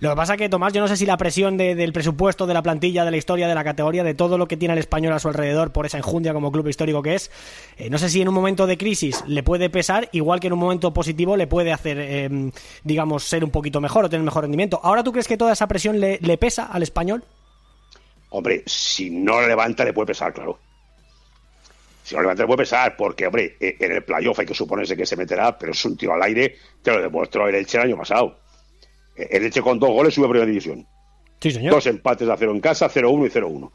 Lo 0.00 0.10
que 0.10 0.16
pasa 0.16 0.36
que, 0.36 0.48
Tomás, 0.48 0.72
yo 0.72 0.80
no 0.80 0.88
sé 0.88 0.96
si 0.96 1.06
la 1.06 1.16
presión 1.16 1.56
del 1.56 1.92
presupuesto, 1.92 2.46
de 2.46 2.54
la 2.54 2.62
plantilla, 2.62 3.04
de 3.04 3.10
la 3.10 3.16
historia, 3.16 3.48
de 3.48 3.54
la 3.54 3.64
categoría, 3.64 4.04
de 4.04 4.14
todo 4.14 4.38
lo 4.38 4.46
que 4.46 4.56
tiene 4.56 4.74
el 4.74 4.78
español 4.78 5.12
a 5.12 5.18
su 5.18 5.28
alrededor 5.28 5.72
por 5.72 5.86
esa 5.86 5.98
enjundia 5.98 6.32
como 6.32 6.52
club 6.52 6.68
histórico 6.68 7.02
que 7.02 7.14
es, 7.14 7.30
eh, 7.76 7.90
no 7.90 7.98
sé 7.98 8.08
si 8.08 8.22
en 8.22 8.28
un 8.28 8.34
momento 8.34 8.66
de 8.66 8.78
crisis 8.78 9.24
le 9.26 9.42
puede 9.42 9.70
pesar, 9.70 10.08
igual 10.12 10.40
que 10.40 10.46
en 10.46 10.52
un 10.52 10.60
momento 10.60 10.92
positivo 10.92 11.36
le 11.36 11.46
puede 11.46 11.72
hacer, 11.72 11.98
em, 12.08 12.50
digamos, 12.82 13.24
ser 13.24 13.44
un 13.44 13.50
poquito 13.50 13.80
mejor 13.80 14.04
o 14.04 14.10
tener 14.10 14.24
mejor 14.24 14.42
rendimiento. 14.42 14.80
¿Ahora 14.82 15.04
tú 15.04 15.12
crees 15.12 15.28
que 15.28 15.36
toda 15.36 15.52
esa 15.52 15.68
presión 15.68 16.00
le, 16.00 16.38
pesa 16.38 16.66
al 16.66 16.82
español? 16.82 17.24
Hombre, 18.30 18.62
si 18.66 19.10
no 19.10 19.40
levanta 19.46 19.84
le 19.84 19.92
puede 19.92 20.06
pesar, 20.06 20.32
claro. 20.32 20.58
Si 22.02 22.14
no 22.14 22.22
levanta 22.22 22.42
le 22.42 22.46
puede 22.46 22.58
pesar, 22.58 22.96
porque, 22.96 23.26
hombre, 23.26 23.56
e, 23.60 23.76
en 23.78 23.92
el 23.92 24.02
playoff 24.02 24.38
hay 24.38 24.46
que 24.46 24.54
suponerse 24.54 24.96
que 24.96 25.06
se 25.06 25.16
meterá, 25.16 25.56
pero 25.58 25.72
es 25.72 25.84
un 25.84 25.96
tiro 25.96 26.14
al 26.14 26.22
aire, 26.22 26.56
te 26.82 26.90
lo 26.90 27.00
demostró 27.02 27.48
el 27.48 27.54
Elche 27.54 27.78
el 27.78 27.84
año 27.84 27.96
pasado 27.96 28.48
el 29.18 29.44
Elche 29.44 29.60
con 29.60 29.78
dos 29.78 29.90
goles 29.90 30.14
sube 30.14 30.26
a 30.26 30.30
primera 30.30 30.46
división. 30.46 30.86
Sí, 31.40 31.50
señor. 31.50 31.74
Dos 31.74 31.86
empates 31.86 32.28
a 32.28 32.36
cero 32.36 32.52
en 32.52 32.60
casa, 32.60 32.88
0-1 32.88 33.26
y 33.26 33.30
0-1. 33.30 33.70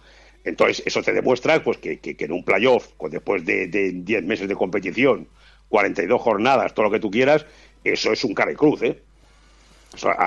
Entonces, 0.45 0.83
eso 0.85 1.01
te 1.01 1.13
demuestra 1.13 1.63
pues, 1.63 1.77
que, 1.77 1.99
en 2.03 2.31
un 2.31 2.43
playoff, 2.43 2.87
pues, 2.97 3.11
después 3.11 3.45
de 3.45 3.67
10 3.67 4.23
meses 4.23 4.47
de 4.47 4.55
competición, 4.55 5.27
42 5.69 6.21
jornadas, 6.21 6.73
todo 6.73 6.85
lo 6.85 6.91
que 6.91 6.99
tú 6.99 7.09
quieras, 7.09 7.45
eso 7.83 8.11
es 8.11 8.23
un 8.23 8.33
cara 8.33 8.51
y 8.51 8.55
cruz. 8.55 8.81
¿eh? 8.83 9.01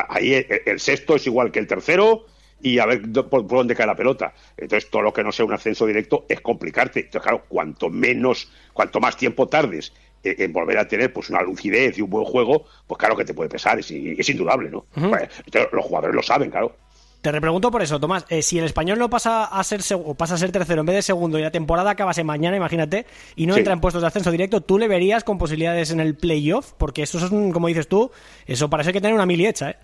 ahí 0.09 0.47
el, 0.65 0.81
sexto 0.81 1.17
es 1.17 1.27
igual 1.27 1.51
que 1.51 1.59
el 1.59 1.67
tercero 1.67 2.27
y 2.63 2.79
a 2.79 2.87
ver 2.87 3.03
por, 3.29 3.47
dónde 3.47 3.75
cae 3.75 3.87
la 3.87 3.95
pelota. 3.95 4.35
Entonces, 4.57 4.91
todo 4.91 5.03
lo 5.03 5.13
que 5.13 5.23
no 5.23 5.33
sea 5.33 5.45
un 5.45 5.53
ascenso 5.53 5.87
directo 5.87 6.25
es 6.29 6.41
complicarte. 6.41 7.01
Entonces, 7.01 7.23
claro, 7.23 7.45
cuanto 7.49 7.91
menos, 7.91 8.51
cuanto 8.73 9.01
más 9.01 9.17
tiempo 9.17 9.49
tardes 9.49 9.93
en 10.23 10.53
volver 10.53 10.79
a 10.79 10.89
tener 10.89 11.13
pues 11.13 11.31
una 11.31 11.43
lucidez 11.43 11.99
y 11.99 12.03
un 12.03 12.11
buen 12.11 12.25
juego, 12.25 12.67
pues 12.87 12.99
claro 12.99 13.17
que 13.17 13.25
te 13.25 13.35
puede 13.35 13.49
pesar, 13.49 13.79
es, 13.79 13.91
es 13.91 14.29
indudable, 14.29 14.71
¿no? 14.71 14.87
Pues, 14.93 15.29
los 15.73 15.85
jugadores 15.85 16.17
lo 16.17 16.23
saben, 16.23 16.51
claro. 16.51 16.77
Te 17.21 17.33
repregunto 17.33 17.71
por 17.71 17.83
eso, 17.83 17.99
Tomás. 17.99 18.25
Eh, 18.29 18.43
si 18.43 18.59
el 18.59 18.65
español 18.65 18.99
no 18.99 19.11
pasa 19.11 19.45
a 19.45 19.65
ser 19.65 19.81
o 19.95 20.15
pasa 20.15 20.35
a 20.35 20.39
ser 20.39 20.53
tercero 20.53 20.81
en 20.81 20.87
vez 20.87 20.97
de 20.97 21.03
segundo 21.03 21.39
y 21.39 21.43
la 21.43 21.51
temporada 21.51 21.91
acabase 21.91 22.23
mañana, 22.23 22.57
imagínate, 22.57 23.07
y 23.35 23.47
no 23.47 23.57
entra 23.57 23.73
en 23.73 23.81
puestos 23.81 24.03
de 24.03 24.09
ascenso 24.09 24.31
directo, 24.31 24.61
¿tú 24.61 24.79
le 24.79 24.87
verías 24.87 25.25
con 25.25 25.39
posibilidades 25.39 25.91
en 25.91 26.01
el 26.01 26.15
playoff? 26.15 26.73
Porque 26.79 27.03
eso 27.03 27.19
es, 27.19 27.31
como 27.31 27.69
dices 27.69 27.89
tú, 27.89 28.11
eso 28.47 28.71
parece 28.71 28.93
que 28.93 29.01
tener 29.01 29.15
una 29.15 29.27
mili 29.27 29.47
hecha, 29.47 29.71
¿eh? 29.71 29.77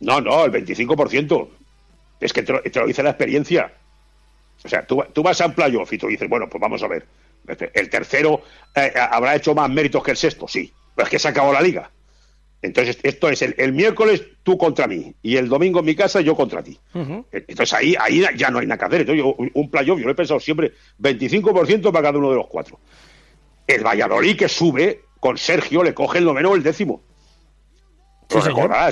No, 0.00 0.20
no, 0.20 0.44
el 0.44 0.52
25%. 0.52 1.48
Es 2.20 2.32
que 2.32 2.42
te 2.42 2.52
lo, 2.52 2.86
dice 2.86 3.02
la 3.02 3.10
experiencia. 3.10 3.72
O 4.64 4.68
sea, 4.68 4.86
tú, 4.86 5.02
tú 5.12 5.22
vas 5.22 5.40
a 5.40 5.46
un 5.46 5.54
playoff 5.54 5.92
y 5.92 5.98
tú 5.98 6.06
dices, 6.08 6.28
bueno, 6.28 6.48
pues 6.48 6.60
vamos 6.60 6.82
a 6.82 6.88
ver. 6.88 7.06
El 7.74 7.90
tercero 7.90 8.42
eh, 8.74 8.92
habrá 8.96 9.34
hecho 9.34 9.54
más 9.54 9.68
méritos 9.68 10.02
que 10.02 10.12
el 10.12 10.16
sexto, 10.16 10.46
sí, 10.46 10.72
pero 10.94 11.06
es 11.06 11.10
que 11.10 11.18
se 11.18 11.28
acabó 11.28 11.52
la 11.52 11.60
liga. 11.60 11.90
Entonces, 12.62 12.98
esto 13.02 13.28
es 13.28 13.42
el, 13.42 13.72
miércoles 13.72 14.24
tú 14.44 14.56
contra 14.56 14.86
mí 14.86 15.12
y 15.20 15.36
el 15.36 15.48
domingo 15.48 15.80
en 15.80 15.84
mi 15.84 15.96
casa 15.96 16.20
yo 16.20 16.36
contra 16.36 16.62
ti. 16.62 16.78
Entonces, 16.94 17.72
ahí, 17.72 17.96
ahí 17.98 18.24
ya 18.36 18.50
no 18.50 18.60
hay 18.60 18.66
nada 18.66 18.78
que 18.78 18.84
hacer. 18.84 19.00
Entonces, 19.00 19.24
yo, 19.24 19.36
un 19.52 19.70
playoff, 19.70 19.98
yo 19.98 20.04
lo 20.06 20.12
he 20.12 20.14
pensado 20.14 20.38
siempre, 20.38 20.72
25% 21.00 21.90
para 21.90 22.02
cada 22.02 22.18
uno 22.18 22.30
de 22.30 22.36
los 22.36 22.46
cuatro. 22.46 22.78
El 23.66 23.84
Valladolid 23.84 24.36
que 24.36 24.48
sube, 24.48 25.02
con 25.18 25.36
Sergio 25.36 25.82
le 25.82 25.92
coge 25.92 26.18
el 26.18 26.24
noveno 26.24 26.50
o 26.50 26.54
el 26.54 26.62
décimo. 26.62 27.02
Sí, 28.28 28.38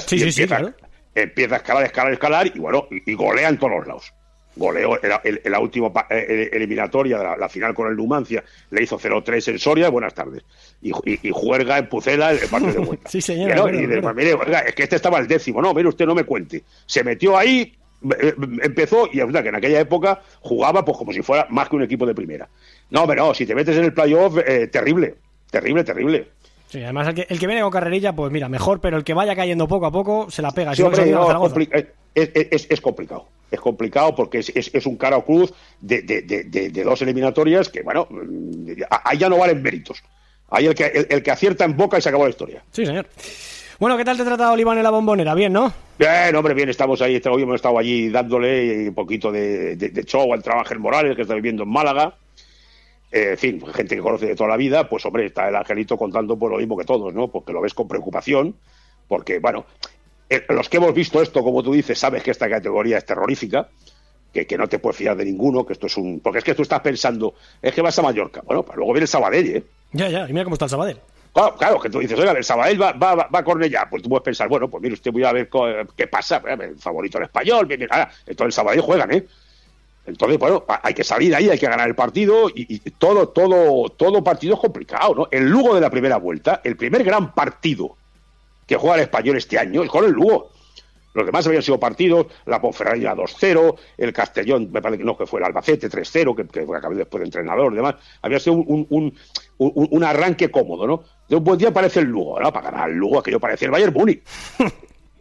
Sí, 0.00 0.18
sí, 0.18 0.42
empieza, 0.42 0.58
sí, 0.58 0.72
empieza 1.14 1.54
a 1.54 1.58
escalar, 1.58 1.84
escalar, 1.84 2.12
escalar 2.12 2.46
y 2.48 2.58
bueno, 2.58 2.88
y, 2.90 3.12
y 3.12 3.14
golea 3.14 3.48
en 3.48 3.58
todos 3.58 3.72
los 3.72 3.86
lados 3.86 4.12
goleó 4.60 5.02
en 5.02 5.40
la, 5.50 5.58
última 5.58 5.90
eh, 6.10 6.50
eliminatoria, 6.52 7.36
la, 7.36 7.48
final 7.48 7.74
con 7.74 7.88
el 7.88 7.96
Numancia, 7.96 8.44
le 8.70 8.82
hizo 8.82 8.98
0-3 8.98 9.52
en 9.52 9.58
Soria, 9.58 9.88
buenas 9.88 10.14
tardes. 10.14 10.44
Y, 10.82 10.92
juega 11.32 11.78
en 11.78 11.88
Pucela 11.88 12.32
el 12.32 12.48
partido 12.48 12.74
de 12.74 12.78
vuelta. 12.78 13.08
sí, 13.10 13.20
señor. 13.20 13.74
Y, 13.74 13.86
mire, 13.86 14.36
es 14.66 14.74
que 14.74 14.82
este 14.82 14.96
estaba 14.96 15.18
el 15.18 15.26
décimo, 15.26 15.62
no, 15.62 15.72
mire 15.72 15.88
usted, 15.88 16.06
no 16.06 16.14
me 16.14 16.24
cuente. 16.24 16.62
Se 16.84 17.02
metió 17.02 17.36
ahí, 17.38 17.74
eh, 18.20 18.34
empezó, 18.62 19.08
y 19.10 19.20
es 19.20 19.26
que 19.26 19.48
en 19.48 19.54
aquella 19.54 19.80
época 19.80 20.20
jugaba 20.40 20.84
pues 20.84 20.98
como 20.98 21.12
si 21.12 21.22
fuera 21.22 21.46
más 21.48 21.68
que 21.68 21.76
un 21.76 21.82
equipo 21.82 22.04
de 22.04 22.14
primera. 22.14 22.46
No, 22.90 23.06
pero 23.06 23.26
no, 23.26 23.34
si 23.34 23.46
te 23.46 23.54
metes 23.54 23.76
en 23.78 23.84
el 23.84 23.94
playoff, 23.94 24.36
eh, 24.46 24.68
terrible, 24.68 25.14
terrible, 25.50 25.84
terrible. 25.84 26.28
Sí, 26.68 26.84
además 26.84 27.08
el 27.08 27.14
que, 27.14 27.26
el 27.28 27.38
que, 27.38 27.46
viene 27.46 27.62
con 27.62 27.70
carrerilla, 27.72 28.12
pues 28.12 28.30
mira, 28.30 28.48
mejor, 28.48 28.80
pero 28.80 28.96
el 28.96 29.04
que 29.04 29.14
vaya 29.14 29.34
cayendo 29.34 29.66
poco 29.66 29.86
a 29.86 29.90
poco 29.90 30.30
se 30.30 30.42
la 30.42 30.52
pega. 30.52 30.74
Sí, 30.74 30.84
es, 32.14 32.80
complicado. 32.80 33.26
Es 33.50 33.60
complicado 33.60 34.14
porque 34.14 34.38
es, 34.38 34.86
un 34.86 34.96
cara 34.96 35.16
o 35.16 35.24
cruz 35.24 35.52
de, 35.80 36.02
de, 36.02 36.82
dos 36.84 37.02
eliminatorias 37.02 37.68
que, 37.68 37.82
bueno, 37.82 38.08
ahí 39.04 39.18
ya 39.18 39.28
no 39.28 39.38
valen 39.38 39.62
méritos. 39.62 40.02
Ahí 40.50 40.66
el 40.66 40.74
que, 40.74 41.06
el, 41.08 41.22
que 41.22 41.30
acierta 41.30 41.64
en 41.64 41.76
boca 41.76 41.98
y 41.98 42.02
se 42.02 42.08
acabó 42.08 42.24
la 42.24 42.30
historia. 42.30 42.62
Sí, 42.72 42.84
señor. 42.84 43.06
Bueno, 43.78 43.96
¿qué 43.96 44.04
tal 44.04 44.16
te 44.16 44.22
ha 44.22 44.26
tratado 44.26 44.52
Oliván 44.52 44.76
en 44.76 44.84
la 44.84 44.90
bombonera? 44.90 45.34
¿Bien, 45.34 45.52
no? 45.52 45.72
Bien, 45.98 46.36
hombre, 46.36 46.52
bien, 46.52 46.68
estamos 46.68 47.00
ahí. 47.00 47.20
Hoy 47.30 47.42
hemos 47.42 47.54
estado 47.54 47.78
allí 47.78 48.10
dándole 48.10 48.88
un 48.88 48.94
poquito 48.94 49.32
de, 49.32 50.04
show 50.04 50.32
al 50.34 50.42
trabajo 50.42 50.74
Morales, 50.78 51.16
que 51.16 51.22
está 51.22 51.34
viviendo 51.34 51.62
en 51.62 51.70
Málaga. 51.70 52.14
Eh, 53.10 53.30
en 53.30 53.38
fin, 53.38 53.66
gente 53.72 53.96
que 53.96 54.02
conoce 54.02 54.26
de 54.26 54.36
toda 54.36 54.50
la 54.50 54.56
vida, 54.56 54.88
pues 54.88 55.04
hombre, 55.06 55.26
está 55.26 55.48
el 55.48 55.56
angelito 55.56 55.96
contando 55.96 56.38
por 56.38 56.50
lo 56.50 56.58
mismo 56.58 56.76
que 56.76 56.84
todos, 56.84 57.14
¿no? 57.14 57.28
Porque 57.28 57.52
lo 57.52 57.60
ves 57.60 57.74
con 57.74 57.88
preocupación, 57.88 58.54
porque, 59.08 59.38
bueno, 59.38 59.64
los 60.48 60.68
que 60.68 60.76
hemos 60.76 60.94
visto 60.94 61.20
esto, 61.20 61.42
como 61.42 61.62
tú 61.62 61.72
dices, 61.72 61.98
sabes 61.98 62.22
que 62.22 62.30
esta 62.30 62.48
categoría 62.48 62.98
es 62.98 63.04
terrorífica, 63.04 63.68
que, 64.32 64.46
que, 64.46 64.56
no 64.56 64.68
te 64.68 64.78
puedes 64.78 64.96
fiar 64.96 65.16
de 65.16 65.24
ninguno, 65.24 65.66
que 65.66 65.72
esto 65.72 65.86
es 65.86 65.96
un... 65.96 66.20
Porque 66.20 66.38
es 66.38 66.44
que 66.44 66.54
tú 66.54 66.62
estás 66.62 66.80
pensando, 66.80 67.34
es 67.60 67.74
que 67.74 67.82
vas 67.82 67.98
a 67.98 68.02
Mallorca, 68.02 68.42
bueno, 68.44 68.62
pues 68.62 68.76
luego 68.76 68.92
viene 68.92 69.04
el 69.04 69.08
Sabadell, 69.08 69.56
¿eh? 69.56 69.64
Ya, 69.92 70.08
ya, 70.08 70.28
y 70.28 70.32
mira 70.32 70.44
cómo 70.44 70.54
está 70.54 70.66
el 70.66 70.70
Sabadell. 70.70 71.00
Claro, 71.32 71.80
que 71.80 71.90
tú 71.90 72.00
dices, 72.00 72.18
oiga, 72.18 72.32
el 72.32 72.44
Sabadell 72.44 72.80
va, 72.80 72.92
va, 72.92 73.14
va 73.14 73.38
a 73.38 73.44
Cornellá, 73.44 73.88
pues 73.88 74.02
tú 74.02 74.08
puedes 74.08 74.24
pensar, 74.24 74.48
bueno, 74.48 74.68
pues 74.68 74.82
mire 74.82 74.94
usted, 74.94 75.12
voy 75.12 75.24
a 75.24 75.32
ver 75.32 75.48
qué 75.96 76.06
pasa, 76.06 76.42
el 76.46 76.76
favorito 76.78 77.18
el 77.18 77.24
español, 77.24 77.66
mira, 77.68 78.10
entonces 78.26 78.46
el 78.46 78.52
Sabadell 78.52 78.80
juegan, 78.80 79.12
¿eh? 79.12 79.26
Entonces, 80.06 80.38
bueno, 80.38 80.64
hay 80.82 80.94
que 80.94 81.04
salir 81.04 81.34
ahí, 81.34 81.50
hay 81.50 81.58
que 81.58 81.66
ganar 81.66 81.86
el 81.88 81.94
partido 81.94 82.50
y, 82.52 82.78
todo, 82.90 83.28
todo, 83.28 83.90
todo 83.90 84.24
partido 84.24 84.54
es 84.54 84.60
complicado, 84.60 85.14
¿no? 85.14 85.28
El 85.30 85.48
Lugo 85.48 85.74
de 85.74 85.80
la 85.80 85.90
primera 85.90 86.16
vuelta, 86.16 86.60
el 86.64 86.76
primer 86.76 87.04
gran 87.04 87.32
partido 87.32 87.96
que 88.70 88.76
juega 88.76 88.94
el 88.94 89.02
español 89.02 89.36
este 89.36 89.58
año 89.58 89.82
es 89.82 89.90
con 89.90 90.04
el 90.04 90.12
Lugo. 90.12 90.52
Los 91.12 91.26
demás 91.26 91.44
habían 91.44 91.60
sido 91.60 91.80
partidos, 91.80 92.28
la 92.46 92.60
Ponferrada 92.60 93.16
2-0, 93.16 93.76
el 93.98 94.12
Castellón, 94.12 94.70
me 94.70 94.80
parece 94.80 94.98
que 94.98 95.04
no, 95.04 95.18
que 95.18 95.26
fue 95.26 95.40
el 95.40 95.46
Albacete 95.46 95.90
3-0, 95.90 96.36
que, 96.36 96.46
que 96.46 96.76
acabé 96.76 96.94
después 96.94 97.20
de 97.20 97.24
entrenador, 97.24 97.74
demás. 97.74 97.96
Había 98.22 98.38
sido 98.38 98.54
un, 98.54 98.86
un, 98.88 99.12
un, 99.58 100.04
arranque 100.04 100.52
cómodo, 100.52 100.86
¿no? 100.86 101.02
De 101.28 101.34
un 101.34 101.42
buen 101.42 101.58
día 101.58 101.72
parece 101.72 101.98
el 101.98 102.06
Lugo, 102.06 102.38
¿no? 102.38 102.52
Para 102.52 102.70
ganar 102.70 102.90
el 102.90 102.96
Lugo, 102.96 103.18
aquello 103.18 103.40
parece 103.40 103.64
el 103.64 103.72
Bayern 103.72 103.92
Múnich. 103.92 104.22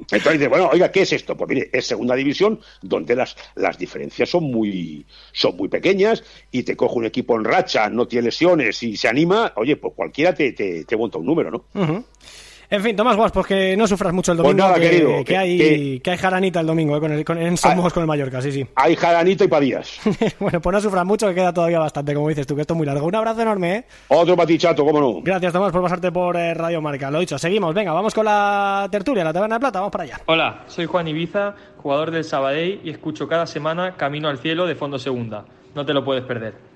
Entonces 0.02 0.34
dice, 0.34 0.48
bueno, 0.48 0.70
oiga, 0.72 0.92
¿qué 0.92 1.02
es 1.02 1.12
esto? 1.12 1.36
Pues 1.36 1.50
mire, 1.50 1.72
es 1.74 1.88
segunda 1.88 2.14
división 2.14 2.60
donde 2.84 3.16
las, 3.16 3.36
las 3.56 3.80
diferencias 3.80 4.30
son 4.30 4.44
muy, 4.44 5.08
son 5.32 5.58
muy 5.58 5.70
pequeñas 5.70 6.24
y 6.52 6.62
te 6.62 6.78
coge 6.78 7.00
un 7.00 7.06
equipo 7.06 7.36
en 7.36 7.46
racha, 7.46 7.90
no 7.90 8.08
tiene 8.08 8.26
lesiones 8.26 8.84
y 8.84 8.96
se 8.96 9.08
anima, 9.08 9.54
oye, 9.56 9.76
pues 9.76 9.96
cualquiera 9.96 10.36
te, 10.36 10.52
te, 10.52 10.86
te 10.86 10.98
monta 10.98 11.18
un 11.18 11.26
número, 11.26 11.50
¿no? 11.50 12.06
En 12.72 12.84
fin, 12.84 12.96
Tomás 12.96 13.16
Guas, 13.18 13.32
pues 13.32 13.48
que 13.48 13.76
no 13.76 13.88
sufras 13.88 14.14
mucho 14.14 14.32
el 14.32 14.38
Pues 14.38 14.48
domingo, 14.50 14.68
nada, 14.68 14.80
que, 14.80 14.90
querido, 14.92 15.10
que 15.18 15.24
que- 15.26 15.38
hay, 15.38 15.58
que- 15.58 16.02
que 16.04 16.12
hay 16.12 16.18
jaranita 16.18 16.60
el 16.60 16.68
domingo 16.68 16.96
eh, 16.96 17.00
con 17.00 17.12
el, 17.12 17.26
con, 17.26 17.38
en 17.40 17.58
Somos 17.58 17.92
con 17.92 18.02
el 18.02 18.08
Mallorca, 18.08 18.42
sí, 18.44 18.52
sí. 18.52 18.64
Hay 18.76 18.96
jaranito 18.96 19.44
y 19.44 19.48
padillas. 19.48 20.00
bueno, 20.40 20.62
pues 20.62 20.74
no 20.74 20.80
sufras 20.80 21.04
mucho, 21.04 21.28
que 21.28 21.34
queda 21.34 21.52
todavía 21.52 21.80
bastante, 21.80 22.14
como 22.14 22.30
dices 22.30 22.46
tú, 22.46 22.54
que 22.56 22.62
esto 22.62 22.76
es 22.76 22.78
muy 22.78 22.86
largo. 22.86 23.08
Un 23.08 23.16
abrazo 23.16 23.42
enorme, 23.42 23.76
¿eh? 23.76 23.86
Otro 24.10 24.36
patichato, 24.38 24.86
cómo 24.86 25.00
no. 25.02 25.22
Gracias, 25.24 25.52
Tomás, 25.52 25.72
por 25.72 25.82
pasarte 25.82 26.12
por 26.12 26.38
eh, 26.38 26.54
Radio 26.54 26.80
Marca. 26.80 27.10
Lo 27.10 27.20
dicho, 27.20 27.40
seguimos. 27.40 27.74
Venga, 27.74 27.92
vamos 27.92 28.14
con 28.14 28.26
la 28.26 28.88
tertulia, 28.92 29.24
la 29.24 29.34
taberna 29.34 29.56
de 29.56 29.60
plata, 29.62 29.80
vamos 29.80 29.92
para 29.92 30.04
allá. 30.04 30.20
Hola, 30.28 30.64
soy 30.68 30.86
Juan 30.86 31.08
Ibiza, 31.08 31.56
jugador 31.78 32.12
del 32.12 32.24
Sabadell 32.24 32.82
y 32.84 32.92
escucho 32.92 33.28
cada 33.28 33.48
semana 33.48 33.96
Camino 33.98 34.30
al 34.30 34.38
Cielo 34.38 34.68
de 34.68 34.76
Fondo 34.76 35.00
Segunda. 35.00 35.44
No 35.74 35.86
te 35.88 35.94
lo 35.96 36.06
puedes 36.06 36.24
perder. 36.24 36.69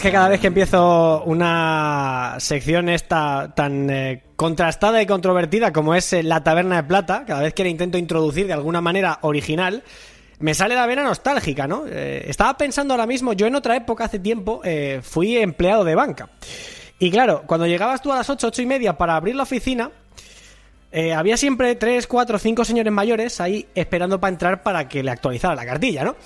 Es 0.00 0.04
que 0.04 0.12
cada 0.12 0.30
vez 0.30 0.40
que 0.40 0.46
empiezo 0.46 1.22
una 1.24 2.36
sección 2.38 2.88
esta 2.88 3.52
tan 3.54 3.90
eh, 3.90 4.22
contrastada 4.34 5.02
y 5.02 5.04
controvertida 5.04 5.74
como 5.74 5.94
es 5.94 6.14
eh, 6.14 6.22
la 6.22 6.42
taberna 6.42 6.76
de 6.76 6.84
plata, 6.84 7.24
cada 7.26 7.42
vez 7.42 7.52
que 7.52 7.64
la 7.64 7.68
intento 7.68 7.98
introducir 7.98 8.46
de 8.46 8.54
alguna 8.54 8.80
manera 8.80 9.18
original, 9.20 9.82
me 10.38 10.54
sale 10.54 10.74
la 10.74 10.86
vena 10.86 11.02
nostálgica, 11.02 11.66
¿no? 11.66 11.84
Eh, 11.86 12.24
estaba 12.28 12.56
pensando 12.56 12.94
ahora 12.94 13.04
mismo, 13.04 13.34
yo 13.34 13.46
en 13.46 13.56
otra 13.56 13.76
época, 13.76 14.06
hace 14.06 14.18
tiempo, 14.18 14.62
fui 15.02 15.36
empleado 15.36 15.84
de 15.84 15.94
banca. 15.94 16.30
Y 16.98 17.10
claro, 17.10 17.42
cuando 17.44 17.66
llegabas 17.66 18.00
tú 18.00 18.10
a 18.10 18.16
las 18.16 18.30
8, 18.30 18.46
8 18.46 18.62
y 18.62 18.66
media 18.66 18.96
para 18.96 19.16
abrir 19.16 19.34
la 19.34 19.42
oficina, 19.42 19.90
había 21.14 21.36
siempre 21.36 21.74
3, 21.74 22.06
4, 22.06 22.38
5 22.38 22.64
señores 22.64 22.92
mayores 22.92 23.38
ahí 23.38 23.68
esperando 23.74 24.18
para 24.18 24.32
entrar 24.32 24.62
para 24.62 24.88
que 24.88 25.02
le 25.02 25.10
actualizara 25.10 25.54
la 25.54 25.66
cartilla, 25.66 26.04
¿no? 26.04 26.16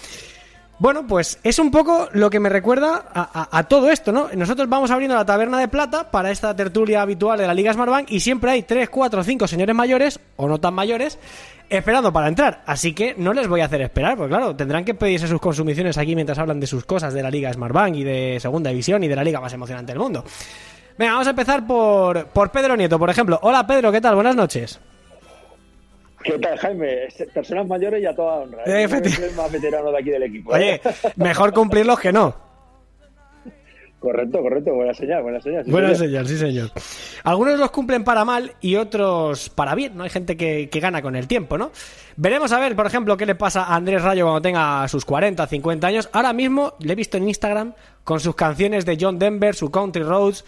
Bueno, 0.79 1.07
pues 1.07 1.39
es 1.45 1.61
un 1.61 1.71
poco 1.71 2.09
lo 2.13 2.31
que 2.31 2.41
me 2.41 2.49
recuerda 2.49 3.05
a, 3.15 3.63
todo 3.65 3.91
esto, 3.91 4.11
¿no? 4.11 4.29
Nosotros 4.35 4.69
vamos 4.69 4.91
abriendo 4.91 5.15
la 5.15 5.25
taberna 5.25 5.59
de 5.59 5.69
plata 5.69 6.11
para 6.11 6.33
esta 6.33 6.55
tertulia 6.57 7.03
habitual 7.03 7.39
de 7.39 7.47
la 7.47 7.55
Liga 7.55 7.73
Smartbank 7.73 8.11
y 8.11 8.19
siempre 8.19 8.51
hay 8.51 8.65
3, 8.65 8.91
4, 8.91 9.23
5 9.23 9.47
señores 9.47 9.75
mayores, 9.75 10.19
o 10.35 10.49
no 10.49 10.59
tan 10.59 10.75
mayores, 10.75 11.19
esperando 11.71 12.13
para 12.13 12.27
entrar. 12.27 12.63
Así 12.67 12.93
que 12.93 13.15
no 13.17 13.33
les 13.33 13.47
voy 13.47 13.61
a 13.61 13.67
hacer 13.67 13.83
esperar, 13.83 14.17
porque 14.17 14.31
claro, 14.31 14.57
tendrán 14.57 14.85
que 14.85 14.95
pedirse 14.95 15.29
sus 15.29 15.41
consumiciones 15.41 15.97
aquí 15.97 16.17
mientras 16.17 16.39
hablan 16.39 16.59
de 16.59 16.67
sus 16.67 16.85
cosas 16.85 17.15
de 17.15 17.23
la 17.23 17.31
Liga 17.31 17.53
Smartbank 17.53 17.95
y 17.95 18.05
de 18.05 18.39
Segunda 18.41 18.71
División 18.71 19.05
y 19.05 19.09
de 19.09 19.17
la 19.17 19.23
Liga 19.23 19.41
más 19.41 19.53
emocionante 19.53 19.93
del 19.93 20.01
mundo. 20.01 20.25
Venga, 20.99 21.13
vamos 21.13 21.29
a 21.29 21.31
empezar 21.31 21.65
por, 21.65 22.27
por 22.27 22.51
Pedro 22.51 22.77
Nieto, 22.77 22.99
por 22.99 23.11
ejemplo. 23.11 23.39
Hola 23.43 23.65
Pedro, 23.65 23.93
¿qué 23.93 24.01
tal? 24.01 24.17
Buenas 24.17 24.35
noches. 24.35 24.81
¿Qué 26.25 26.39
tal, 26.39 26.59
Jaime? 26.59 27.09
Personas 27.33 27.67
mayores 27.67 28.03
y 28.03 28.07
a 28.07 28.15
toda 28.15 28.37
honra. 28.37 28.63
Eh, 28.65 28.85
el 28.85 29.35
más 29.37 29.53
veterano 29.53 29.93
de 29.93 29.99
aquí 29.99 30.11
del 30.11 30.23
equipo. 30.23 30.53
Oye, 30.53 30.77
¿eh? 30.77 30.81
mejor 31.17 31.53
cumplirlos 31.53 32.01
que 32.01 32.13
no. 32.13 32.35
Correcto, 34.05 34.43
correcto. 34.43 34.75
Buena 34.75 34.93
señal, 34.93 35.23
buena 35.23 35.41
señal. 35.41 35.65
sí, 35.65 35.71
Buena 35.71 35.95
señal, 35.95 36.29
sí 36.29 36.37
señor. 36.37 36.71
Algunos 37.23 37.59
los 37.59 37.71
cumplen 37.71 38.05
para 38.05 38.25
mal 38.25 38.53
y 38.61 38.77
otros 38.77 39.49
para 39.49 39.75
bien, 39.75 39.97
¿no? 39.97 40.05
Hay 40.05 40.11
gente 40.11 40.37
que, 40.37 40.69
que 40.69 40.81
gana 40.81 41.01
con 41.01 41.17
el 41.17 41.27
tiempo, 41.27 41.57
¿no? 41.57 41.71
Veremos 42.17 42.53
a 42.53 42.61
ver, 42.61 42.77
por 42.77 42.87
ejemplo, 42.87 43.17
qué 43.17 43.25
le 43.25 43.35
pasa 43.35 43.65
a 43.65 43.77
Andrés 43.77 44.03
Rayo 44.03 44.25
cuando 44.25 44.43
tenga 44.43 44.87
sus 44.89 45.07
40, 45.07 45.47
50 45.47 45.87
años. 45.87 46.11
Ahora 46.13 46.35
mismo 46.35 46.75
le 46.81 46.93
he 46.93 46.97
visto 46.97 47.17
en 47.17 47.29
Instagram 47.29 47.73
con 48.03 48.21
sus 48.21 48.35
canciones 48.35 48.85
de 48.85 48.99
John 49.01 49.19
Denver, 49.19 49.55
su 49.55 49.71
Country 49.71 50.03
Roads, 50.03 50.45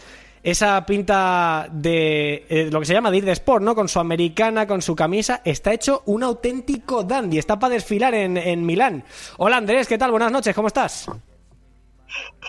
esa 0.46 0.86
pinta 0.86 1.66
de 1.72 2.46
eh, 2.48 2.68
lo 2.70 2.78
que 2.78 2.86
se 2.86 2.92
llama 2.94 3.10
de 3.10 3.16
ir 3.16 3.24
de 3.24 3.32
sport, 3.32 3.64
¿no? 3.64 3.74
Con 3.74 3.88
su 3.88 3.98
americana, 3.98 4.64
con 4.64 4.80
su 4.80 4.94
camisa. 4.94 5.40
Está 5.44 5.72
hecho 5.72 6.02
un 6.06 6.22
auténtico 6.22 7.02
dandy. 7.02 7.38
Está 7.38 7.58
para 7.58 7.74
desfilar 7.74 8.14
en, 8.14 8.36
en 8.36 8.64
Milán. 8.64 9.02
Hola 9.38 9.56
Andrés, 9.56 9.88
¿qué 9.88 9.98
tal? 9.98 10.12
Buenas 10.12 10.30
noches, 10.30 10.54
¿cómo 10.54 10.68
estás? 10.68 11.06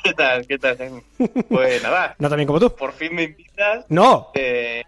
¿Qué 0.04 0.14
tal? 0.14 0.46
¿Qué 0.46 0.60
tal, 0.60 0.78
Jaime? 0.78 1.04
Pues 1.50 1.82
nada, 1.82 2.16
No 2.20 2.30
también 2.30 2.46
como 2.46 2.60
tú. 2.60 2.70
por 2.76 2.94
fin 2.94 3.16
me 3.16 3.24
invitas. 3.24 3.86
No, 3.90 4.30
eh, 4.36 4.84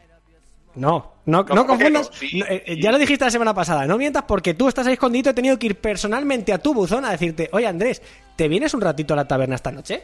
No, 0.75 1.13
no, 1.25 1.39
no, 1.39 1.45
¿cómo 1.45 1.63
que 1.63 1.67
confundas. 1.91 2.09
no? 2.11 2.15
Sí, 2.15 2.39
No, 2.39 2.45
eh, 2.47 2.63
sí. 2.67 2.79
Ya 2.81 2.91
lo 2.91 2.99
dijiste 2.99 3.25
la 3.25 3.31
semana 3.31 3.55
pasada. 3.55 3.87
No 3.87 3.97
mientas 3.97 4.23
porque 4.27 4.53
tú 4.53 4.67
estás 4.67 4.85
ahí 4.85 4.93
escondido. 4.93 5.31
He 5.31 5.33
tenido 5.33 5.57
que 5.57 5.65
ir 5.65 5.75
personalmente 5.77 6.53
a 6.53 6.59
tu 6.59 6.75
buzón 6.75 7.03
a 7.05 7.11
decirte: 7.11 7.49
Oye, 7.53 7.65
Andrés, 7.65 8.03
¿te 8.35 8.47
vienes 8.47 8.75
un 8.75 8.81
ratito 8.81 9.15
a 9.15 9.17
la 9.17 9.27
taberna 9.27 9.55
esta 9.55 9.71
noche? 9.71 10.03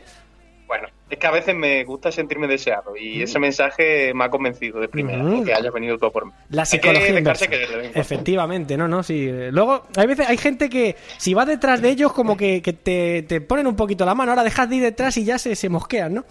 Es 1.07 1.19
que 1.19 1.27
a 1.27 1.31
veces 1.31 1.53
me 1.55 1.83
gusta 1.83 2.11
sentirme 2.11 2.47
deseado 2.47 2.97
y 2.97 3.21
ese 3.21 3.37
mensaje 3.37 4.11
me 4.15 4.23
ha 4.23 4.29
convencido 4.29 4.79
de 4.79 4.87
primera, 4.87 5.23
Mm. 5.23 5.43
que 5.45 5.53
hayas 5.53 5.71
venido 5.71 5.99
todo 5.99 6.11
por 6.11 6.25
mí. 6.25 6.31
La 6.49 6.63
Hay 6.63 6.65
psicología 6.65 7.05
que 7.07 7.21
vez 7.21 7.41
en 7.43 7.49
cuando. 7.69 7.99
Efectivamente, 7.99 8.75
no, 8.75 8.87
no, 8.87 9.03
sí. 9.03 9.29
Luego, 9.51 9.85
hay 9.95 10.07
veces, 10.07 10.27
hay 10.27 10.37
gente 10.37 10.67
que 10.67 10.95
si 11.17 11.35
vas 11.35 11.45
detrás 11.45 11.79
de 11.81 11.89
ellos, 11.89 12.11
como 12.11 12.35
que, 12.35 12.61
que 12.63 12.73
te, 12.73 13.21
te 13.21 13.39
ponen 13.39 13.67
un 13.67 13.75
poquito 13.75 14.03
la 14.03 14.15
mano. 14.15 14.31
Ahora 14.31 14.43
dejas 14.43 14.67
de 14.67 14.77
ir 14.77 14.81
detrás 14.83 15.15
y 15.17 15.25
ya 15.25 15.37
se, 15.37 15.55
se 15.55 15.69
mosquean, 15.69 16.15
¿no? 16.15 16.25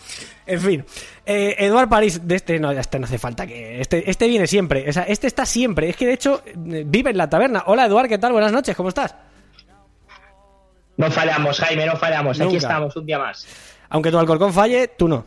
En 0.44 0.60
fin. 0.60 0.84
Eh, 1.24 1.54
Eduard 1.58 1.88
París, 1.88 2.26
de 2.26 2.34
este 2.34 2.58
no, 2.58 2.72
este 2.72 2.98
no 2.98 3.04
hace 3.04 3.18
falta 3.18 3.46
que. 3.46 3.80
Este, 3.80 4.10
este 4.10 4.26
viene 4.26 4.48
siempre. 4.48 4.88
O 4.88 4.92
sea, 4.92 5.04
este 5.04 5.28
está 5.28 5.46
siempre. 5.46 5.88
Es 5.88 5.96
que 5.96 6.06
de 6.06 6.14
hecho, 6.14 6.42
vive 6.56 7.10
en 7.10 7.16
la 7.16 7.30
taberna. 7.30 7.62
Hola, 7.66 7.86
Eduard, 7.86 8.08
¿qué 8.08 8.18
tal? 8.18 8.32
Buenas 8.32 8.50
noches, 8.52 8.74
¿cómo 8.74 8.88
estás? 8.88 9.14
No 10.96 11.10
fallamos, 11.10 11.58
Jaime, 11.60 11.86
no 11.86 11.96
fallamos. 11.96 12.38
Nunca. 12.38 12.48
Aquí 12.48 12.56
estamos 12.56 12.96
un 12.96 13.06
día 13.06 13.18
más. 13.18 13.46
Aunque 13.94 14.10
tu 14.10 14.18
Alcorcón 14.18 14.52
falle, 14.52 14.88
tú 14.88 15.06
no. 15.06 15.24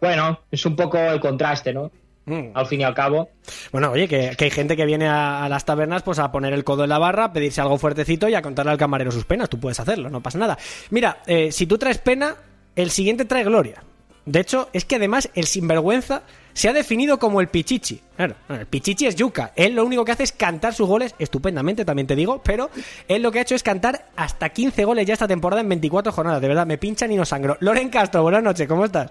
Bueno, 0.00 0.38
es 0.48 0.64
un 0.64 0.76
poco 0.76 0.96
el 0.96 1.18
contraste, 1.18 1.72
¿no? 1.72 1.90
Mm. 2.24 2.50
Al 2.54 2.66
fin 2.66 2.82
y 2.82 2.84
al 2.84 2.94
cabo. 2.94 3.30
Bueno, 3.72 3.90
oye, 3.90 4.06
que, 4.06 4.36
que 4.38 4.44
hay 4.44 4.50
gente 4.52 4.76
que 4.76 4.86
viene 4.86 5.08
a, 5.08 5.44
a 5.44 5.48
las 5.48 5.64
tabernas 5.64 6.04
pues 6.04 6.20
a 6.20 6.30
poner 6.30 6.52
el 6.52 6.62
codo 6.62 6.84
en 6.84 6.90
la 6.90 7.00
barra, 7.00 7.32
pedirse 7.32 7.60
algo 7.60 7.78
fuertecito 7.78 8.28
y 8.28 8.36
a 8.36 8.42
contarle 8.42 8.70
al 8.70 8.78
camarero 8.78 9.10
sus 9.10 9.24
penas. 9.24 9.48
Tú 9.50 9.58
puedes 9.58 9.80
hacerlo, 9.80 10.08
no 10.08 10.22
pasa 10.22 10.38
nada. 10.38 10.56
Mira, 10.90 11.18
eh, 11.26 11.50
si 11.50 11.66
tú 11.66 11.78
traes 11.78 11.98
pena, 11.98 12.36
el 12.76 12.92
siguiente 12.92 13.24
trae 13.24 13.42
gloria. 13.42 13.82
De 14.24 14.38
hecho, 14.38 14.68
es 14.72 14.84
que 14.84 14.94
además 14.94 15.30
el 15.34 15.46
sinvergüenza 15.46 16.22
se 16.52 16.68
ha 16.68 16.72
definido 16.72 17.18
como 17.18 17.40
el 17.40 17.48
pichichi. 17.48 18.00
Claro, 18.16 18.34
el 18.48 18.66
pichichi 18.66 19.06
es 19.06 19.16
yuca. 19.16 19.52
Él 19.56 19.74
lo 19.74 19.84
único 19.84 20.04
que 20.04 20.12
hace 20.12 20.24
es 20.24 20.32
cantar 20.32 20.74
sus 20.74 20.88
goles 20.88 21.14
estupendamente, 21.18 21.84
también 21.84 22.06
te 22.06 22.14
digo, 22.16 22.40
pero 22.44 22.70
él 23.08 23.22
lo 23.22 23.32
que 23.32 23.38
ha 23.38 23.42
hecho 23.42 23.54
es 23.54 23.62
cantar 23.62 24.06
hasta 24.16 24.48
15 24.48 24.84
goles 24.84 25.06
ya 25.06 25.14
esta 25.14 25.28
temporada 25.28 25.60
en 25.60 25.68
24 25.68 26.12
jornadas. 26.12 26.40
De 26.40 26.48
verdad, 26.48 26.66
me 26.66 26.78
pinchan 26.78 27.10
y 27.12 27.16
no 27.16 27.24
sangro. 27.24 27.56
Loren 27.60 27.88
Castro, 27.88 28.22
buenas 28.22 28.42
noches, 28.42 28.68
¿cómo 28.68 28.84
estás? 28.84 29.10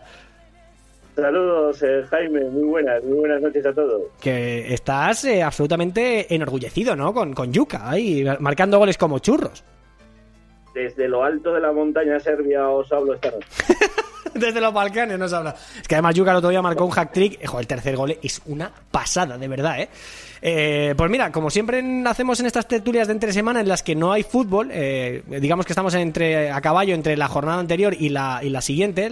Saludos, 1.16 1.84
eh, 1.84 2.04
Jaime. 2.10 2.46
Muy 2.46 2.64
buenas, 2.64 3.04
muy 3.04 3.20
buenas 3.20 3.42
noches 3.42 3.66
a 3.66 3.74
todos. 3.74 4.04
que 4.20 4.74
estás 4.74 5.26
eh, 5.26 5.44
absolutamente 5.44 6.34
enorgullecido, 6.34 6.96
¿no? 6.96 7.14
Con, 7.14 7.34
con 7.34 7.52
Yuka, 7.52 7.90
ahí 7.90 8.26
marcando 8.40 8.78
goles 8.78 8.98
como 8.98 9.20
churros. 9.20 9.64
Desde 10.74 11.08
lo 11.08 11.24
alto 11.24 11.54
de 11.54 11.60
la 11.60 11.72
montaña 11.72 12.20
serbia 12.20 12.70
os 12.70 12.92
hablo 12.92 13.14
esta 13.14 13.32
noche. 13.32 13.48
Desde 14.34 14.62
los 14.62 14.74
Balcanes 14.74 15.20
nos 15.20 15.34
habla. 15.34 15.56
Es 15.80 15.88
que 15.88 15.96
además 15.96 16.16
Yuka 16.16 16.32
el 16.32 16.38
otro 16.38 16.50
día 16.50 16.62
marcó 16.62 16.86
un 16.86 16.92
hack 16.92 17.12
trick. 17.12 17.46
Joder, 17.46 17.64
el 17.64 17.68
tercer 17.68 17.96
gol 17.98 18.18
es 18.22 18.42
una 18.46 18.72
pasada, 18.90 19.38
de 19.38 19.48
verdad, 19.48 19.82
¿eh? 19.82 19.90
Eh, 20.42 20.96
pues 20.98 21.12
mira, 21.12 21.32
como 21.32 21.50
siempre 21.52 21.84
hacemos 22.06 22.40
en 22.40 22.48
estas 22.48 22.68
tertulias 22.68 23.08
de 23.08 23.14
entre 23.14 23.32
semana 23.32 23.60
en 23.60 23.68
las 23.68 23.84
que 23.84 23.96
no 23.96 24.12
hay 24.12 24.24
fútbol, 24.24 24.70
eh, 24.72 25.22
digamos 25.28 25.68
que 25.68 25.74
estamos 25.74 25.94
entre 25.94 26.50
a 26.50 26.60
caballo 26.62 26.96
entre 26.96 27.16
la 27.16 27.28
jornada 27.28 27.60
anterior 27.60 27.94
y 27.94 28.10
la, 28.10 28.40
y 28.42 28.50
la 28.50 28.62
siguiente, 28.62 29.12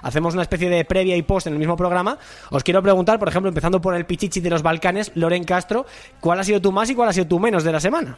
hacemos 0.00 0.32
una 0.32 0.42
especie 0.42 0.70
de 0.70 0.84
previa 0.86 1.14
y 1.16 1.22
post 1.22 1.46
en 1.46 1.52
el 1.52 1.58
mismo 1.58 1.76
programa. 1.76 2.16
Os 2.50 2.64
quiero 2.64 2.82
preguntar, 2.82 3.18
por 3.18 3.28
ejemplo, 3.28 3.48
empezando 3.48 3.82
por 3.82 3.94
el 3.94 4.06
Pichichi 4.06 4.40
de 4.40 4.48
los 4.48 4.62
Balcanes, 4.62 5.12
Loren 5.14 5.44
Castro, 5.44 5.84
¿cuál 6.20 6.40
ha 6.40 6.44
sido 6.44 6.62
tu 6.62 6.72
más 6.72 6.88
y 6.88 6.94
cuál 6.94 7.10
ha 7.10 7.12
sido 7.12 7.26
tu 7.26 7.38
menos 7.38 7.64
de 7.64 7.72
la 7.72 7.80
semana? 7.80 8.16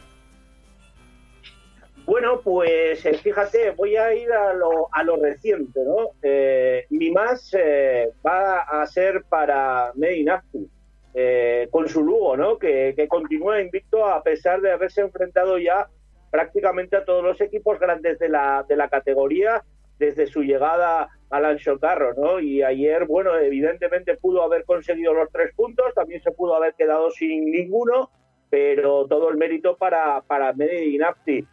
Bueno, 2.05 2.39
pues 2.41 3.03
eh, 3.03 3.13
fíjate, 3.15 3.71
voy 3.71 3.95
a 3.95 4.13
ir 4.13 4.31
a 4.31 4.53
lo, 4.53 4.89
a 4.91 5.03
lo 5.03 5.15
reciente, 5.15 5.79
¿no? 5.83 6.11
Eh, 6.21 6.85
mi 6.91 7.09
más 7.09 7.51
eh, 7.57 8.11
va 8.25 8.59
a 8.61 8.85
ser 8.85 9.23
para 9.27 9.91
Medin 9.95 10.29
Azcu, 10.29 10.69
eh, 11.15 11.67
con 11.71 11.89
su 11.89 12.03
Lugo, 12.03 12.37
¿no? 12.37 12.59
Que, 12.59 12.93
que 12.95 13.07
continúa 13.07 13.59
invicto 13.59 14.05
a 14.05 14.21
pesar 14.21 14.61
de 14.61 14.71
haberse 14.71 15.01
enfrentado 15.01 15.57
ya 15.57 15.87
prácticamente 16.29 16.95
a 16.95 17.05
todos 17.05 17.23
los 17.23 17.41
equipos 17.41 17.79
grandes 17.79 18.19
de 18.19 18.29
la, 18.29 18.63
de 18.67 18.75
la 18.75 18.87
categoría 18.87 19.63
desde 19.97 20.27
su 20.27 20.43
llegada 20.43 21.09
Alan 21.31 21.57
Socarro, 21.57 22.13
¿no? 22.13 22.39
Y 22.39 22.61
ayer, 22.61 23.05
bueno, 23.05 23.35
evidentemente 23.35 24.15
pudo 24.17 24.43
haber 24.43 24.63
conseguido 24.65 25.13
los 25.13 25.31
tres 25.31 25.55
puntos, 25.55 25.93
también 25.95 26.21
se 26.21 26.31
pudo 26.31 26.55
haber 26.55 26.75
quedado 26.75 27.09
sin 27.09 27.49
ninguno, 27.49 28.11
pero 28.51 29.07
todo 29.07 29.29
el 29.29 29.37
mérito 29.37 29.75
para, 29.75 30.21
para 30.21 30.53
Medi 30.53 30.97
Nafti. 30.99 31.47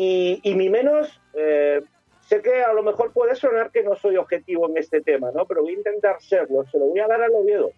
Y, 0.00 0.38
y 0.44 0.54
mi 0.54 0.68
menos, 0.70 1.20
eh, 1.34 1.82
sé 2.20 2.40
que 2.40 2.62
a 2.62 2.72
lo 2.72 2.84
mejor 2.84 3.12
puede 3.12 3.34
sonar 3.34 3.72
que 3.72 3.82
no 3.82 3.96
soy 3.96 4.16
objetivo 4.16 4.68
en 4.68 4.78
este 4.78 5.00
tema, 5.00 5.32
¿no? 5.32 5.44
Pero 5.44 5.62
voy 5.62 5.72
a 5.72 5.78
intentar 5.78 6.22
serlo, 6.22 6.64
se 6.70 6.78
lo 6.78 6.84
voy 6.84 7.00
a 7.00 7.08
dar 7.08 7.20
al 7.20 7.32
Oviedo. 7.34 7.72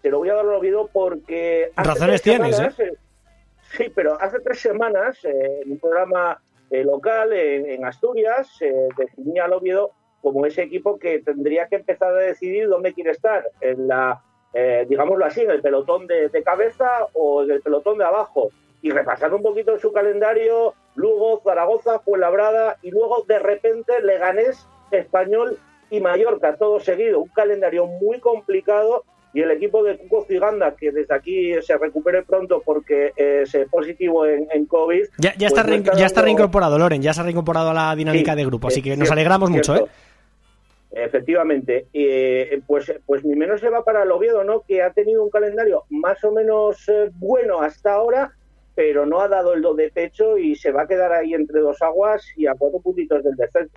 Se 0.00 0.08
lo 0.08 0.20
voy 0.20 0.30
a 0.30 0.36
dar 0.36 0.46
al 0.46 0.54
Oviedo 0.54 0.88
porque... 0.90 1.70
Razones 1.76 2.22
tienes, 2.22 2.56
semanas, 2.56 2.80
¿eh? 2.80 2.94
Sí, 3.76 3.92
pero 3.94 4.18
hace 4.18 4.40
tres 4.40 4.58
semanas, 4.58 5.22
eh, 5.26 5.60
en 5.62 5.72
un 5.72 5.78
programa 5.78 6.40
eh, 6.70 6.82
local 6.82 7.34
en, 7.34 7.68
en 7.68 7.84
Asturias, 7.84 8.48
se 8.56 8.88
definía 8.96 9.44
al 9.44 9.52
Oviedo 9.52 9.90
como 10.22 10.46
ese 10.46 10.62
equipo 10.62 10.98
que 10.98 11.18
tendría 11.18 11.68
que 11.68 11.76
empezar 11.76 12.14
a 12.14 12.20
decidir 12.20 12.68
dónde 12.68 12.94
quiere 12.94 13.10
estar, 13.10 13.44
en 13.60 13.86
la, 13.86 14.22
eh, 14.54 14.86
digámoslo 14.88 15.26
así, 15.26 15.42
en 15.42 15.50
el 15.50 15.60
pelotón 15.60 16.06
de, 16.06 16.30
de 16.30 16.42
cabeza 16.42 16.88
o 17.12 17.42
en 17.42 17.50
el 17.50 17.60
pelotón 17.60 17.98
de 17.98 18.04
abajo. 18.04 18.50
Y 18.82 18.90
repasando 18.90 19.36
un 19.36 19.42
poquito 19.42 19.78
su 19.78 19.92
calendario, 19.92 20.74
Lugo, 20.94 21.40
Zaragoza, 21.44 21.98
Fuenlabrada 22.00 22.78
y 22.82 22.90
luego 22.90 23.24
de 23.28 23.38
repente 23.38 23.92
Leganés, 24.02 24.66
Español 24.90 25.58
y 25.90 26.00
Mallorca, 26.00 26.56
todo 26.56 26.80
seguido. 26.80 27.20
Un 27.20 27.28
calendario 27.28 27.86
muy 27.86 28.20
complicado 28.20 29.04
y 29.32 29.42
el 29.42 29.50
equipo 29.52 29.82
de 29.84 29.96
Cuco 29.96 30.24
Ciganda, 30.24 30.74
que 30.74 30.90
desde 30.90 31.14
aquí 31.14 31.54
se 31.62 31.76
recupere 31.76 32.22
pronto 32.22 32.62
porque 32.64 33.12
eh, 33.16 33.44
es 33.44 33.56
positivo 33.70 34.26
en, 34.26 34.48
en 34.50 34.66
COVID. 34.66 35.04
Ya, 35.18 35.32
ya 35.36 35.48
pues 35.48 35.60
está, 35.60 35.62
no 35.64 35.98
ya 35.98 36.06
está 36.06 36.22
reincorporado, 36.22 36.78
Loren, 36.78 37.02
ya 37.02 37.12
se 37.12 37.20
ha 37.20 37.24
reincorporado 37.24 37.70
a 37.70 37.74
la 37.74 37.94
dinámica 37.94 38.32
Sí, 38.32 38.38
de 38.38 38.44
grupo, 38.46 38.68
así 38.68 38.80
eh, 38.80 38.82
que 38.82 38.90
nos 38.90 38.98
cierto, 38.98 39.12
alegramos 39.12 39.50
mucho, 39.50 39.76
¿eh? 39.76 39.84
Efectivamente, 40.92 41.86
Eh, 41.92 42.60
pues, 42.66 42.92
pues 43.06 43.24
mi 43.24 43.36
menos 43.36 43.60
se 43.60 43.70
va 43.70 43.84
para 43.84 44.02
el 44.02 44.10
Oviedo, 44.10 44.42
¿no? 44.42 44.62
Que 44.62 44.82
ha 44.82 44.92
tenido 44.92 45.22
un 45.22 45.30
calendario 45.30 45.84
más 45.88 46.22
o 46.24 46.32
menos 46.32 46.88
eh, 46.88 47.10
bueno 47.14 47.60
hasta 47.62 47.92
ahora, 47.92 48.32
pero 48.74 49.04
no 49.06 49.20
ha 49.20 49.28
dado 49.28 49.52
el 49.54 49.62
do 49.62 49.74
de 49.74 49.90
pecho 49.90 50.38
y 50.38 50.54
se 50.54 50.70
va 50.72 50.82
a 50.82 50.86
quedar 50.86 51.12
ahí 51.12 51.34
entre 51.34 51.60
dos 51.60 51.80
aguas 51.82 52.24
y 52.36 52.46
a 52.46 52.54
cuatro 52.54 52.80
puntitos 52.80 53.22
del 53.22 53.34
descenso. 53.36 53.76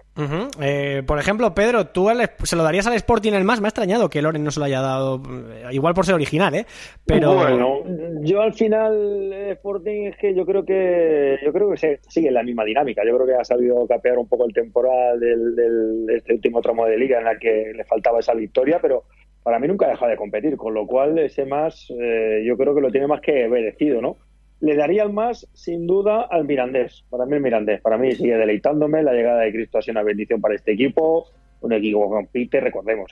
Eh, 0.62 1.04
por 1.06 1.20
ejemplo, 1.20 1.54
Pedro, 1.54 1.88
tú 1.88 2.10
al- 2.10 2.30
se 2.44 2.56
lo 2.56 2.64
darías 2.64 2.88
al 2.88 2.94
Sporting 2.94 3.34
el 3.34 3.44
más. 3.44 3.60
Me 3.60 3.68
ha 3.68 3.70
extrañado 3.70 4.10
que 4.10 4.22
Loren 4.22 4.44
no 4.44 4.52
se 4.52 4.60
lo 4.60 4.66
haya 4.66 4.82
dado, 4.82 5.22
eh, 5.52 5.66
igual 5.72 5.94
por 5.94 6.06
ser 6.06 6.16
original, 6.16 6.54
¿eh? 6.56 6.66
Pero 7.06 7.34
Bueno, 7.36 7.84
yo 8.22 8.42
al 8.42 8.54
final 8.54 9.32
eh, 9.34 9.52
Sporting 9.54 10.08
es 10.08 10.18
que 10.18 10.34
yo 10.36 10.46
creo 10.46 10.64
que 10.66 11.38
yo 11.44 11.52
creo 11.52 11.70
que 11.72 11.78
se 11.78 12.00
sigue 12.08 12.32
la 12.32 12.44
misma 12.44 12.64
dinámica. 12.64 13.02
Yo 13.06 13.16
creo 13.16 13.28
que 13.28 13.36
ha 13.36 13.44
sabido 13.44 13.86
capear 13.88 14.18
un 14.18 14.28
poco 14.28 14.46
el 14.46 14.54
temporal 14.54 15.20
del, 15.20 15.56
del- 15.56 16.06
de 16.06 16.16
este 16.18 16.34
último 16.34 16.62
tramo 16.62 16.86
de 16.86 16.98
liga 16.98 17.18
en 17.20 17.26
la 17.26 17.38
que 17.38 17.72
le 17.76 17.84
faltaba 17.86 18.20
esa 18.20 18.34
victoria, 18.34 18.80
pero 18.82 19.04
para 19.44 19.60
mí 19.60 19.68
nunca 19.68 19.88
ha 19.88 19.90
dejado 19.90 20.10
de 20.12 20.18
competir, 20.18 20.56
con 20.56 20.74
lo 20.74 20.88
cual 20.88 21.18
ese 21.20 21.46
más 21.46 21.88
eh, 22.00 22.44
yo 22.46 22.56
creo 22.56 22.74
que 22.74 22.80
lo 22.82 22.92
tiene 22.92 23.08
más 23.08 23.20
que 23.22 23.48
merecido, 23.50 24.02
¿no? 24.02 24.16
Le 24.64 24.78
daría 24.78 25.04
el 25.04 25.12
más, 25.12 25.46
sin 25.52 25.86
duda, 25.86 26.22
al 26.22 26.46
Mirandés. 26.46 27.04
Para 27.10 27.26
mí 27.26 27.36
el 27.36 27.42
Mirandés. 27.42 27.82
Para 27.82 27.98
mí 27.98 28.14
sigue 28.14 28.38
deleitándome. 28.38 29.04
La 29.04 29.12
llegada 29.12 29.42
de 29.42 29.52
Cristo 29.52 29.78
ha 29.78 29.82
sido 29.82 30.00
una 30.00 30.04
bendición 30.04 30.40
para 30.40 30.56
este 30.56 30.72
equipo. 30.72 31.28
Un 31.60 31.74
equipo 31.74 32.04
que 32.04 32.16
compite, 32.16 32.62
recordemos, 32.62 33.12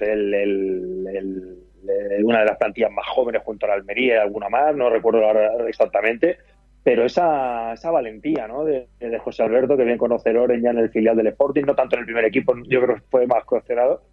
una 2.24 2.40
de 2.40 2.46
las 2.46 2.58
plantillas 2.58 2.92
más 2.94 3.06
jóvenes 3.06 3.42
junto 3.44 3.66
a 3.66 3.70
la 3.70 3.76
Almería 3.76 4.16
y 4.16 4.18
alguna 4.20 4.48
más, 4.48 4.74
no 4.78 4.90
recuerdo 4.90 5.26
ahora 5.26 5.52
exactamente. 5.68 6.38
Pero 6.84 7.04
esa, 7.04 7.74
esa 7.74 7.92
valentía 7.92 8.48
de, 8.48 9.20
José 9.20 9.44
Alberto, 9.44 9.76
que 9.76 9.84
bien 9.84 9.98
conoce 9.98 10.32
Loren 10.32 10.62
ya 10.62 10.70
en 10.70 10.78
el 10.78 10.90
filial 10.90 11.18
del 11.18 11.28
Sporting, 11.28 11.64
no 11.64 11.76
tanto 11.76 11.98
en 11.98 12.00
el 12.00 12.06
primer 12.06 12.24
equipo, 12.24 12.54
yo 12.66 12.82
creo 12.82 12.96
que 12.96 13.02
fue 13.12 13.28
más 13.28 13.44
cuestionado. 13.44 14.04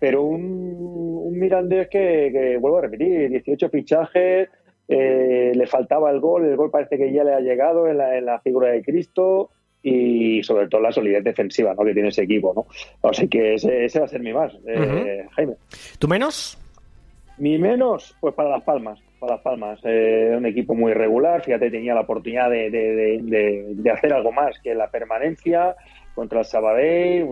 Pero 0.00 0.22
un, 0.22 0.42
un 0.42 1.38
Mirandés 1.38 1.88
que, 1.88 2.28
que, 2.30 2.58
vuelvo 2.58 2.76
a 2.76 2.82
repetir, 2.82 3.30
18 3.30 3.70
fichajes, 3.70 4.50
eh, 4.88 5.52
le 5.54 5.66
faltaba 5.66 6.10
el 6.10 6.20
gol, 6.20 6.44
el 6.46 6.56
gol 6.56 6.70
parece 6.70 6.96
que 6.98 7.12
ya 7.12 7.24
le 7.24 7.34
ha 7.34 7.40
llegado 7.40 7.88
en 7.88 7.98
la, 7.98 8.16
en 8.18 8.26
la 8.26 8.40
figura 8.40 8.68
de 8.68 8.82
Cristo 8.82 9.50
y 9.82 10.42
sobre 10.42 10.68
todo 10.68 10.80
la 10.80 10.92
solidez 10.92 11.22
defensiva 11.24 11.74
¿no? 11.74 11.84
que 11.84 11.92
tiene 11.92 12.08
ese 12.08 12.22
equipo. 12.22 12.52
¿no? 12.54 13.08
Así 13.08 13.28
que 13.28 13.54
ese, 13.54 13.84
ese 13.84 13.98
va 13.98 14.06
a 14.06 14.08
ser 14.08 14.20
mi 14.20 14.32
más, 14.32 14.52
eh, 14.66 15.26
Jaime. 15.32 15.54
¿tú 15.98 16.08
menos? 16.08 16.58
Mi 17.38 17.58
menos, 17.58 18.14
pues 18.20 18.32
para 18.34 18.48
Las 18.50 18.62
Palmas. 18.62 19.00
Para 19.18 19.34
Las 19.34 19.42
Palmas. 19.42 19.80
Eh, 19.84 20.34
un 20.36 20.46
equipo 20.46 20.74
muy 20.74 20.92
regular. 20.94 21.42
Fíjate, 21.42 21.70
tenía 21.70 21.92
la 21.94 22.02
oportunidad 22.02 22.48
de, 22.48 22.70
de- 22.70 22.94
de- 22.94 23.20
de- 23.22 23.64
de 23.74 23.90
hacer 23.90 24.12
algo 24.12 24.30
más 24.32 24.58
que 24.62 24.74
la 24.74 24.88
permanencia 24.88 25.74
contra 26.14 26.38
el 26.40 26.44
Sabadell. 26.44 27.26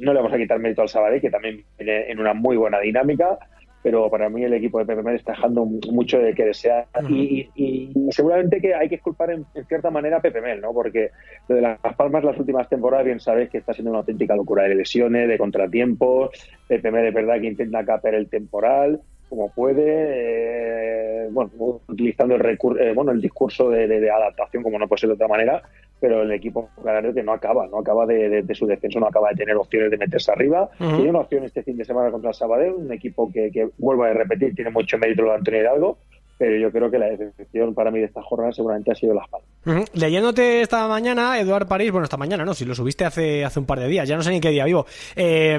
No 0.00 0.12
le 0.12 0.18
vamos 0.20 0.32
a 0.32 0.38
quitar 0.38 0.58
mérito 0.58 0.82
al 0.82 0.88
Sabadell, 0.88 1.20
que 1.20 1.30
también 1.30 1.62
viene 1.78 2.10
en 2.10 2.18
una 2.18 2.34
muy 2.34 2.56
buena 2.56 2.80
dinámica. 2.80 3.38
Pero 3.84 4.10
para 4.10 4.28
mí 4.30 4.42
el 4.42 4.54
equipo 4.54 4.78
de 4.78 4.86
Pepe 4.86 5.02
Mel 5.02 5.14
está 5.16 5.32
dejando 5.32 5.64
mucho 5.66 6.18
de 6.18 6.34
que 6.34 6.46
desear. 6.46 6.86
y, 7.08 7.48
y- 7.54 7.92
y 7.94 8.12
seguramente 8.12 8.60
que 8.60 8.74
hay 8.74 8.88
que 8.88 8.98
culpar 8.98 9.30
en, 9.30 9.44
en 9.54 9.64
cierta 9.66 9.90
manera 9.90 10.16
a 10.16 10.20
Pepe 10.22 10.40
Mel, 10.40 10.60
¿no? 10.62 10.72
Porque 10.72 11.10
lo 11.48 11.54
de 11.56 11.60
Las 11.60 11.78
Palmas 11.96 12.24
las 12.24 12.38
últimas 12.38 12.68
temporadas, 12.68 13.04
bien 13.04 13.20
sabéis 13.20 13.50
que 13.50 13.58
está 13.58 13.74
siendo 13.74 13.90
una 13.90 14.00
auténtica 14.00 14.34
locura 14.34 14.64
de 14.64 14.74
lesiones, 14.74 15.28
de 15.28 15.38
contratiempos. 15.38 16.30
Pepe 16.66 16.90
Mel 16.90 17.04
de 17.04 17.10
verdad 17.10 17.40
que 17.40 17.46
intenta 17.46 17.84
caper 17.84 18.14
el 18.14 18.28
temporal 18.28 19.00
como 19.28 19.50
puede, 19.52 21.24
eh, 21.26 21.28
bueno, 21.30 21.50
utilizando 21.88 22.34
el, 22.36 22.42
recur- 22.42 22.80
eh, 22.80 22.92
bueno, 22.94 23.12
el 23.12 23.20
discurso 23.20 23.68
de, 23.70 23.86
de- 23.88 24.00
de 24.00 24.10
adaptación, 24.10 24.62
como 24.62 24.78
no 24.78 24.86
puede 24.88 25.00
ser 25.00 25.08
de 25.08 25.14
otra 25.14 25.28
manera, 25.28 25.62
pero 26.00 26.22
el 26.22 26.32
equipo 26.32 26.68
canario 26.84 27.14
que 27.14 27.22
no 27.22 27.32
acaba, 27.32 27.66
no 27.66 27.78
acaba 27.78 28.04
de, 28.06 28.44
su 28.54 28.66
descenso, 28.66 29.00
no 29.00 29.06
acaba 29.06 29.30
de 29.30 29.36
tener 29.36 29.56
opciones 29.56 29.90
de 29.90 29.96
meterse 29.96 30.30
arriba. 30.32 30.68
Tiene 30.96 31.10
una 31.10 31.20
opción 31.20 31.44
este 31.44 31.62
fin 31.62 31.76
de 31.76 31.84
semana 31.84 32.10
contra 32.10 32.30
el 32.30 32.34
Sabadell, 32.34 32.74
un 32.74 32.92
equipo 32.92 33.30
que, 33.32 33.50
que 33.50 33.68
vuelvo 33.78 34.04
a 34.04 34.12
repetir, 34.12 34.54
tiene 34.54 34.70
mucho 34.70 34.98
mérito 34.98 35.22
lo 35.22 35.30
de 35.30 35.36
Antonio 35.36 35.60
Hidalgo, 35.60 35.98
pero 36.38 36.56
yo 36.56 36.70
creo 36.72 36.90
que 36.90 36.98
la 36.98 37.06
decepción 37.06 37.74
para 37.74 37.90
mí 37.90 38.00
de 38.00 38.06
esta 38.06 38.22
jornada 38.22 38.52
seguramente 38.52 38.90
ha 38.90 38.94
sido 38.94 39.14
Las 39.14 39.28
Palmas. 39.28 39.48
Ujú. 39.66 39.84
Leyéndote 39.94 40.62
esta 40.62 40.88
mañana, 40.88 41.38
Eduard 41.38 41.68
París, 41.68 41.92
bueno, 41.92 42.04
esta 42.04 42.16
mañana 42.16 42.44
no, 42.44 42.54
si 42.54 42.64
lo 42.64 42.74
subiste 42.74 43.04
hace, 43.04 43.44
hace 43.44 43.60
un 43.60 43.66
par 43.66 43.80
de 43.80 43.88
días, 43.88 44.08
ya 44.08 44.16
no 44.16 44.22
sé 44.22 44.30
ni 44.30 44.40
qué 44.40 44.50
día 44.50 44.64
vivo. 44.64 44.86
Eh, 45.16 45.58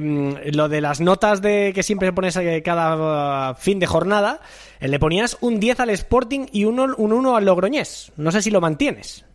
lo 0.54 0.68
de 0.68 0.82
las 0.82 1.00
notas 1.00 1.42
de 1.42 1.72
que 1.74 1.84
siempre 1.84 2.12
pones 2.12 2.40
cada 2.64 3.52
uh, 3.52 3.56
fin 3.56 3.80
de 3.80 3.88
jornada, 3.88 4.42
eh, 4.80 4.88
le 4.88 5.00
ponías 5.00 5.38
un 5.42 5.60
10 5.60 5.80
al 5.80 5.90
Sporting 5.92 6.48
y 6.52 6.66
un, 6.66 6.80
un 6.80 7.14
1 7.14 7.36
al 7.36 7.46
Logroñés. 7.46 8.12
No 8.18 8.32
sé 8.32 8.42
si 8.42 8.52
lo 8.52 8.62
mantienes. 8.62 9.26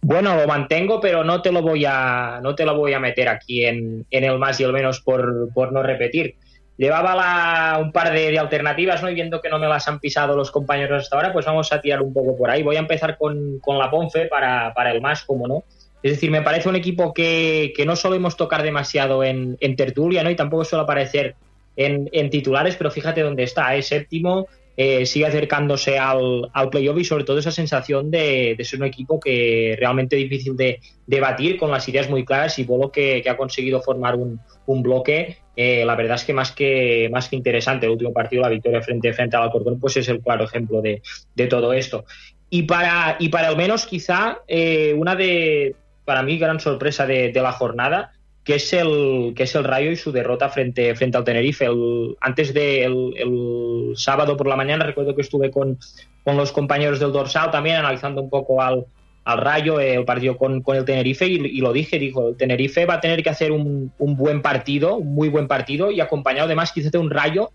Bueno, 0.00 0.36
lo 0.36 0.46
mantengo, 0.46 1.00
pero 1.00 1.24
no 1.24 1.42
te 1.42 1.50
lo 1.50 1.62
voy 1.62 1.84
a, 1.84 2.38
no 2.40 2.54
te 2.54 2.64
lo 2.64 2.76
voy 2.76 2.92
a 2.92 3.00
meter 3.00 3.28
aquí 3.28 3.64
en, 3.64 4.06
en 4.10 4.24
el 4.24 4.38
más 4.38 4.60
y 4.60 4.64
el 4.64 4.72
menos 4.72 5.00
por, 5.00 5.52
por 5.52 5.72
no 5.72 5.82
repetir. 5.82 6.36
Llevaba 6.78 7.14
la- 7.14 7.78
un 7.80 7.90
par 7.92 8.12
de, 8.12 8.38
alternativas, 8.38 9.02
¿no? 9.02 9.08
Y 9.10 9.14
viendo 9.14 9.40
que 9.40 9.48
no 9.48 9.58
me 9.58 9.66
las 9.66 9.88
han 9.88 9.98
pisado 9.98 10.36
los 10.36 10.50
compañeros 10.50 11.04
hasta 11.04 11.16
ahora, 11.16 11.32
pues 11.32 11.46
vamos 11.46 11.72
a 11.72 11.80
tirar 11.80 12.02
un 12.02 12.12
poco 12.12 12.36
por 12.36 12.50
ahí. 12.50 12.62
Voy 12.62 12.76
a 12.76 12.80
empezar 12.80 13.16
con, 13.16 13.58
con 13.60 13.78
la 13.78 13.90
Ponce 13.90 14.26
para, 14.26 14.74
para 14.74 14.92
el 14.92 15.00
más, 15.00 15.24
como 15.24 15.48
no. 15.48 15.64
Es 16.02 16.12
decir, 16.12 16.30
me 16.30 16.42
parece 16.42 16.68
un 16.68 16.76
equipo 16.76 17.14
que, 17.14 17.72
que 17.74 17.86
no 17.86 17.96
solemos 17.96 18.36
tocar 18.36 18.62
demasiado 18.62 19.24
en, 19.24 19.56
en 19.60 19.74
tertulia, 19.76 20.22
¿no? 20.22 20.30
Y 20.30 20.36
tampoco 20.36 20.64
suele 20.64 20.82
aparecer 20.84 21.34
en, 21.76 22.08
en 22.12 22.30
titulares, 22.30 22.76
pero 22.76 22.90
fíjate 22.90 23.22
dónde 23.22 23.42
está, 23.42 23.74
es 23.74 23.86
séptimo, 23.88 24.46
eh, 24.76 25.06
sigue 25.06 25.26
acercándose 25.26 25.98
al, 25.98 26.50
al 26.52 26.68
playoff 26.68 26.98
y 26.98 27.04
sobre 27.04 27.24
todo 27.24 27.38
esa 27.38 27.50
sensación 27.50 28.10
de, 28.10 28.54
de 28.56 28.64
ser 28.64 28.78
un 28.80 28.86
equipo 28.86 29.18
que 29.18 29.74
realmente 29.78 30.16
difícil 30.16 30.56
de, 30.56 30.80
de 31.06 31.20
batir 31.20 31.56
con 31.56 31.70
las 31.70 31.88
ideas 31.88 32.10
muy 32.10 32.24
claras 32.26 32.58
y 32.58 32.64
Bolo 32.64 32.92
que, 32.92 33.22
que 33.22 33.30
ha 33.30 33.36
conseguido 33.38 33.80
formar 33.80 34.14
un, 34.16 34.38
un 34.66 34.82
bloque, 34.82 35.38
eh, 35.56 35.84
la 35.84 35.96
verdad 35.96 36.16
es 36.16 36.24
que 36.24 36.32
más 36.34 36.52
que 36.52 37.08
más 37.10 37.28
que 37.28 37.36
interesante. 37.36 37.86
El 37.86 37.92
último 37.92 38.12
partido, 38.12 38.42
la 38.42 38.50
victoria 38.50 38.82
frente, 38.82 39.12
frente 39.12 39.36
al 39.36 39.44
Alcorcón, 39.44 39.80
pues 39.80 39.96
es 39.96 40.08
el 40.08 40.20
claro 40.20 40.44
ejemplo 40.44 40.80
de, 40.82 41.02
de 41.34 41.46
todo 41.46 41.72
esto. 41.72 42.04
Y 42.50 42.62
para, 42.62 43.16
y 43.18 43.28
para 43.28 43.48
el 43.48 43.56
menos, 43.56 43.86
quizá, 43.86 44.38
eh, 44.46 44.94
una 44.96 45.16
de, 45.16 45.74
para 46.04 46.22
mí, 46.22 46.38
gran 46.38 46.60
sorpresa 46.60 47.04
de, 47.06 47.32
de 47.32 47.42
la 47.42 47.50
jornada, 47.52 48.12
que 48.44 48.54
es 48.54 48.72
el 48.72 49.32
que 49.34 49.42
es 49.42 49.54
el 49.56 49.64
Rayo 49.64 49.90
y 49.90 49.96
su 49.96 50.12
derrota 50.12 50.48
frente, 50.48 50.94
frente 50.94 51.16
al 51.18 51.24
Tenerife. 51.24 51.64
El- 51.64 52.16
antes 52.20 52.54
del 52.54 53.12
el 53.16 53.92
sábado 53.96 54.36
por 54.36 54.46
la 54.46 54.54
mañana 54.54 54.84
recuerdo 54.86 55.16
que 55.16 55.22
estuve 55.22 55.50
con, 55.50 55.76
con 56.22 56.36
los 56.36 56.52
compañeros 56.52 57.00
del 57.00 57.10
dorsal 57.10 57.50
también 57.50 57.76
analizando 57.76 58.22
un 58.22 58.30
poco 58.30 58.62
al, 58.62 58.86
al 59.26 59.38
Rayo 59.38 59.80
eh, 59.80 59.94
el 59.94 60.04
partido 60.04 60.36
con, 60.36 60.62
con 60.62 60.76
el 60.76 60.84
Tenerife 60.84 61.26
y, 61.26 61.60
lo 61.60 61.72
dije, 61.72 61.98
dijo, 61.98 62.28
el 62.28 62.36
Tenerife 62.36 62.86
va 62.86 62.94
a 62.94 63.00
tener 63.00 63.24
que 63.24 63.28
hacer 63.28 63.50
un, 63.50 63.92
un 63.98 64.16
buen 64.16 64.40
partido, 64.40 64.94
un 64.94 65.14
muy 65.14 65.28
buen 65.28 65.48
partido 65.48 65.90
y 65.90 66.00
acompañado 66.00 66.46
además 66.46 66.70
quizás 66.72 66.92
de 66.92 66.98
un 66.98 67.10
Rayo 67.10 67.50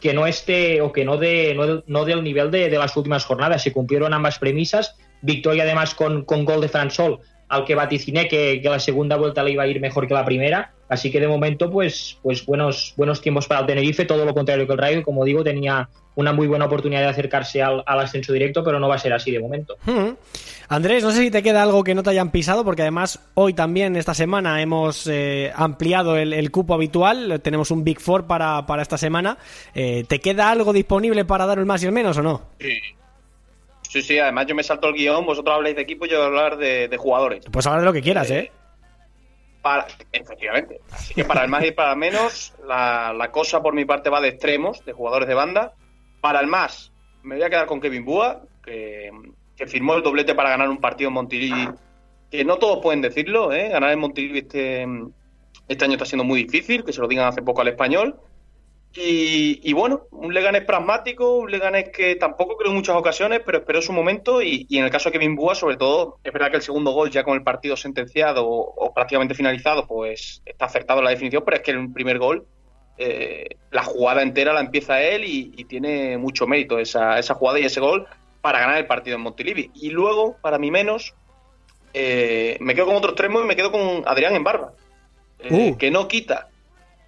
que 0.00 0.14
no 0.14 0.28
esté 0.28 0.80
o 0.82 0.92
que 0.92 1.04
no 1.04 1.16
de 1.16 1.52
no, 1.56 1.82
no 1.88 2.04
del 2.04 2.22
nivel 2.22 2.52
de, 2.52 2.70
de 2.70 2.78
las 2.78 2.96
últimas 2.96 3.24
jornadas. 3.24 3.60
Se 3.64 3.72
cumplieron 3.72 4.14
ambas 4.14 4.38
premisas. 4.38 4.94
Victoria 5.20 5.64
además 5.64 5.96
con, 5.96 6.24
con 6.24 6.44
gol 6.44 6.60
de 6.60 6.68
Fransol 6.68 7.18
al 7.48 7.64
que 7.64 7.74
vaticiné 7.74 8.28
que, 8.28 8.60
que 8.62 8.70
la 8.70 8.78
segunda 8.78 9.16
vuelta 9.16 9.42
le 9.42 9.50
iba 9.50 9.64
a 9.64 9.66
ir 9.66 9.80
mejor 9.80 10.06
que 10.06 10.14
la 10.14 10.24
primera. 10.24 10.74
Así 10.88 11.10
que 11.10 11.20
de 11.20 11.28
momento, 11.28 11.70
pues, 11.70 12.18
pues 12.22 12.46
buenos, 12.46 12.94
buenos 12.96 13.20
tiempos 13.20 13.46
para 13.46 13.60
el 13.60 13.66
Tenerife, 13.66 14.04
todo 14.04 14.24
lo 14.24 14.34
contrario 14.34 14.66
que 14.66 14.72
el 14.72 14.78
Rayo, 14.78 15.02
como 15.02 15.24
digo, 15.24 15.42
tenía 15.42 15.88
una 16.14 16.32
muy 16.32 16.46
buena 16.46 16.64
oportunidad 16.64 17.00
de 17.00 17.08
acercarse 17.08 17.62
al, 17.62 17.82
al 17.84 18.00
ascenso 18.00 18.32
directo, 18.32 18.64
pero 18.64 18.78
no 18.78 18.88
va 18.88 18.94
a 18.94 18.98
ser 18.98 19.12
así 19.12 19.30
de 19.30 19.40
momento. 19.40 19.76
Hmm. 19.84 20.14
Andrés, 20.68 21.02
no 21.04 21.10
sé 21.10 21.22
si 21.22 21.30
te 21.30 21.42
queda 21.42 21.62
algo 21.62 21.84
que 21.84 21.94
no 21.94 22.02
te 22.02 22.10
hayan 22.10 22.30
pisado, 22.30 22.64
porque 22.64 22.82
además 22.82 23.20
hoy 23.34 23.52
también, 23.52 23.96
esta 23.96 24.14
semana, 24.14 24.62
hemos 24.62 25.06
eh, 25.06 25.52
ampliado 25.54 26.16
el, 26.16 26.32
el 26.32 26.50
cupo 26.50 26.74
habitual, 26.74 27.40
tenemos 27.42 27.70
un 27.70 27.84
Big 27.84 28.00
Four 28.00 28.26
para, 28.26 28.64
para 28.66 28.82
esta 28.82 28.96
semana. 28.96 29.38
Eh, 29.74 30.04
¿Te 30.08 30.20
queda 30.20 30.50
algo 30.50 30.72
disponible 30.72 31.24
para 31.24 31.46
dar 31.46 31.58
el 31.58 31.66
más 31.66 31.82
y 31.82 31.86
el 31.86 31.92
menos 31.92 32.16
o 32.16 32.22
no? 32.22 32.42
Sí. 32.60 32.78
Sí, 33.82 34.02
sí, 34.02 34.18
además 34.18 34.46
yo 34.46 34.54
me 34.54 34.62
salto 34.62 34.88
el 34.88 34.94
guion, 34.94 35.24
vosotros 35.24 35.54
habláis 35.54 35.76
de 35.76 35.82
equipo, 35.82 36.06
yo 36.06 36.16
voy 36.16 36.24
a 36.24 36.26
hablar 36.26 36.58
de, 36.58 36.88
de 36.88 36.96
jugadores. 36.96 37.44
Pues 37.50 37.66
habla 37.66 37.80
de 37.80 37.86
lo 37.86 37.92
que 37.92 38.02
quieras, 38.02 38.30
¿eh? 38.30 38.50
Para, 39.66 39.88
efectivamente. 40.12 40.80
Así 40.92 41.12
que 41.12 41.24
para 41.24 41.42
el 41.42 41.50
más 41.50 41.64
y 41.64 41.72
para 41.72 41.90
el 41.90 41.98
menos, 41.98 42.54
la, 42.64 43.12
la 43.12 43.32
cosa 43.32 43.60
por 43.64 43.74
mi 43.74 43.84
parte 43.84 44.10
va 44.10 44.20
de 44.20 44.28
extremos, 44.28 44.84
de 44.84 44.92
jugadores 44.92 45.26
de 45.26 45.34
banda. 45.34 45.72
Para 46.20 46.38
el 46.38 46.46
más, 46.46 46.92
me 47.24 47.34
voy 47.34 47.42
a 47.42 47.50
quedar 47.50 47.66
con 47.66 47.80
Kevin 47.80 48.04
Búa, 48.04 48.42
que, 48.62 49.10
que 49.56 49.66
firmó 49.66 49.94
el 49.94 50.04
doblete 50.04 50.36
para 50.36 50.50
ganar 50.50 50.68
un 50.68 50.78
partido 50.78 51.08
en 51.08 51.14
Montilivi, 51.14 51.68
que 52.30 52.44
no 52.44 52.58
todos 52.58 52.78
pueden 52.80 53.00
decirlo, 53.00 53.52
¿eh? 53.52 53.70
Ganar 53.70 53.90
en 53.90 53.98
Montilivi 53.98 54.38
este, 54.38 54.86
este 55.66 55.84
año 55.84 55.94
está 55.94 56.04
siendo 56.04 56.22
muy 56.22 56.44
difícil, 56.44 56.84
que 56.84 56.92
se 56.92 57.00
lo 57.00 57.08
digan 57.08 57.26
hace 57.26 57.42
poco 57.42 57.62
al 57.62 57.66
español. 57.66 58.20
Y, 58.96 59.60
y 59.62 59.72
bueno, 59.74 60.06
un 60.10 60.32
Leganés 60.32 60.64
pragmático, 60.64 61.36
un 61.36 61.50
Leganés 61.50 61.90
que 61.90 62.16
tampoco 62.16 62.56
creo 62.56 62.70
en 62.70 62.76
muchas 62.76 62.96
ocasiones, 62.96 63.42
pero 63.44 63.58
esperó 63.58 63.82
su 63.82 63.92
momento. 63.92 64.40
Y, 64.40 64.66
y, 64.70 64.78
en 64.78 64.84
el 64.84 64.90
caso 64.90 65.10
de 65.10 65.12
Kevin 65.12 65.36
Búa, 65.36 65.54
sobre 65.54 65.76
todo, 65.76 66.18
es 66.24 66.32
verdad 66.32 66.50
que 66.50 66.56
el 66.56 66.62
segundo 66.62 66.92
gol, 66.92 67.10
ya 67.10 67.22
con 67.22 67.34
el 67.34 67.42
partido 67.42 67.76
sentenciado 67.76 68.46
o, 68.46 68.60
o 68.60 68.94
prácticamente 68.94 69.34
finalizado, 69.34 69.86
pues 69.86 70.42
está 70.46 70.64
acertado 70.64 71.02
la 71.02 71.10
definición, 71.10 71.42
pero 71.44 71.58
es 71.58 71.62
que 71.62 71.72
el 71.72 71.92
primer 71.92 72.18
gol, 72.18 72.46
eh, 72.96 73.56
la 73.70 73.82
jugada 73.82 74.22
entera 74.22 74.54
la 74.54 74.60
empieza 74.60 75.02
él 75.02 75.24
y, 75.24 75.52
y 75.54 75.64
tiene 75.64 76.16
mucho 76.16 76.46
mérito 76.46 76.78
esa, 76.78 77.18
esa, 77.18 77.34
jugada 77.34 77.60
y 77.60 77.66
ese 77.66 77.80
gol 77.80 78.06
para 78.40 78.60
ganar 78.60 78.78
el 78.78 78.86
partido 78.86 79.16
en 79.16 79.22
Montilivi. 79.22 79.70
Y 79.74 79.90
luego, 79.90 80.36
para 80.40 80.58
mí 80.58 80.70
menos, 80.70 81.14
eh, 81.92 82.56
me 82.60 82.74
quedo 82.74 82.86
con 82.86 82.96
otro 82.96 83.10
extremo 83.10 83.42
y 83.42 83.44
me 83.44 83.56
quedo 83.56 83.70
con 83.70 84.04
Adrián 84.06 84.34
en 84.34 84.44
barba, 84.44 84.72
eh, 85.40 85.72
uh. 85.72 85.76
que 85.76 85.90
no 85.90 86.08
quita 86.08 86.48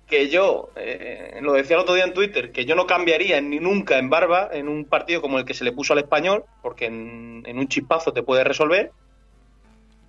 que 0.09 0.29
yo, 0.29 0.71
eh, 0.77 1.39
lo 1.43 1.53
decía 1.53 1.77
el 1.77 1.83
otro 1.83 1.95
día 1.95 2.05
en 2.05 2.15
Twitter, 2.15 2.51
que 2.51 2.65
yo 2.65 2.75
no 2.75 2.87
cambiaría 2.87 3.41
ni 3.41 3.61
nunca 3.61 3.99
en 3.99 4.09
Barba 4.11 4.49
en 4.53 4.69
un 4.69 4.85
partido 4.85 5.21
como 5.21 5.39
el 5.39 5.45
que 5.45 5.55
se 5.55 5.65
le 5.65 5.73
puso 5.73 5.93
al 5.93 5.99
español, 6.01 6.45
porque 6.63 6.87
en, 6.87 7.43
en 7.47 7.59
un 7.59 7.69
chispazo 7.69 8.13
te 8.13 8.23
puede 8.23 8.43
resolver, 8.43 8.91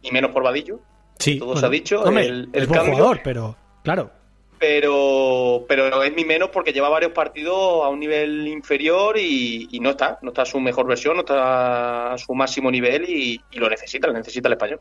y 0.01 0.11
menos 0.11 0.31
por 0.31 0.43
Vadillo. 0.43 0.79
Sí, 1.19 1.37
todo 1.37 1.47
bueno, 1.47 1.59
se 1.59 1.65
ha 1.65 1.69
dicho. 1.69 2.01
Hombre, 2.01 2.25
el, 2.25 2.49
el 2.53 2.61
el 2.61 2.67
buen 2.67 2.79
cambio, 2.79 2.95
jugador, 2.95 3.21
pero 3.23 3.55
claro. 3.83 4.11
Pero, 4.59 5.65
pero 5.67 6.03
es 6.03 6.13
mi 6.13 6.25
menos 6.25 6.49
porque 6.49 6.73
lleva 6.73 6.89
varios 6.89 7.13
partidos 7.13 7.85
a 7.85 7.87
un 7.87 7.99
nivel 7.99 8.47
inferior 8.47 9.17
y, 9.17 9.79
no 9.81 9.91
está, 9.91 10.19
no 10.21 10.29
está 10.29 10.41
a 10.41 10.45
su 10.45 10.59
mejor 10.59 10.85
versión, 10.85 11.15
no 11.15 11.21
está 11.21 12.13
a 12.13 12.17
su 12.17 12.33
máximo 12.33 12.69
nivel 12.69 13.05
y, 13.09 13.41
lo 13.53 13.69
necesita, 13.69 14.07
lo 14.07 14.13
necesita 14.13 14.49
el 14.49 14.53
español. 14.53 14.79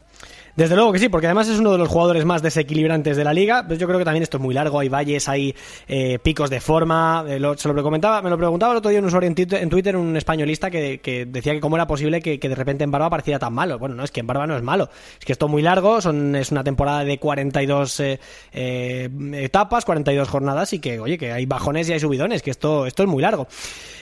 Desde 0.56 0.74
luego 0.74 0.92
que 0.92 0.98
sí, 0.98 1.08
porque 1.08 1.28
además 1.28 1.48
es 1.48 1.60
uno 1.60 1.70
de 1.70 1.78
los 1.78 1.88
jugadores 1.88 2.24
más 2.24 2.42
desequilibrantes 2.42 3.16
de 3.16 3.22
la 3.22 3.32
liga. 3.32 3.64
Pues 3.66 3.78
yo 3.78 3.86
creo 3.86 3.98
que 3.98 4.04
también 4.04 4.24
esto 4.24 4.38
es 4.38 4.42
muy 4.42 4.54
largo, 4.54 4.80
hay 4.80 4.88
valles, 4.88 5.28
hay 5.28 5.54
eh, 5.86 6.18
picos 6.18 6.50
de 6.50 6.60
forma. 6.60 7.24
Eh, 7.28 7.40
se 7.56 7.72
lo 7.72 7.82
comentaba, 7.82 8.20
me 8.22 8.30
lo 8.30 8.36
preguntaba 8.36 8.72
el 8.72 8.78
otro 8.78 8.90
día 8.90 8.98
un 8.98 9.06
usuario 9.06 9.28
en 9.28 9.36
Twitter, 9.36 9.62
en 9.62 9.68
Twitter 9.68 9.96
un 9.96 10.16
españolista 10.16 10.70
que, 10.70 10.98
que, 10.98 11.26
decía 11.26 11.52
que 11.52 11.60
cómo 11.60 11.76
era 11.76 11.86
posible 11.86 12.20
que, 12.20 12.40
que, 12.40 12.48
de 12.48 12.54
repente 12.56 12.82
en 12.82 12.90
Barba 12.90 13.08
pareciera 13.10 13.38
tan 13.38 13.52
malo. 13.52 13.78
Bueno, 13.78 13.94
no 13.94 14.02
es 14.02 14.10
que 14.10 14.20
en 14.20 14.26
Barba 14.26 14.48
no 14.48 14.56
es 14.56 14.62
malo, 14.62 14.90
es 15.18 15.24
que 15.24 15.32
esto 15.32 15.46
es 15.46 15.52
muy 15.52 15.62
largo, 15.62 16.00
son, 16.00 16.34
es 16.34 16.50
una 16.50 16.64
temporada 16.64 17.04
de 17.04 17.18
42 17.18 18.00
eh, 18.00 18.20
eh, 18.52 19.48
etapas, 19.68 19.84
42 19.84 20.28
jornadas 20.28 20.72
y 20.72 20.78
que, 20.78 20.98
oye, 20.98 21.18
que 21.18 21.30
hay 21.30 21.44
bajones 21.44 21.88
y 21.88 21.92
hay 21.92 22.00
subidones, 22.00 22.42
que 22.42 22.50
esto, 22.50 22.86
esto 22.86 23.02
es 23.02 23.08
muy 23.08 23.22
largo. 23.22 23.46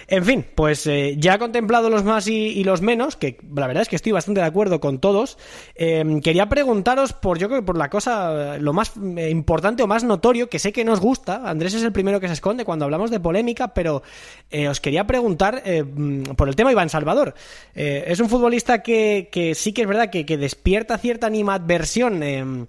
En 0.08 0.24
fin, 0.24 0.44
pues 0.54 0.86
eh, 0.86 1.16
ya 1.18 1.38
contemplado 1.38 1.90
los 1.90 2.04
más 2.04 2.28
y, 2.28 2.62
los 2.62 2.80
menos, 2.80 3.16
que 3.16 3.38
la 3.54 3.66
verdad 3.66 3.82
es 3.82 3.88
que 3.88 3.96
estoy 3.96 4.12
bastante 4.12 4.40
de 4.40 4.46
acuerdo 4.46 4.80
con 4.80 5.00
todos. 5.00 5.36
Eh, 5.74 6.20
quería 6.22 6.48
preguntaros 6.48 7.12
por, 7.12 7.38
yo 7.38 7.48
creo 7.48 7.60
que 7.60 7.66
por 7.66 7.76
la 7.76 7.90
cosa, 7.90 8.56
lo 8.58 8.72
más 8.72 8.92
eh, 9.16 9.30
importante 9.30 9.82
o 9.82 9.88
más 9.88 10.04
notorio, 10.04 10.48
que 10.48 10.60
sé 10.60 10.72
que 10.72 10.84
nos 10.84 11.00
gusta, 11.00 11.48
Andrés 11.48 11.74
es 11.74 11.82
el 11.82 11.92
primero 11.92 12.20
que 12.20 12.28
se 12.28 12.34
esconde 12.34 12.64
cuando 12.64 12.84
hablamos 12.84 13.10
de 13.10 13.18
polémica, 13.18 13.74
pero 13.74 14.02
eh, 14.48 14.68
os 14.68 14.80
quería 14.80 15.06
preguntar 15.08 15.62
eh, 15.64 15.84
por 16.36 16.48
el 16.48 16.54
tema 16.54 16.70
Iván 16.70 16.88
Salvador. 16.88 17.34
Eh, 17.74 18.04
es 18.06 18.20
un 18.20 18.28
futbolista 18.28 18.80
que, 18.80 19.28
sí 19.56 19.72
que 19.72 19.82
es 19.82 19.88
verdad 19.88 20.08
que, 20.08 20.24
despierta 20.36 20.98
cierta 20.98 21.26
animadversión 21.26 22.22
eh, 22.22 22.66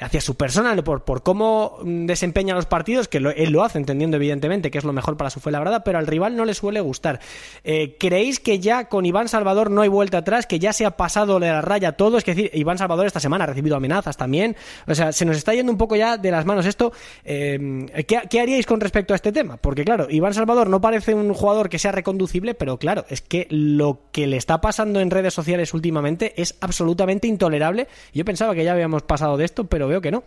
hacia 0.00 0.20
su 0.20 0.34
persona, 0.34 0.74
por, 0.82 1.04
por 1.04 1.22
cómo 1.22 1.78
desempeña 1.84 2.54
los 2.54 2.66
partidos, 2.66 3.06
que 3.06 3.20
lo, 3.20 3.30
él 3.30 3.50
lo 3.52 3.62
hace 3.62 3.78
entendiendo 3.78 4.16
evidentemente 4.16 4.72
que 4.72 4.78
es 4.78 4.84
lo 4.84 4.92
mejor 4.92 5.16
para 5.16 5.30
su 5.30 5.38
Fuenlabrada, 5.38 5.84
pero 5.84 5.98
al 5.98 6.08
rival 6.08 6.34
no 6.34 6.44
le 6.44 6.54
suele 6.54 6.79
gustar. 6.80 7.20
Eh, 7.64 7.96
¿Creéis 7.98 8.40
que 8.40 8.58
ya 8.58 8.88
con 8.88 9.06
Iván 9.06 9.28
Salvador 9.28 9.70
no 9.70 9.82
hay 9.82 9.88
vuelta 9.88 10.18
atrás, 10.18 10.46
que 10.46 10.58
ya 10.58 10.72
se 10.72 10.86
ha 10.86 10.96
pasado 10.96 11.38
de 11.38 11.48
la 11.48 11.62
raya 11.62 11.92
todo? 11.92 12.18
Es 12.18 12.24
decir, 12.24 12.50
Iván 12.54 12.78
Salvador 12.78 13.06
esta 13.06 13.20
semana 13.20 13.44
ha 13.44 13.46
recibido 13.46 13.76
amenazas 13.76 14.16
también. 14.16 14.56
O 14.86 14.94
sea, 14.94 15.12
se 15.12 15.24
nos 15.24 15.36
está 15.36 15.54
yendo 15.54 15.72
un 15.72 15.78
poco 15.78 15.96
ya 15.96 16.16
de 16.16 16.30
las 16.30 16.44
manos 16.44 16.66
esto. 16.66 16.92
Eh, 17.24 17.86
¿qué, 18.06 18.22
¿Qué 18.28 18.40
haríais 18.40 18.66
con 18.66 18.80
respecto 18.80 19.14
a 19.14 19.16
este 19.16 19.32
tema? 19.32 19.56
Porque 19.56 19.84
claro, 19.84 20.06
Iván 20.10 20.34
Salvador 20.34 20.68
no 20.68 20.80
parece 20.80 21.14
un 21.14 21.32
jugador 21.34 21.68
que 21.68 21.78
sea 21.78 21.92
reconducible, 21.92 22.54
pero 22.54 22.78
claro, 22.78 23.04
es 23.08 23.20
que 23.20 23.46
lo 23.50 24.02
que 24.12 24.26
le 24.26 24.36
está 24.36 24.60
pasando 24.60 25.00
en 25.00 25.10
redes 25.10 25.34
sociales 25.34 25.74
últimamente 25.74 26.40
es 26.40 26.56
absolutamente 26.60 27.26
intolerable. 27.26 27.88
Yo 28.12 28.24
pensaba 28.24 28.54
que 28.54 28.64
ya 28.64 28.72
habíamos 28.72 29.02
pasado 29.02 29.36
de 29.36 29.44
esto, 29.44 29.64
pero 29.64 29.88
veo 29.88 30.00
que 30.00 30.10
no. 30.10 30.22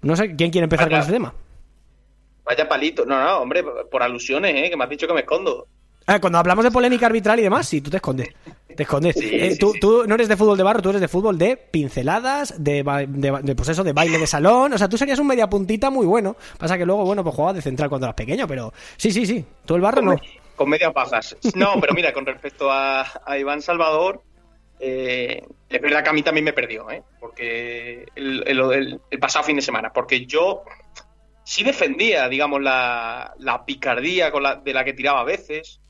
No 0.00 0.16
sé 0.16 0.36
quién 0.36 0.50
quiere 0.50 0.64
empezar 0.64 0.88
con 0.88 0.98
este 0.98 1.12
tema. 1.12 1.34
Vaya 2.48 2.66
palito. 2.66 3.04
No, 3.04 3.22
no, 3.22 3.40
hombre, 3.40 3.62
por 3.90 4.02
alusiones, 4.02 4.54
¿eh? 4.54 4.70
Que 4.70 4.76
me 4.76 4.84
has 4.84 4.90
dicho 4.90 5.06
que 5.06 5.12
me 5.12 5.20
escondo. 5.20 5.66
Ah, 6.06 6.18
cuando 6.18 6.38
hablamos 6.38 6.64
de 6.64 6.70
polémica 6.70 7.04
arbitral 7.04 7.38
y 7.38 7.42
demás, 7.42 7.68
sí, 7.68 7.82
tú 7.82 7.90
te 7.90 7.98
escondes. 7.98 8.30
Te 8.74 8.84
escondes. 8.84 9.14
Sí, 9.14 9.28
eh, 9.30 9.50
sí, 9.50 9.58
tú, 9.58 9.72
sí. 9.74 9.80
tú, 9.80 10.04
no 10.06 10.14
eres 10.14 10.28
de 10.28 10.36
fútbol 10.38 10.56
de 10.56 10.62
barro, 10.62 10.80
tú 10.80 10.88
eres 10.88 11.02
de 11.02 11.08
fútbol 11.08 11.36
de 11.36 11.58
pinceladas, 11.58 12.54
de, 12.64 12.82
de, 13.08 13.38
de, 13.42 13.54
pues 13.54 13.68
eso, 13.68 13.84
de 13.84 13.92
baile 13.92 14.16
de 14.16 14.26
salón. 14.26 14.72
O 14.72 14.78
sea, 14.78 14.88
tú 14.88 14.96
serías 14.96 15.18
un 15.18 15.26
media 15.26 15.46
puntita 15.50 15.90
muy 15.90 16.06
bueno. 16.06 16.36
Pasa 16.58 16.78
que 16.78 16.86
luego, 16.86 17.04
bueno, 17.04 17.22
pues 17.22 17.36
jugabas 17.36 17.56
de 17.56 17.62
central 17.62 17.90
cuando 17.90 18.06
eras 18.06 18.16
pequeño, 18.16 18.48
pero 18.48 18.72
sí, 18.96 19.10
sí, 19.10 19.26
sí. 19.26 19.44
Tú 19.66 19.74
el 19.74 19.82
barro 19.82 19.96
con, 19.96 20.06
no. 20.06 20.16
Con 20.56 20.70
medias 20.70 20.94
bajas. 20.94 21.36
No, 21.54 21.74
pero 21.78 21.92
mira, 21.92 22.14
con 22.14 22.24
respecto 22.24 22.72
a, 22.72 23.04
a 23.26 23.36
Iván 23.36 23.60
Salvador, 23.60 24.22
eh, 24.80 25.42
es 25.68 25.82
verdad 25.82 26.02
que 26.02 26.08
a 26.08 26.12
mí 26.14 26.22
también 26.22 26.46
me 26.46 26.54
perdió, 26.54 26.90
¿eh? 26.90 27.02
Porque 27.20 28.06
el, 28.14 28.42
el, 28.46 28.60
el, 28.60 29.00
el, 29.10 29.18
pasado 29.18 29.44
fin 29.44 29.56
de 29.56 29.62
semana, 29.62 29.92
porque 29.92 30.24
yo 30.24 30.62
sí 31.48 31.64
defendía, 31.64 32.28
digamos, 32.28 32.60
la, 32.60 33.64
picardía 33.66 34.30
con 34.30 34.42
la, 34.42 34.56
de 34.56 34.74
la 34.74 34.84
que 34.84 34.92
tiraba 34.92 35.20
a 35.20 35.24
veces. 35.24 35.80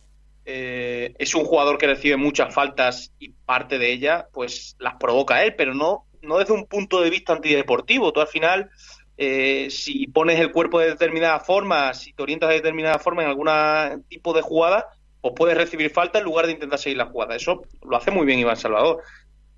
Eh, 0.44 1.16
es 1.18 1.34
un 1.34 1.44
jugador 1.44 1.78
que 1.78 1.88
recibe 1.88 2.16
muchas 2.16 2.54
faltas 2.54 3.12
y 3.18 3.30
parte 3.30 3.76
de 3.76 3.90
ellas, 3.90 4.26
pues 4.32 4.76
las 4.78 4.94
provoca 5.00 5.42
él, 5.42 5.56
pero 5.56 5.74
no, 5.74 6.04
no 6.22 6.38
desde 6.38 6.52
un 6.52 6.66
punto 6.66 7.00
de 7.00 7.10
vista 7.10 7.32
antideportivo. 7.32 8.12
Tú 8.12 8.20
al 8.20 8.28
final, 8.28 8.70
eh, 9.16 9.66
si 9.68 10.06
pones 10.06 10.38
el 10.38 10.52
cuerpo 10.52 10.78
de 10.78 10.90
determinada 10.90 11.40
forma, 11.40 11.92
si 11.92 12.12
te 12.12 12.22
orientas 12.22 12.50
de 12.50 12.54
determinada 12.54 13.00
forma 13.00 13.24
en 13.24 13.28
algún 13.28 14.04
tipo 14.08 14.32
de 14.34 14.42
jugada, 14.42 14.86
pues 15.20 15.34
puedes 15.36 15.56
recibir 15.56 15.90
falta 15.90 16.20
en 16.20 16.24
lugar 16.24 16.46
de 16.46 16.52
intentar 16.52 16.78
seguir 16.78 16.98
la 16.98 17.06
jugada. 17.06 17.34
Eso 17.34 17.62
lo 17.82 17.96
hace 17.96 18.12
muy 18.12 18.26
bien 18.26 18.38
Iván 18.38 18.56
Salvador. 18.56 19.02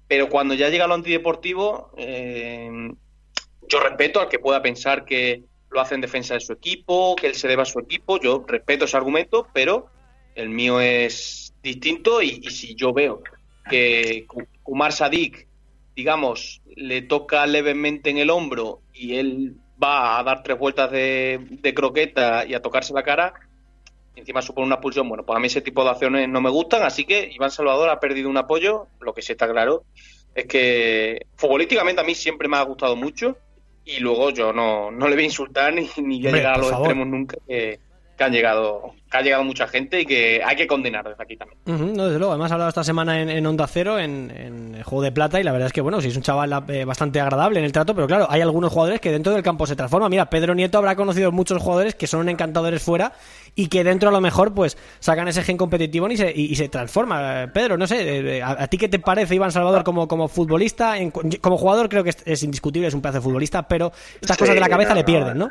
Pero 0.09 0.31
cuando 0.31 0.55
ya 0.55 0.71
llega 0.71 0.87
lo 0.87 0.95
antideportivo, 0.95 1.93
eh, 1.99 2.71
yo 3.69 3.81
respeto 3.81 4.19
al 4.19 4.31
que 4.31 4.39
pueda 4.39 4.63
pensar 4.63 5.05
que 5.05 5.45
lo 5.71 5.81
hace 5.81 5.95
en 5.95 6.01
defensa 6.01 6.35
de 6.35 6.41
su 6.41 6.53
equipo, 6.53 7.17
que 7.17 7.29
él 7.29 7.35
se 7.35 7.49
deba 7.49 7.63
a 7.63 7.67
su 7.67 7.79
equipo. 7.79 8.21
Yo 8.21 8.45
respeto 8.47 8.85
ese 8.85 8.97
argumento, 8.97 9.47
pero 9.53 9.87
el 10.35 10.49
mío 10.49 10.81
es 10.81 11.55
distinto. 11.63 12.23
Y, 12.23 12.43
si 12.51 12.75
yo 12.75 12.93
veo 12.93 13.23
que 13.69 14.27
Kumar 14.63 14.93
Sadik, 14.93 15.47
digamos, 15.95 16.61
le 16.77 17.03
toca 17.03 17.47
levemente 17.47 18.11
en 18.11 18.19
el 18.19 18.31
hombro 18.31 18.81
y 18.93 19.17
él 19.17 19.57
va 19.83 20.19
a 20.19 20.23
dar 20.23 20.43
tres 20.43 20.59
vueltas 20.59 20.91
de, 20.91 21.47
de 21.49 21.75
croqueta 21.75 22.45
y 22.47 22.55
a 22.55 22.63
tocarse 22.63 22.93
la 22.93 23.03
cara, 23.03 23.33
encima 24.15 24.43
supone 24.43 24.67
una 24.67 24.77
expulsión, 24.77 25.09
bueno, 25.09 25.25
pues 25.25 25.37
a 25.37 25.41
mí 25.41 25.47
ese 25.47 25.63
tipo 25.63 25.83
de 25.85 25.91
acciones 25.91 26.29
no 26.29 26.41
me 26.41 26.51
gustan, 26.51 26.83
así 26.83 27.05
que 27.05 27.31
Iván 27.33 27.51
Salvador 27.51 27.89
ha 27.89 28.01
perdido 28.01 28.29
un 28.29 28.37
apoyo, 28.37 28.89
lo 29.01 29.15
que 29.15 29.23
sí 29.23 29.33
está 29.33 29.51
claro 29.51 29.85
es 30.35 30.47
que 30.47 31.27
futbolísticamente 31.37 32.01
a 32.01 32.05
mí 32.05 32.15
siempre 32.15 32.49
me 32.49 32.57
ha 32.57 32.63
gustado 32.63 32.97
mucho 32.97 33.37
y 33.97 34.01
luego 34.01 34.31
yo 34.31 34.53
no, 34.53 34.91
no 34.91 35.09
le 35.09 35.15
voy 35.15 35.25
a 35.25 35.27
insultar 35.27 35.73
ni, 35.73 35.89
ni 36.03 36.21
voy 36.21 36.29
a 36.29 36.37
llegar 36.37 36.55
a 36.55 36.59
los 36.59 36.71
favor. 36.71 36.87
extremos 36.87 37.09
nunca 37.09 37.37
que, 37.47 37.81
que 38.17 38.25
han 38.25 38.33
llegado 38.33 38.95
que 39.11 39.17
ha 39.17 39.23
llegado 39.23 39.45
mucha 39.45 39.67
gente 39.67 40.01
y 40.01 40.07
que 40.07 40.41
hay 40.45 40.55
que 40.55 40.67
condenar 40.67 41.09
desde 41.09 41.23
aquí 41.23 41.37
también. 41.37 41.59
no, 41.67 42.05
desde 42.05 42.19
luego, 42.19 42.33
además 42.33 42.53
ha 42.53 42.55
hablado 42.55 42.69
esta 42.69 42.85
semana 42.85 43.21
en, 43.21 43.45
Onda 43.45 43.67
Cero, 43.67 43.99
en, 43.99 44.31
el 44.77 44.83
Juego 44.85 45.03
de 45.03 45.11
Plata, 45.11 45.41
y 45.41 45.43
la 45.43 45.51
verdad 45.51 45.67
es 45.67 45.73
que, 45.73 45.81
bueno, 45.81 46.01
sí 46.01 46.09
es 46.09 46.17
un 46.17 46.23
chaval 46.23 46.65
eh, 46.69 46.85
bastante 46.85 47.21
agradable 47.21 47.59
en 47.59 47.65
el 47.65 47.73
trato, 47.73 47.93
pero 47.95 48.07
claro, 48.07 48.29
hay 48.31 48.41
algunos 48.41 48.73
jugadores 48.73 49.01
que 49.01 49.11
dentro 49.11 49.33
del 49.33 49.43
campo 49.43 49.67
se 49.67 49.75
transforman. 49.75 50.11
Mira, 50.11 50.31
Pedro 50.31 50.55
Nieto 50.55 50.79
habrá 50.79 50.95
conocido 50.95 51.33
muchos 51.33 51.61
jugadores 51.61 51.97
que 51.97 52.07
son 52.07 52.29
encantadores 52.29 52.83
fuera 52.83 53.15
y 53.55 53.69
que 53.69 53.85
dentro 53.85 54.09
a 54.09 54.13
lo 54.13 54.21
mejor 54.21 54.55
pues 54.55 54.77
sacan 54.99 55.29
ese 55.29 55.43
gen 55.43 55.57
competitivo 55.57 56.09
y 56.11 56.17
se, 56.17 56.33
y, 56.35 56.55
se 56.57 56.69
transforma. 56.69 57.51
Pedro, 57.53 57.77
no 57.77 57.87
sé, 57.87 58.37
eh, 58.39 58.43
¿a, 58.43 58.67
ti 58.67 58.79
qué 58.79 58.89
te 58.89 58.99
parece 58.99 59.35
Iván 59.35 59.53
Salvador 59.53 59.85
como, 59.85 60.09
como 60.09 60.29
futbolista? 60.29 60.95
como 61.41 61.57
jugador 61.57 61.89
creo 61.89 62.05
que 62.05 62.15
es, 62.25 62.43
indiscutible, 62.43 62.89
es 62.89 62.95
un 62.95 63.01
pedazo 63.01 63.19
de 63.19 63.23
futbolista, 63.23 63.67
pero 63.67 63.93
estas 64.21 64.37
cosas 64.37 64.55
de 64.55 64.61
la 64.61 64.69
cabeza 64.69 64.95
le 64.95 65.05
pierden, 65.05 65.39
¿no? 65.39 65.51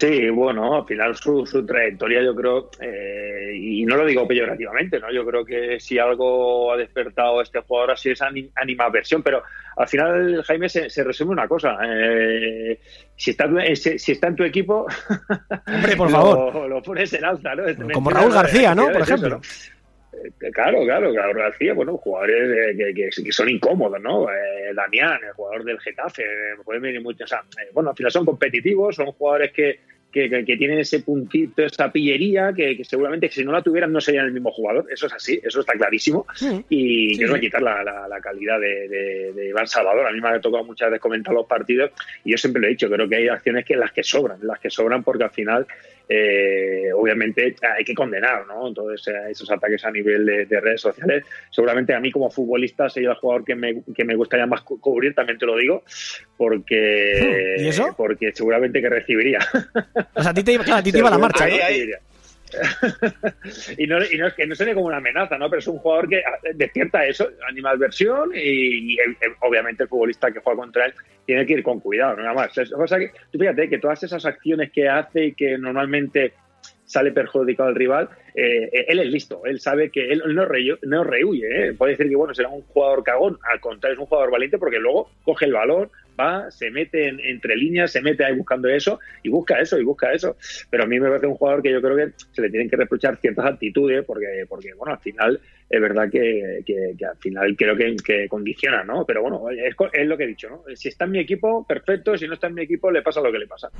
Sí, 0.00 0.28
bueno, 0.30 0.76
al 0.76 0.84
final 0.84 1.16
su, 1.16 1.46
su 1.46 1.64
trayectoria 1.64 2.22
yo 2.22 2.34
creo, 2.34 2.70
eh, 2.80 3.52
y 3.54 3.84
no 3.84 3.96
lo 3.96 4.04
digo 4.04 4.26
peyorativamente, 4.26 4.98
¿no? 4.98 5.12
Yo 5.12 5.24
creo 5.24 5.44
que 5.44 5.80
si 5.80 5.98
algo 5.98 6.72
ha 6.72 6.76
despertado 6.76 7.40
este 7.40 7.60
jugador 7.60 7.92
así 7.92 8.10
es 8.10 8.20
animaversión, 8.56 9.22
pero 9.22 9.42
al 9.76 9.88
final, 9.88 10.42
Jaime, 10.44 10.68
se, 10.68 11.04
resume 11.04 11.32
una 11.32 11.46
cosa. 11.46 11.78
Eh, 11.84 12.78
si, 13.16 13.30
está, 13.30 13.46
eh, 13.62 13.76
si, 13.76 14.12
está 14.12 14.28
en 14.28 14.36
tu 14.36 14.44
equipo, 14.44 14.86
Hombre, 15.66 15.96
por 15.96 16.10
favor. 16.10 16.68
Lo, 16.68 16.82
pones 16.82 17.12
en 17.12 17.24
alta, 17.24 17.54
¿no? 17.54 17.64
Como 17.92 18.10
Raúl 18.10 18.32
García, 18.32 18.74
¿no? 18.74 18.90
Por 18.90 19.02
ejemplo. 19.02 19.40
Claro, 20.52 20.84
claro, 20.84 21.12
Raúl 21.12 21.36
García, 21.36 21.74
bueno, 21.74 21.96
jugadores 21.96 22.76
que, 22.94 23.32
son 23.32 23.48
incómodos, 23.48 24.00
¿no? 24.00 24.30
Eh, 24.30 24.72
Damián, 24.74 25.18
el 25.22 25.32
jugador 25.32 25.64
del 25.64 25.80
Getafe, 25.80 26.24
pueden 26.64 26.82
venir 26.82 27.00
muchos. 27.00 27.30
bueno, 27.72 27.90
al 27.90 27.96
final 27.96 28.12
son 28.12 28.24
competitivos, 28.24 28.96
son 28.96 29.12
jugadores 29.12 29.52
que, 29.52 29.80
que, 30.16 30.56
tienen 30.56 30.78
ese 30.78 31.00
puntito, 31.00 31.62
esa 31.62 31.92
pillería, 31.92 32.52
que, 32.54 32.82
seguramente 32.84 33.28
si 33.30 33.44
no 33.44 33.52
la 33.52 33.62
tuvieran 33.62 33.92
no 33.92 34.00
serían 34.00 34.26
el 34.26 34.32
mismo 34.32 34.50
jugador. 34.50 34.86
Eso 34.90 35.06
es 35.06 35.12
así, 35.12 35.38
eso 35.42 35.60
está 35.60 35.74
clarísimo. 35.74 36.26
y 36.68 37.18
que 37.18 37.26
no 37.26 37.38
quitar 37.38 37.62
la, 37.62 37.84
la, 37.84 38.20
calidad 38.20 38.58
de, 38.58 39.32
de, 39.34 39.48
Iván 39.48 39.66
Salvador. 39.66 40.06
A 40.06 40.12
mí 40.12 40.20
me 40.20 40.28
ha 40.28 40.40
tocado 40.40 40.64
muchas 40.64 40.90
veces 40.90 41.02
comentar 41.02 41.34
los 41.34 41.46
partidos 41.46 41.90
y 42.24 42.30
yo 42.32 42.38
siempre 42.38 42.62
lo 42.62 42.68
he 42.68 42.70
dicho, 42.70 42.90
creo 42.90 43.08
que 43.08 43.16
hay 43.16 43.28
acciones 43.28 43.64
que 43.64 43.76
las 43.76 43.92
que 43.92 44.02
sobran, 44.02 44.38
las 44.42 44.58
que 44.58 44.70
sobran 44.70 45.02
porque 45.04 45.24
al 45.24 45.30
final 45.30 45.66
eh, 46.08 46.92
obviamente 46.94 47.56
hay 47.76 47.84
que 47.84 47.94
condenar 47.94 48.46
¿no? 48.46 48.72
todos 48.72 49.08
esos 49.28 49.50
ataques 49.50 49.84
a 49.84 49.90
nivel 49.90 50.24
de, 50.24 50.60
redes 50.60 50.80
sociales. 50.80 51.24
Seguramente 51.50 51.94
a 51.94 52.00
mí 52.00 52.12
como 52.12 52.30
futbolista 52.30 52.88
sería 52.88 53.10
el 53.10 53.16
jugador 53.16 53.44
que 53.44 53.54
me, 53.54 53.82
que 53.94 54.04
me 54.04 54.14
gustaría 54.14 54.46
más 54.46 54.62
cubrir, 54.62 55.14
también 55.14 55.38
te 55.38 55.46
lo 55.46 55.56
digo, 55.56 55.82
porque, 56.36 57.56
¿Y 57.58 57.68
eso? 57.68 57.94
porque 57.96 58.32
seguramente 58.32 58.80
que 58.80 58.88
recibiría. 58.88 59.40
O 60.14 60.22
sea, 60.22 60.30
a 60.30 60.34
ti 60.34 60.42
te, 60.42 60.56
a 60.56 60.82
ti 60.82 60.92
te 60.92 60.98
iba 60.98 61.10
la 61.10 61.18
marcha. 61.18 61.48
y, 63.78 63.86
no, 63.86 63.98
y 64.04 64.16
no 64.18 64.26
es 64.28 64.34
que 64.34 64.46
no 64.46 64.54
se 64.54 64.64
ve 64.64 64.74
como 64.74 64.86
una 64.86 64.98
amenaza, 64.98 65.36
¿no? 65.36 65.50
Pero 65.50 65.60
es 65.60 65.66
un 65.66 65.78
jugador 65.78 66.08
que 66.08 66.18
ah, 66.18 66.38
despierta 66.54 67.04
eso, 67.04 67.28
animalversión 67.48 68.30
y, 68.34 68.94
y, 68.94 68.96
obviamente 69.40 69.82
el 69.82 69.88
futbolista 69.88 70.30
que 70.30 70.40
juega 70.40 70.60
contra 70.60 70.86
él 70.86 70.94
tiene 71.26 71.44
que 71.44 71.54
ir 71.54 71.62
con 71.62 71.80
cuidado, 71.80 72.16
nada 72.16 72.34
más. 72.34 72.56
O 72.56 72.86
sea, 72.86 72.98
que, 72.98 73.10
tú 73.30 73.38
fíjate 73.38 73.68
que 73.68 73.78
todas 73.78 74.02
esas 74.02 74.24
acciones 74.24 74.70
que 74.72 74.88
hace 74.88 75.26
y 75.26 75.34
que 75.34 75.58
normalmente 75.58 76.34
sale 76.84 77.10
perjudicado 77.10 77.68
el 77.68 77.74
rival, 77.74 78.08
eh, 78.34 78.86
él 78.88 79.00
es 79.00 79.06
listo, 79.08 79.42
él 79.44 79.60
sabe 79.60 79.90
que 79.90 80.12
él 80.12 80.22
no, 80.24 80.46
no 80.82 81.04
rehuye, 81.04 81.68
¿eh? 81.68 81.74
puede 81.74 81.92
decir 81.92 82.08
que 82.08 82.14
bueno, 82.14 82.32
será 82.32 82.48
un 82.48 82.62
jugador 82.62 83.02
cagón, 83.02 83.38
al 83.52 83.60
contrario 83.60 83.94
es 83.94 84.00
un 84.00 84.06
jugador 84.06 84.30
valiente 84.30 84.56
porque 84.56 84.78
luego 84.78 85.10
coge 85.24 85.46
el 85.46 85.52
balón, 85.52 85.90
va, 86.18 86.50
se 86.50 86.70
mete 86.70 87.08
entre 87.08 87.56
líneas, 87.56 87.92
se 87.92 88.00
mete 88.00 88.24
ahí 88.24 88.34
buscando 88.34 88.68
eso 88.68 89.00
y 89.22 89.28
busca 89.28 89.60
eso 89.60 89.78
y 89.78 89.84
busca 89.84 90.12
eso. 90.12 90.36
Pero 90.70 90.84
a 90.84 90.86
mí 90.86 90.98
me 90.98 91.08
parece 91.08 91.26
un 91.26 91.34
jugador 91.34 91.62
que 91.62 91.72
yo 91.72 91.80
creo 91.80 91.96
que 91.96 92.12
se 92.32 92.42
le 92.42 92.50
tienen 92.50 92.70
que 92.70 92.76
reprochar 92.76 93.16
ciertas 93.18 93.46
actitudes 93.46 94.04
porque, 94.04 94.44
porque 94.48 94.72
bueno, 94.74 94.94
al 94.94 95.00
final 95.00 95.40
es 95.68 95.80
verdad 95.80 96.08
que, 96.10 96.62
al 97.08 97.16
final 97.18 97.56
creo 97.56 97.76
que, 97.76 97.96
que, 98.04 98.28
condiciona, 98.28 98.84
¿no? 98.84 99.04
Pero 99.04 99.22
bueno, 99.22 99.42
es, 99.50 99.74
es, 99.92 100.06
lo 100.06 100.16
que 100.16 100.24
he 100.24 100.28
dicho, 100.28 100.48
¿no? 100.48 100.62
Si 100.74 100.88
está 100.88 101.06
en 101.06 101.10
mi 101.10 101.18
equipo, 101.18 101.66
perfecto, 101.66 102.16
si 102.16 102.28
no 102.28 102.34
está 102.34 102.46
en 102.46 102.54
mi 102.54 102.62
equipo, 102.62 102.90
le 102.90 103.02
pasa 103.02 103.20
lo 103.20 103.32
que 103.32 103.38
le 103.38 103.46
pasa. 103.46 103.70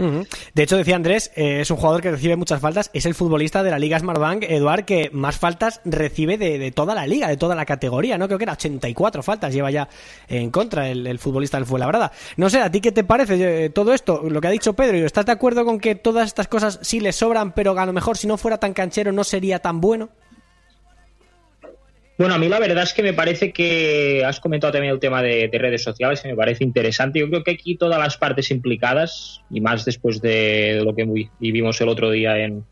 De 0.54 0.62
hecho, 0.62 0.76
decía 0.76 0.96
Andrés, 0.96 1.32
eh, 1.36 1.60
es 1.60 1.70
un 1.70 1.76
jugador 1.76 2.02
que 2.02 2.10
recibe 2.10 2.36
muchas 2.36 2.60
faltas, 2.60 2.90
es 2.92 3.06
el 3.06 3.14
futbolista 3.14 3.62
de 3.62 3.70
la 3.70 3.78
Liga 3.78 3.98
Smartbank, 3.98 4.44
Eduard, 4.44 4.84
que 4.84 5.10
más 5.12 5.38
faltas 5.38 5.80
recibe 5.84 6.38
de, 6.38 6.70
toda 6.72 6.94
la 6.94 7.06
liga, 7.06 7.28
de 7.28 7.36
toda 7.36 7.54
la 7.54 7.64
categoría, 7.64 8.18
¿no? 8.18 8.26
Creo 8.26 8.38
que 8.38 8.44
era 8.44 8.54
84 8.54 9.22
faltas 9.22 9.54
lleva 9.54 9.70
ya 9.70 9.88
en 10.28 10.50
contra 10.50 10.88
el, 10.88 11.06
el 11.06 11.18
futbolista 11.18 11.56
del 11.56 11.66
Fuenlabrada. 11.66 12.10
No 12.36 12.50
sé, 12.50 12.60
¿a 12.60 12.70
ti 12.70 12.80
qué 12.80 12.90
te 12.92 13.04
parece 13.04 13.66
eh, 13.66 13.70
todo 13.70 13.94
esto? 13.94 14.22
Lo 14.28 14.40
que 14.40 14.48
ha 14.48 14.50
dicho 14.50 14.74
Pedro, 14.74 14.96
¿estás 14.98 15.26
de 15.26 15.32
acuerdo 15.32 15.64
con 15.64 15.78
que 15.78 15.94
todas 15.94 16.26
estas 16.26 16.48
cosas 16.48 16.80
sí 16.82 16.98
le 16.98 17.12
sobran, 17.12 17.52
pero 17.52 17.78
a 17.78 17.86
lo 17.86 17.92
mejor 17.92 18.16
si 18.16 18.26
no 18.26 18.36
fuera 18.36 18.58
tan 18.58 18.72
canchero 18.72 19.12
no 19.12 19.22
sería 19.22 19.60
tan 19.60 19.80
bueno? 19.80 20.10
Bueno, 22.18 22.34
a 22.34 22.38
mí 22.38 22.48
la 22.48 22.58
verdad 22.58 22.84
es 22.84 22.94
que 22.94 23.02
me 23.02 23.12
parece 23.12 23.52
que 23.52 24.24
has 24.24 24.40
comentado 24.40 24.72
también 24.72 24.94
el 24.94 25.00
tema 25.00 25.22
de, 25.22 25.50
redes 25.52 25.82
sociales, 25.82 26.22
que 26.22 26.28
me 26.28 26.36
parece 26.36 26.64
interesante. 26.64 27.18
Yo 27.18 27.28
creo 27.28 27.44
que 27.44 27.50
aquí 27.50 27.76
todas 27.76 27.98
las 27.98 28.16
partes 28.16 28.50
implicadas, 28.50 29.42
y 29.50 29.60
más 29.60 29.84
después 29.84 30.22
de 30.22 30.80
lo 30.82 30.94
que 30.94 31.28
vivimos 31.38 31.78
el 31.82 31.90
otro 31.90 32.10
día 32.10 32.38
en, 32.38 32.64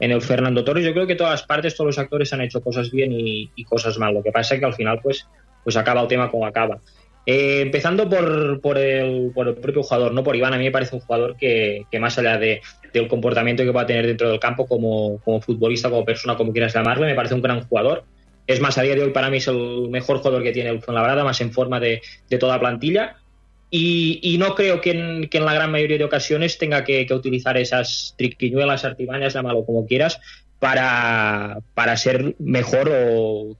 el 0.00 0.22
Fernando 0.22 0.64
Torres, 0.64 0.84
yo 0.84 0.92
creo 0.92 1.06
que 1.06 1.14
todas 1.14 1.32
las 1.32 1.42
partes, 1.44 1.76
todos 1.76 1.88
los 1.88 1.98
actores 1.98 2.32
han 2.32 2.40
hecho 2.40 2.60
cosas 2.60 2.90
bien 2.90 3.12
y, 3.12 3.64
cosas 3.64 3.98
mal. 3.98 4.14
Lo 4.14 4.22
que 4.22 4.32
pasa 4.32 4.54
es 4.54 4.60
que 4.60 4.66
al 4.66 4.74
final, 4.74 4.98
pues, 5.00 5.28
pues 5.62 5.76
acaba 5.76 6.02
el 6.02 6.08
tema 6.08 6.28
como 6.28 6.46
acaba. 6.46 6.80
Eh, 7.24 7.60
empezando 7.60 8.08
por, 8.08 8.60
por, 8.60 8.78
el, 8.78 9.30
por, 9.32 9.46
el, 9.46 9.54
propio 9.56 9.82
jugador, 9.82 10.12
no 10.12 10.24
por 10.24 10.34
Iván, 10.34 10.54
a 10.54 10.58
mí 10.58 10.64
me 10.64 10.70
parece 10.72 10.96
un 10.96 11.02
jugador 11.02 11.36
que, 11.36 11.84
que 11.90 12.00
más 12.00 12.18
allá 12.18 12.38
de, 12.38 12.62
del 12.92 13.06
comportamiento 13.06 13.62
que 13.62 13.70
va 13.70 13.82
a 13.82 13.86
tener 13.86 14.06
dentro 14.06 14.28
del 14.30 14.40
campo 14.40 14.66
como, 14.66 15.20
como 15.20 15.40
futbolista, 15.40 15.90
como 15.90 16.04
persona, 16.04 16.36
como 16.36 16.52
quieras 16.52 16.74
llamarle, 16.74 17.06
me 17.06 17.14
parece 17.14 17.34
un 17.34 17.42
gran 17.42 17.60
jugador 17.68 18.04
es 18.48 18.60
más, 18.60 18.78
a 18.78 18.82
día 18.82 18.94
de 18.94 19.02
hoy 19.02 19.10
para 19.10 19.28
mí 19.28 19.36
es 19.36 19.46
el 19.46 19.90
mejor 19.90 20.18
jugador 20.18 20.42
que 20.42 20.52
tiene 20.52 20.70
el 20.70 20.80
Fuenlabrada, 20.80 21.22
más 21.22 21.38
en 21.42 21.52
forma 21.52 21.78
de, 21.78 22.00
toda 22.40 22.54
la 22.54 22.60
plantilla. 22.60 23.16
Y, 23.70 24.36
no 24.38 24.54
creo 24.54 24.80
que 24.80 24.92
en, 24.92 25.44
la 25.44 25.52
gran 25.52 25.70
mayoría 25.70 25.98
de 25.98 26.04
ocasiones 26.04 26.56
tenga 26.56 26.82
que, 26.82 27.06
utilizar 27.10 27.58
esas 27.58 28.14
triquiñuelas, 28.16 28.86
artimañas, 28.86 29.34
llámalo 29.34 29.66
como 29.66 29.86
quieras, 29.86 30.18
para, 30.58 31.60
ser 31.96 32.36
mejor 32.38 32.90
o, 32.90 33.54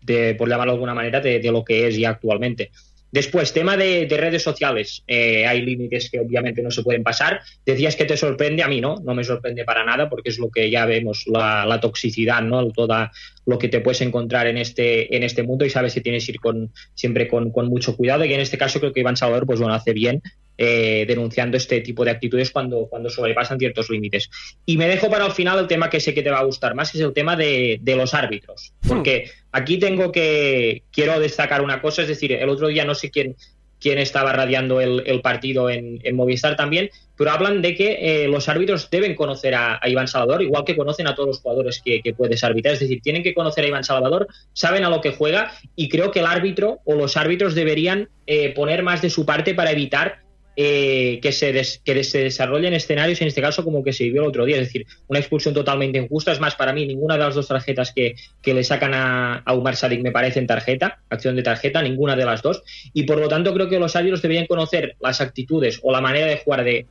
de, 0.00 0.34
por 0.36 0.48
llamarlo 0.48 0.72
de 0.72 0.76
alguna 0.76 0.94
manera, 0.94 1.20
de, 1.20 1.38
de 1.38 1.52
lo 1.52 1.62
que 1.62 1.86
es 1.86 1.98
ya 1.98 2.08
actualmente. 2.08 2.70
Después, 3.12 3.52
tema 3.52 3.76
de, 3.76 4.06
redes 4.08 4.42
sociales. 4.42 5.02
Eh, 5.06 5.44
hay 5.46 5.62
límites 5.62 6.10
que 6.10 6.20
obviamente 6.20 6.62
no 6.62 6.70
se 6.70 6.82
pueden 6.82 7.02
pasar. 7.02 7.40
Decías 7.66 7.96
que 7.96 8.04
te 8.04 8.16
sorprende, 8.16 8.62
a 8.62 8.68
mí 8.68 8.80
no, 8.80 8.96
no 9.04 9.14
me 9.14 9.24
sorprende 9.24 9.64
para 9.64 9.84
nada 9.84 10.08
porque 10.08 10.30
es 10.30 10.38
lo 10.38 10.50
que 10.50 10.70
ya 10.70 10.86
vemos, 10.86 11.24
la, 11.26 11.78
toxicidad, 11.80 12.42
¿no? 12.42 12.70
Toda 12.70 13.10
lo 13.50 13.58
que 13.58 13.68
te 13.68 13.80
puedes 13.80 14.00
encontrar 14.00 14.46
en 14.46 14.56
este, 14.56 15.14
en 15.16 15.24
este 15.24 15.42
mundo 15.42 15.64
y 15.64 15.70
sabes 15.70 15.92
que 15.92 16.00
tienes 16.00 16.24
que 16.24 16.32
ir 16.32 16.40
con, 16.40 16.72
siempre 16.94 17.26
con, 17.26 17.50
con 17.50 17.66
mucho 17.66 17.96
cuidado 17.96 18.24
y 18.24 18.32
en 18.32 18.40
este 18.40 18.56
caso 18.56 18.78
creo 18.78 18.92
que 18.92 19.00
Iván 19.00 19.16
Salvador 19.16 19.44
pues 19.44 19.58
bueno, 19.58 19.74
hace 19.74 19.92
bien 19.92 20.22
eh, 20.62 21.06
denunciando 21.08 21.56
este 21.56 21.80
tipo 21.80 22.04
de 22.04 22.10
actitudes 22.10 22.50
cuando, 22.50 22.86
cuando 22.86 23.08
sobrepasan 23.08 23.58
ciertos 23.58 23.88
límites. 23.88 24.28
Y 24.66 24.76
me 24.76 24.88
dejo 24.88 25.08
para 25.08 25.24
el 25.24 25.32
final 25.32 25.58
el 25.58 25.66
tema 25.66 25.88
que 25.88 26.00
sé 26.00 26.12
que 26.12 26.22
te 26.22 26.30
va 26.30 26.38
a 26.38 26.44
gustar 26.44 26.74
más, 26.74 26.92
que 26.92 26.98
es 26.98 27.04
el 27.04 27.14
tema 27.14 27.34
de, 27.34 27.80
los 27.82 28.12
árbitros. 28.12 28.74
Hmm. 28.82 28.88
Porque 28.88 29.30
aquí 29.52 29.78
tengo 29.78 30.12
que, 30.12 30.82
quiero 30.92 31.18
destacar 31.18 31.62
una 31.62 31.80
cosa, 31.80 32.02
es 32.02 32.08
decir, 32.08 32.32
el 32.32 32.50
otro 32.50 32.68
día 32.68 32.84
no 32.84 32.94
sé 32.94 33.10
quién, 33.10 33.36
quién 33.80 33.98
estaba 33.98 34.32
radiando 34.32 34.80
el, 34.80 35.20
partido 35.22 35.70
en, 35.70 36.00
Movistar 36.14 36.56
también, 36.56 36.90
pero 37.16 37.30
hablan 37.30 37.62
de 37.62 37.74
que 37.74 38.24
eh, 38.24 38.28
los 38.28 38.48
árbitros 38.48 38.88
deben 38.90 39.14
conocer 39.14 39.54
a, 39.54 39.80
Iván 39.86 40.08
Salvador, 40.08 40.42
igual 40.42 40.64
que 40.64 40.76
conocen 40.76 41.06
a 41.06 41.14
todos 41.14 41.28
los 41.28 41.40
jugadores 41.40 41.82
que, 41.84 42.02
puedes 42.16 42.44
arbitrar, 42.44 42.74
es 42.74 42.80
decir, 42.80 43.00
tienen 43.02 43.22
que 43.22 43.34
conocer 43.34 43.64
a 43.64 43.68
Iván 43.68 43.84
Salvador, 43.84 44.28
saben 44.52 44.84
a 44.84 44.90
lo 44.90 45.00
que 45.00 45.12
juega 45.12 45.52
y 45.74 45.88
creo 45.88 46.10
que 46.10 46.20
el 46.20 46.26
árbitro 46.26 46.80
o 46.84 46.94
los 46.94 47.16
árbitros 47.16 47.54
deberían 47.54 48.08
eh, 48.26 48.52
poner 48.54 48.82
más 48.82 49.02
de 49.02 49.10
su 49.10 49.24
parte 49.24 49.54
para 49.54 49.72
evitar 49.72 50.20
eh, 50.56 51.20
que, 51.22 51.32
se 51.32 51.52
que 51.84 52.04
se 52.04 52.24
desarrollen 52.24 52.74
escenarios, 52.74 53.20
en 53.20 53.28
este 53.28 53.40
caso 53.40 53.64
como 53.64 53.82
que 53.82 53.92
se 53.92 54.04
vivió 54.04 54.22
el 54.22 54.28
otro 54.28 54.44
día, 54.44 54.56
es 54.56 54.66
decir, 54.66 54.86
una 55.08 55.18
expulsión 55.18 55.54
totalmente 55.54 55.98
injusta. 55.98 56.32
Es 56.32 56.40
más, 56.40 56.54
para 56.54 56.72
mí, 56.72 56.86
ninguna 56.86 57.14
de 57.14 57.20
las 57.20 57.34
dos 57.34 57.48
tarjetas 57.48 57.92
que, 57.92 58.14
le 58.44 58.64
sacan 58.64 58.94
a, 58.94 59.42
a 59.44 59.54
Umar 59.54 59.76
Sadik 59.76 60.02
me 60.02 60.10
parecen 60.10 60.46
tarjeta, 60.46 61.00
acción 61.08 61.36
de 61.36 61.42
tarjeta, 61.42 61.82
ninguna 61.82 62.16
de 62.16 62.24
las 62.24 62.42
dos. 62.42 62.62
Y 62.92 63.04
por 63.04 63.18
lo 63.18 63.28
tanto, 63.28 63.54
creo 63.54 63.68
que 63.68 63.78
los 63.78 63.94
árbitros 63.96 64.22
deberían 64.22 64.46
conocer 64.46 64.96
las 65.00 65.20
actitudes 65.20 65.80
o 65.82 65.92
la 65.92 66.00
manera 66.00 66.26
de 66.26 66.38
jugar 66.38 66.64
de 66.64 66.86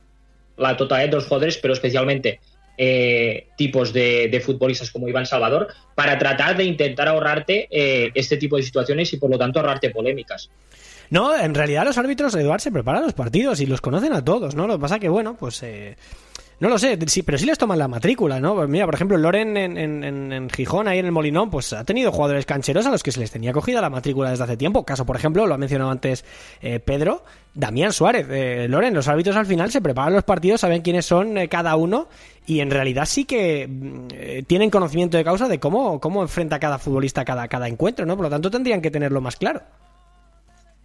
la 0.56 0.76
totalidad 0.76 1.08
de 1.08 1.16
los 1.16 1.24
jugadores, 1.24 1.58
pero 1.58 1.74
especialmente 1.74 2.40
eh, 2.82 3.48
tipos 3.58 3.92
de, 3.92 4.42
futbolistas 4.42 4.90
como 4.90 5.06
Iván 5.06 5.26
Salvador, 5.26 5.68
para 5.94 6.18
tratar 6.18 6.56
de 6.56 6.64
intentar 6.64 7.08
ahorrarte 7.08 7.68
eh, 7.70 8.10
este 8.14 8.38
tipo 8.38 8.56
de 8.56 8.62
situaciones 8.62 9.12
y 9.12 9.18
por 9.18 9.30
lo 9.30 9.36
tanto 9.38 9.60
ahorrarte 9.60 9.90
polémicas. 9.90 10.50
No, 11.10 11.36
en 11.36 11.54
realidad 11.54 11.84
los 11.84 11.98
árbitros, 11.98 12.34
Eduard, 12.34 12.60
se 12.60 12.72
preparan 12.72 13.02
los 13.02 13.12
partidos 13.12 13.60
y 13.60 13.66
los 13.66 13.80
conocen 13.80 14.12
a 14.12 14.24
todos, 14.24 14.54
¿no? 14.54 14.66
Lo 14.66 14.74
que 14.74 14.80
pasa 14.80 14.98
que, 14.98 15.08
bueno, 15.08 15.34
pues... 15.34 15.62
Eh, 15.62 15.96
no 16.60 16.68
lo 16.68 16.78
sé, 16.78 16.98
sí, 17.06 17.22
pero 17.22 17.38
sí 17.38 17.46
les 17.46 17.56
toman 17.56 17.78
la 17.78 17.88
matrícula, 17.88 18.38
¿no? 18.38 18.54
Pues 18.54 18.68
mira, 18.68 18.84
por 18.84 18.94
ejemplo, 18.94 19.16
Loren 19.16 19.56
en, 19.56 19.78
en, 20.04 20.50
Gijón, 20.50 20.88
ahí 20.88 20.98
en 20.98 21.06
el 21.06 21.12
Molinón, 21.12 21.48
pues 21.48 21.72
ha 21.72 21.84
tenido 21.84 22.12
jugadores 22.12 22.44
cancheros 22.44 22.84
a 22.84 22.90
los 22.90 23.02
que 23.02 23.12
se 23.12 23.18
les 23.18 23.30
tenía 23.30 23.54
cogida 23.54 23.80
la 23.80 23.88
matrícula 23.88 24.28
desde 24.28 24.44
hace 24.44 24.58
tiempo. 24.58 24.84
Caso, 24.84 25.06
por 25.06 25.16
ejemplo, 25.16 25.46
lo 25.46 25.54
ha 25.54 25.56
mencionado 25.56 25.90
antes 25.90 26.22
eh, 26.60 26.78
Pedro, 26.78 27.24
Damián 27.54 27.94
Suárez. 27.94 28.26
Eh, 28.28 28.66
Loren, 28.68 28.92
los 28.92 29.08
árbitros 29.08 29.36
al 29.36 29.46
final 29.46 29.70
se 29.70 29.80
preparan 29.80 30.12
los 30.12 30.24
partidos, 30.24 30.60
saben 30.60 30.82
quiénes 30.82 31.06
son 31.06 31.38
eh, 31.38 31.48
cada 31.48 31.76
uno 31.76 32.08
y 32.44 32.60
en 32.60 32.70
realidad 32.70 33.06
sí 33.06 33.24
que 33.24 33.66
mm, 33.66 34.44
tienen 34.46 34.68
conocimiento 34.68 35.16
de 35.16 35.24
causa 35.24 35.48
de 35.48 35.58
cómo, 35.58 35.98
cómo 35.98 36.20
enfrenta 36.20 36.60
cada 36.60 36.78
futbolista 36.78 37.24
cada, 37.24 37.48
cada 37.48 37.68
encuentro, 37.68 38.04
¿no? 38.04 38.16
Por 38.16 38.24
lo 38.24 38.30
tanto, 38.30 38.50
tendrían 38.50 38.82
que 38.82 38.90
tenerlo 38.90 39.22
más 39.22 39.36
claro. 39.36 39.62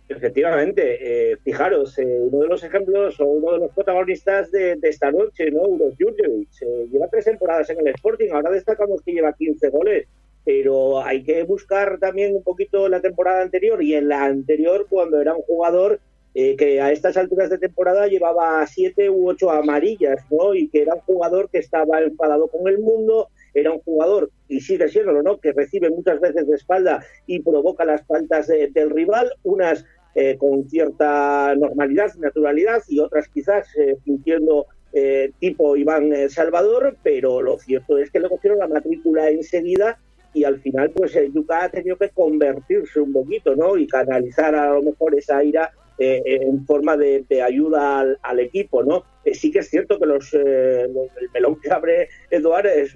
Efectivamente, 0.07 1.31
eh, 1.31 1.37
fijaros, 1.37 1.97
eh, 1.97 2.05
uno 2.05 2.43
de 2.43 2.47
los 2.47 2.63
ejemplos 2.63 3.19
o 3.19 3.25
uno 3.25 3.53
de 3.53 3.59
los 3.59 3.71
protagonistas 3.71 4.51
de, 4.51 4.77
esta 4.83 5.09
noche, 5.11 5.49
¿no? 5.49 5.63
Uros 5.63 5.95
Jurjevic, 5.99 6.49
eh, 6.61 6.87
lleva 6.91 7.07
tres 7.07 7.25
temporadas 7.25 7.71
en 7.71 7.79
el 7.79 7.87
Sporting, 7.87 8.29
ahora 8.31 8.51
destacamos 8.51 9.01
que 9.01 9.13
lleva 9.13 9.33
15 9.33 9.69
goles, 9.69 10.07
pero 10.43 11.03
hay 11.03 11.23
que 11.23 11.41
buscar 11.41 11.97
también 11.97 12.35
un 12.35 12.43
poquito 12.43 12.87
la 12.87 13.01
temporada 13.01 13.41
anterior 13.41 13.81
y 13.81 13.95
en 13.95 14.09
la 14.09 14.25
anterior 14.25 14.85
cuando 14.87 15.19
era 15.19 15.33
un 15.33 15.41
jugador 15.41 15.99
que 16.35 16.81
a 16.81 16.91
estas 16.91 17.15
alturas 17.15 17.49
de 17.49 17.57
temporada 17.57 18.07
llevaba 18.07 18.67
siete 18.67 19.09
u 19.09 19.29
ocho 19.29 19.49
amarillas, 19.49 20.19
¿no? 20.29 20.53
Y 20.53 20.67
que 20.67 20.81
era 20.81 20.93
un 20.93 20.99
jugador 20.99 21.49
que 21.49 21.59
estaba 21.59 22.01
enfadado 22.01 22.49
con 22.49 22.67
el 22.67 22.77
mundo, 22.77 23.29
era 23.53 23.71
un 23.71 23.79
jugador, 23.79 24.29
y 24.49 24.59
sigue 24.59 24.89
siendo, 24.89 25.13
¿no?, 25.23 25.39
que 25.39 25.53
recibe 25.53 25.89
muchas 25.89 26.19
veces 26.19 26.45
de 26.45 26.55
espalda 26.55 27.05
y 27.25 27.39
provoca 27.39 27.85
las 27.85 28.05
faltas 28.05 28.47
del 28.47 28.89
rival, 28.89 29.31
unas 29.43 29.85
eh, 30.17 30.37
con 30.37 30.63
cierta 30.69 31.53
normalidad, 31.55 32.13
naturalidad 32.15 32.81
y 32.87 33.01
otras 33.01 33.27
quizás 33.27 33.67
eh, 33.75 33.97
fingiendo 34.05 34.65
eh, 34.93 35.31
tipo 35.41 35.75
Iván 35.75 36.29
Salvador, 36.29 36.95
pero 37.03 37.41
lo 37.41 37.57
cierto 37.57 37.97
es 37.97 38.09
que 38.11 38.21
le 38.21 38.29
cogieron 38.29 38.59
la 38.59 38.69
matrícula 38.69 39.29
enseguida 39.29 39.99
y 40.33 40.45
al 40.45 40.61
final 40.61 40.91
pues 40.91 41.17
el 41.17 41.33
Yuca 41.33 41.65
ha 41.65 41.69
tenido 41.69 41.97
que 41.97 42.11
convertirse 42.11 43.01
un 43.01 43.11
poquito, 43.11 43.57
¿no? 43.57 43.75
Y 43.75 43.87
canalizar 43.87 44.55
a 44.55 44.75
lo 44.75 44.83
mejor 44.83 45.15
esa 45.15 45.43
ira 45.43 45.73
en 45.97 46.65
forma 46.65 46.95
de, 46.97 47.25
ayuda 47.41 48.05
al, 48.21 48.39
equipo, 48.39 48.83
¿no? 48.83 49.03
sí 49.31 49.49
que 49.49 49.59
es 49.59 49.69
cierto 49.69 49.97
que 49.97 50.03
el 50.03 51.29
melón 51.33 51.57
que 51.61 51.71
abre 51.71 52.09
Eduard 52.29 52.67
es, 52.67 52.93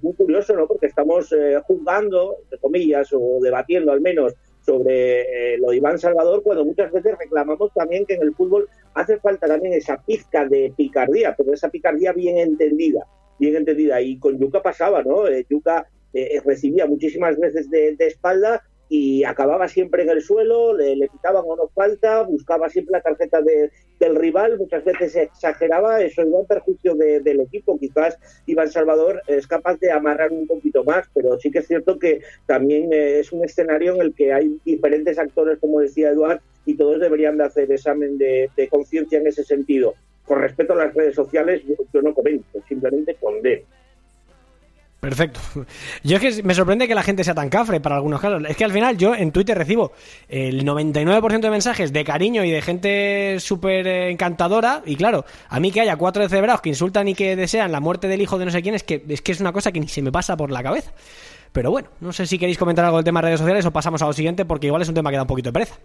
muy 0.00 0.14
curioso, 0.14 0.54
¿no? 0.54 0.68
Porque 0.68 0.86
estamos 0.86 1.34
juzgando, 1.64 2.38
entre 2.44 2.58
comillas, 2.58 3.12
o 3.12 3.38
debatiendo 3.40 3.90
al 3.90 4.00
menos 4.00 4.34
sobre 4.64 5.54
eh, 5.54 5.58
lo 5.58 5.70
de 5.70 5.76
Iván 5.76 5.98
Salvador, 5.98 6.42
cuando 6.42 6.64
muchas 6.64 6.92
veces 6.92 7.16
reclamamos 7.18 7.72
también 7.74 8.04
que 8.06 8.14
en 8.14 8.22
el 8.22 8.34
fútbol 8.34 8.68
hace 8.94 9.18
falta 9.18 9.46
también 9.46 9.74
esa 9.74 10.02
pizca 10.02 10.46
de 10.46 10.72
picardía, 10.76 11.34
pero 11.36 11.52
esa 11.52 11.68
picardía 11.68 12.12
bien 12.12 12.38
entendida, 12.38 13.06
bien 13.38 13.56
entendida. 13.56 14.00
Y 14.00 14.18
con 14.18 14.38
Yuca 14.38 14.62
pasaba, 14.62 15.02
¿no? 15.02 15.26
Eh, 15.26 15.46
Yuca 15.48 15.88
eh, 16.12 16.40
recibía 16.44 16.86
muchísimas 16.86 17.38
veces 17.38 17.70
de, 17.70 17.96
de 17.96 18.06
espalda 18.06 18.62
y 18.92 19.22
acababa 19.22 19.68
siempre 19.68 20.02
en 20.02 20.10
el 20.10 20.20
suelo, 20.20 20.76
le, 20.76 20.96
le 20.96 21.08
quitaban 21.08 21.44
o 21.46 21.54
no 21.54 21.68
falta, 21.68 22.22
buscaba 22.22 22.68
siempre 22.68 22.94
la 22.94 23.00
tarjeta 23.00 23.40
del 23.40 24.16
rival, 24.16 24.58
muchas 24.58 24.84
veces 24.84 25.14
exageraba, 25.14 26.00
eso 26.02 26.22
iba 26.22 26.40
en 26.40 26.46
perjuicio 26.46 26.96
del 26.96 27.40
equipo. 27.40 27.78
Quizás 27.78 28.18
Iván 28.46 28.68
Salvador 28.68 29.22
es 29.28 29.46
capaz 29.46 29.78
de 29.78 29.92
amarrar 29.92 30.32
un 30.32 30.44
poquito 30.48 30.82
más, 30.82 31.08
pero 31.14 31.38
sí 31.38 31.52
que 31.52 31.60
es 31.60 31.68
cierto 31.68 32.00
que 32.00 32.20
también 32.46 32.92
eh, 32.92 33.20
es 33.20 33.30
un 33.30 33.44
escenario 33.44 33.94
en 33.94 34.00
el 34.00 34.12
que 34.12 34.32
hay 34.32 34.58
diferentes 34.64 35.20
actores, 35.20 35.58
como 35.60 35.78
decía 35.78 36.10
Eduard, 36.10 36.40
y 36.66 36.74
todos 36.74 36.98
deberían 36.98 37.38
de 37.38 37.44
hacer 37.44 37.70
examen 37.70 38.18
de, 38.18 38.50
conciencia 38.68 39.20
en 39.20 39.28
ese 39.28 39.44
sentido. 39.44 39.94
Con 40.24 40.40
respecto 40.40 40.72
a 40.72 40.84
las 40.84 40.94
redes 40.94 41.14
sociales, 41.14 41.62
yo 41.92 42.02
no 42.02 42.12
comento, 42.12 42.58
simplemente 42.68 43.14
condeno. 43.14 43.64
Perfecto. 45.00 45.40
Yo 46.04 46.18
es 46.18 46.36
que 46.36 46.42
me 46.42 46.54
sorprende 46.54 46.86
que 46.86 46.94
la 46.94 47.02
gente 47.02 47.24
sea 47.24 47.34
tan 47.34 47.48
cafre 47.48 47.80
para 47.80 47.96
algunos 47.96 48.20
casos. 48.20 48.42
Es 48.46 48.56
que 48.56 48.64
al 48.64 48.72
final 48.72 48.98
yo 48.98 49.14
en 49.14 49.32
Twitter 49.32 49.56
recibo 49.56 49.92
el 50.28 50.64
99% 50.64 51.40
de 51.40 51.50
mensajes 51.50 51.92
de 51.92 52.04
cariño 52.04 52.44
y 52.44 52.50
de 52.50 52.60
gente 52.60 53.40
súper 53.40 53.86
encantadora. 53.86 54.82
Y 54.84 54.96
claro, 54.96 55.24
a 55.48 55.58
mí 55.58 55.72
que 55.72 55.80
haya 55.80 55.96
cuatro 55.96 56.28
cebrados 56.28 56.60
que 56.60 56.68
insultan 56.68 57.08
y 57.08 57.14
que 57.14 57.34
desean 57.34 57.72
la 57.72 57.80
muerte 57.80 58.08
del 58.08 58.20
hijo 58.20 58.38
de 58.38 58.44
no 58.44 58.50
sé 58.50 58.60
quién 58.60 58.74
es 58.74 58.82
que 58.82 59.02
es, 59.08 59.22
que 59.22 59.32
es 59.32 59.40
una 59.40 59.52
cosa 59.52 59.72
que 59.72 59.80
ni 59.80 59.88
se 59.88 60.02
me 60.02 60.12
pasa 60.12 60.36
por 60.36 60.50
la 60.50 60.62
cabeza. 60.62 60.92
Pero 61.52 61.70
bueno, 61.70 61.88
no 62.00 62.12
sé 62.12 62.26
si 62.26 62.38
queréis 62.38 62.58
comentar 62.58 62.84
algo 62.84 62.98
del 62.98 63.04
tema 63.04 63.20
de 63.20 63.28
redes 63.28 63.40
sociales 63.40 63.64
o 63.64 63.72
pasamos 63.72 64.02
a 64.02 64.06
lo 64.06 64.12
siguiente 64.12 64.44
porque 64.44 64.66
igual 64.66 64.82
es 64.82 64.88
un 64.88 64.94
tema 64.94 65.10
que 65.10 65.16
da 65.16 65.22
un 65.22 65.28
poquito 65.28 65.48
de 65.48 65.54
pereza. 65.54 65.76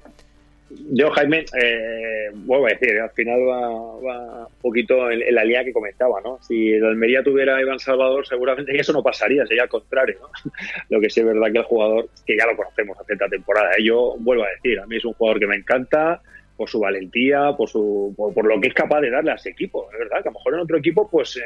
Yo, 0.92 1.10
Jaime, 1.12 1.46
eh, 1.62 2.30
vuelvo 2.34 2.68
a 2.68 2.70
decir, 2.70 3.00
al 3.00 3.10
final 3.12 3.40
va, 3.48 4.48
un 4.48 4.62
poquito 4.62 5.10
en, 5.10 5.34
la 5.34 5.44
línea 5.44 5.64
que 5.64 5.74
comentaba, 5.74 6.22
¿no? 6.22 6.40
Si 6.42 6.74
el 6.74 6.86
Almería 6.86 7.24
tuviera 7.24 7.58
a 7.58 7.62
Iván 7.62 7.80
Salvador, 7.80 8.26
seguramente 8.28 8.78
eso 8.80 8.94
no 8.94 9.04
pasaría, 9.04 9.46
sería 9.46 9.64
al 9.64 9.70
contrario, 9.70 10.18
¿no? 10.22 10.52
Lo 10.90 11.00
que 11.00 11.10
sí 11.10 11.22
es 11.22 11.26
verdad 11.26 11.52
que 11.52 11.60
el 11.60 11.64
jugador, 11.64 12.10
que 12.26 12.38
ya 12.38 12.46
lo 12.46 12.56
conocemos 12.56 13.00
hace 13.00 13.14
esta 13.14 13.28
temporada, 13.28 13.72
¿eh? 13.78 13.84
yo 13.84 14.16
vuelvo 14.20 14.44
a 14.44 14.50
decir, 14.50 14.80
a 14.80 14.86
mí 14.86 14.98
es 14.98 15.06
un 15.06 15.14
jugador 15.14 15.40
que 15.40 15.48
me 15.48 15.56
encanta 15.56 16.22
por 16.56 16.70
su 16.70 16.80
valentía, 16.80 17.52
por 17.58 17.70
su 17.70 18.14
por, 18.16 18.46
lo 18.46 18.60
que 18.62 18.70
es 18.70 18.74
capaz 18.74 19.02
de 19.02 19.10
darle 19.10 19.32
a 19.32 19.36
ese 19.36 19.50
equipo, 19.50 19.90
es 19.92 20.00
verdad, 20.00 20.22
que 20.24 20.30
a 20.30 20.32
lo 20.32 20.40
mejor 20.40 20.54
en 20.54 20.60
otro 20.62 20.78
equipo, 20.78 21.10
pues 21.10 21.36
eh, 21.38 21.42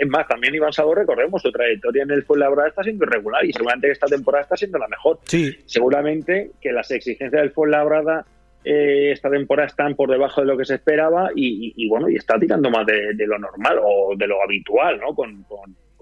es 0.00 0.08
más, 0.08 0.28
también 0.28 0.54
Iván 0.54 0.72
Salvador, 0.72 0.98
recordemos, 0.98 1.42
su 1.42 1.50
trayectoria 1.50 2.04
en 2.04 2.10
el 2.12 2.22
Fuenlabrada 2.22 2.68
está 2.68 2.82
siendo 2.82 3.04
irregular 3.04 3.44
y 3.44 3.52
seguramente 3.52 3.90
esta 3.90 4.06
temporada 4.06 4.42
está 4.42 4.56
siendo 4.56 4.78
la 4.78 4.88
mejor. 4.88 5.18
Sí. 5.24 5.56
Seguramente 5.66 6.52
que 6.60 6.72
las 6.72 6.90
exigencias 6.90 7.42
del 7.42 7.50
Fuenlabrada 7.50 8.24
eh, 8.64 9.12
esta 9.12 9.30
temporada 9.30 9.66
están 9.66 9.94
por 9.94 10.10
debajo 10.10 10.40
de 10.40 10.46
lo 10.46 10.56
que 10.56 10.64
se 10.64 10.74
esperaba 10.74 11.30
y, 11.34 11.86
bueno, 11.88 12.08
y 12.08 12.16
está 12.16 12.38
tirando 12.38 12.70
más 12.70 12.86
de, 12.86 13.26
lo 13.26 13.38
normal 13.38 13.78
o 13.82 14.14
de 14.16 14.26
lo 14.26 14.42
habitual, 14.42 14.98
¿no? 15.00 15.14
Con, 15.14 15.44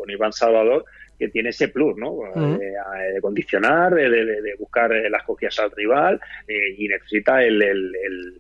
Iván 0.08 0.32
Salvador, 0.32 0.84
que 1.16 1.28
tiene 1.28 1.50
ese 1.50 1.68
plus, 1.68 1.96
¿no? 1.96 2.26
Eh, 2.34 3.12
de 3.14 3.20
condicionar, 3.20 3.94
de, 3.94 4.54
buscar 4.58 4.92
eh, 4.92 5.08
las 5.08 5.22
cogidas 5.22 5.60
al 5.60 5.70
rival 5.70 6.20
y 6.76 6.88
necesita 6.88 7.42
el, 7.44 7.92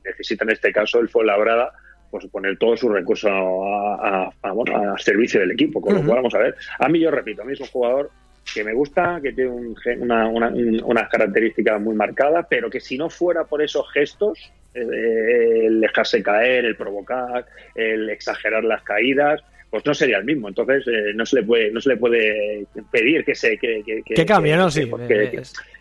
necesita 0.04 0.44
en 0.44 0.50
este 0.50 0.72
caso 0.72 0.98
el 0.98 1.08
Fuenlabrada 1.08 1.72
pues 2.10 2.26
poner 2.26 2.58
todos 2.58 2.80
sus 2.80 2.92
recursos 2.92 3.30
a, 3.32 4.28
a, 4.42 4.98
servicio 4.98 5.40
del 5.40 5.52
equipo, 5.52 5.80
con 5.80 5.94
lo 5.94 6.02
cual 6.02 6.16
vamos 6.16 6.34
a 6.34 6.38
ver. 6.38 6.56
A 6.80 6.88
mí 6.88 6.98
yo 6.98 7.10
repito, 7.10 7.42
a 7.42 7.44
mí 7.44 7.52
es 7.52 7.60
un 7.60 7.68
jugador 7.68 8.10
que 8.54 8.64
me 8.64 8.72
gusta, 8.72 9.20
que 9.22 9.32
tiene 9.32 9.50
una, 9.98 10.28
unas 10.28 11.08
características 11.08 11.80
muy 11.80 11.94
marcadas, 11.94 12.46
pero 12.48 12.68
que 12.68 12.80
si 12.80 12.98
no 12.98 13.08
fuera 13.08 13.44
por 13.44 13.62
esos 13.62 13.90
gestos, 13.92 14.38
eh, 14.74 15.66
el 15.66 15.80
dejarse 15.80 16.22
caer, 16.22 16.64
el 16.64 16.76
provocar, 16.76 17.46
el 17.74 18.10
exagerar 18.10 18.64
las 18.64 18.82
caídas, 18.82 19.42
pues 19.72 19.86
no 19.86 19.94
sería 19.94 20.18
el 20.18 20.24
mismo. 20.24 20.48
Entonces 20.48 20.86
eh, 20.86 21.12
no 21.14 21.24
se 21.24 21.36
le 21.36 21.42
puede 21.44 21.70
no 21.70 21.80
se 21.80 21.88
le 21.88 21.96
puede 21.96 22.66
pedir 22.90 23.24
que 23.24 23.34
se 23.34 23.56
que, 23.56 23.82
que, 24.04 24.26
cambie, 24.26 24.54
¿no? 24.54 24.70
Sí. 24.70 24.90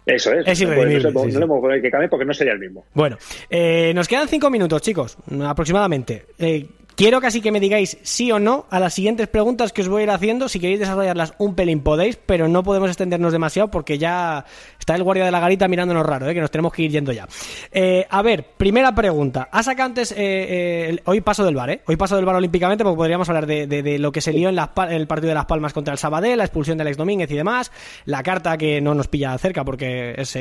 eso 0.05 0.33
es. 0.33 0.47
Es 0.47 0.61
no, 0.61 0.75
no, 0.75 0.85
le 0.85 1.11
podemos 1.11 1.61
pedir 1.61 1.81
que 1.81 1.91
cambie 1.91 2.07
porque 2.07 2.25
no 2.25 2.33
sería 2.33 2.53
el 2.53 2.59
mismo. 2.59 2.85
Bueno, 2.93 3.17
eh, 3.49 3.91
nos 3.93 4.07
quedan 4.07 4.29
cinco 4.29 4.49
minutos, 4.49 4.81
chicos, 4.81 5.17
aproximadamente. 5.43 6.23
Eh, 6.39 6.65
Quiero 7.01 7.19
casi 7.19 7.41
que 7.41 7.51
me 7.51 7.59
digáis 7.59 7.97
sí 8.03 8.31
o 8.31 8.37
no 8.37 8.67
a 8.69 8.79
las 8.79 8.93
siguientes 8.93 9.27
preguntas 9.27 9.73
que 9.73 9.81
os 9.81 9.89
voy 9.89 10.01
a 10.01 10.03
ir 10.03 10.11
haciendo. 10.11 10.47
Si 10.47 10.59
queréis 10.59 10.81
desarrollarlas 10.81 11.33
un 11.39 11.55
pelín 11.55 11.81
podéis, 11.81 12.15
pero 12.15 12.47
no 12.47 12.61
podemos 12.61 12.91
extendernos 12.91 13.33
demasiado 13.33 13.71
porque 13.71 13.97
ya 13.97 14.45
está 14.77 14.93
el 14.93 15.01
guardia 15.01 15.25
de 15.25 15.31
la 15.31 15.39
garita 15.39 15.67
mirándonos 15.67 16.05
raro, 16.05 16.29
¿eh? 16.29 16.35
que 16.35 16.41
nos 16.41 16.51
tenemos 16.51 16.71
que 16.71 16.83
ir 16.83 16.91
yendo 16.91 17.11
ya. 17.11 17.27
Eh, 17.71 18.05
a 18.07 18.21
ver, 18.21 18.45
primera 18.55 18.93
pregunta. 18.93 19.49
Ha 19.51 19.63
sacado 19.63 19.87
antes, 19.87 20.13
eh, 20.15 20.95
hoy 21.05 21.21
paso 21.21 21.43
del 21.43 21.55
bar, 21.55 21.71
¿eh? 21.71 21.81
Hoy 21.87 21.95
paso 21.95 22.15
del 22.17 22.23
bar 22.25 22.35
olímpicamente 22.35 22.83
porque 22.83 22.97
podríamos 22.97 23.27
hablar 23.29 23.47
de, 23.47 23.97
lo 23.97 24.11
que 24.11 24.21
se 24.21 24.31
lió 24.31 24.49
en, 24.49 24.59
el 24.91 25.07
partido 25.07 25.29
de 25.29 25.33
Las 25.33 25.45
Palmas 25.47 25.73
contra 25.73 25.93
el 25.93 25.97
Sabadell, 25.97 26.37
la 26.37 26.43
expulsión 26.43 26.77
del 26.77 26.85
ex 26.85 26.97
Domínguez 26.97 27.31
y 27.31 27.35
demás, 27.35 27.71
la 28.05 28.21
carta 28.21 28.59
que 28.59 28.79
no 28.79 28.93
nos 28.93 29.07
pilla 29.07 29.35
cerca 29.39 29.65
porque 29.65 30.13
es 30.19 30.37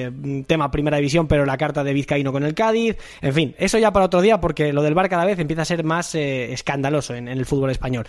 tema 0.46 0.70
primera 0.70 0.98
división, 0.98 1.26
pero 1.26 1.46
la 1.46 1.56
carta 1.56 1.82
de 1.82 1.94
Vizcaíno 1.94 2.32
con 2.32 2.42
el 2.42 2.52
Cádiz, 2.52 2.98
en 3.22 3.32
fin, 3.32 3.54
eso 3.56 3.78
ya 3.78 3.94
para 3.94 4.04
otro 4.04 4.20
día 4.20 4.42
porque 4.42 4.74
lo 4.74 4.82
del 4.82 4.92
bar 4.92 5.08
cada 5.08 5.24
vez 5.24 5.38
empieza 5.38 5.62
a 5.62 5.64
ser 5.64 5.84
más 5.84 6.14
escandaloso 6.52 7.14
en, 7.14 7.28
el 7.28 7.46
fútbol 7.46 7.70
español. 7.70 8.06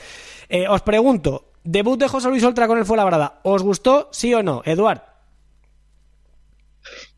Eh, 0.50 0.68
os 0.68 0.82
pregunto, 0.82 1.52
debut 1.64 2.00
de 2.00 2.08
José 2.08 2.30
Luis 2.30 2.44
Oltra 2.44 2.68
con 2.68 2.78
el 2.78 2.86
Fuenlabrada, 2.86 3.40
¿os 3.44 3.64
gustó, 3.64 4.10
sí 4.12 4.34
o 4.34 4.44
no? 4.44 4.62
Eduard. 4.66 5.12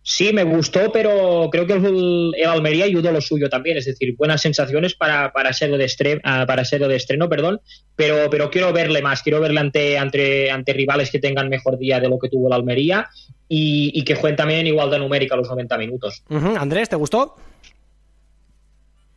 Sí, 0.05 0.33
me 0.33 0.43
gustó, 0.43 0.91
pero 0.91 1.47
creo 1.49 1.65
que 1.65 1.73
el, 1.75 2.33
Almería 2.45 2.83
ayudó 2.83 3.13
lo 3.13 3.21
suyo 3.21 3.49
también, 3.49 3.77
es 3.77 3.85
decir, 3.85 4.13
buenas 4.17 4.41
sensaciones 4.41 4.95
para, 4.95 5.31
para 5.31 5.53
serlo 5.53 5.77
de 5.77 5.85
estreno, 5.85 6.19
ah, 6.25 6.43
para 6.45 6.65
serlo 6.65 6.89
de 6.89 6.97
estreno, 6.97 7.29
perdón, 7.29 7.61
pero, 7.95 8.29
pero 8.29 8.51
quiero 8.51 8.73
verle 8.73 9.01
más, 9.01 9.23
quiero 9.23 9.39
verle 9.39 9.61
ante, 9.61 9.97
ante, 9.97 10.51
ante 10.51 10.73
rivales 10.73 11.09
que 11.09 11.19
tengan 11.19 11.47
mejor 11.47 11.77
día 11.77 12.01
de 12.01 12.09
lo 12.09 12.19
que 12.19 12.27
tuvo 12.27 12.47
el 12.47 12.53
Almería 12.53 13.07
y, 13.47 14.03
que 14.03 14.15
jueguen 14.15 14.35
también 14.35 14.67
igual 14.67 14.91
de 14.91 14.99
numérica 14.99 15.37
los 15.37 15.47
90 15.47 15.77
minutos. 15.77 16.23
Andrés, 16.29 16.89
¿te 16.89 16.97
gustó? 16.97 17.35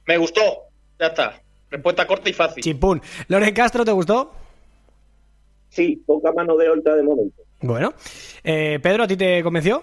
Me 0.06 0.18
gustó, 0.18 0.68
ya 1.00 1.06
está. 1.06 1.42
Respuesta 1.70 2.06
corta 2.06 2.30
y 2.30 2.32
fácil. 2.32 2.62
Chimpún. 2.62 3.00
Loren 3.28 3.54
Castro, 3.54 3.84
¿te 3.84 3.92
gustó? 3.92 4.32
Sí, 5.68 6.02
poca 6.06 6.32
mano 6.32 6.56
de 6.56 6.68
Oltra 6.68 6.94
de 6.94 7.02
momento. 7.02 7.42
Bueno. 7.60 7.94
Eh, 8.44 8.78
Pedro, 8.82 9.04
¿a 9.04 9.06
ti 9.06 9.16
te 9.16 9.42
convenció? 9.42 9.82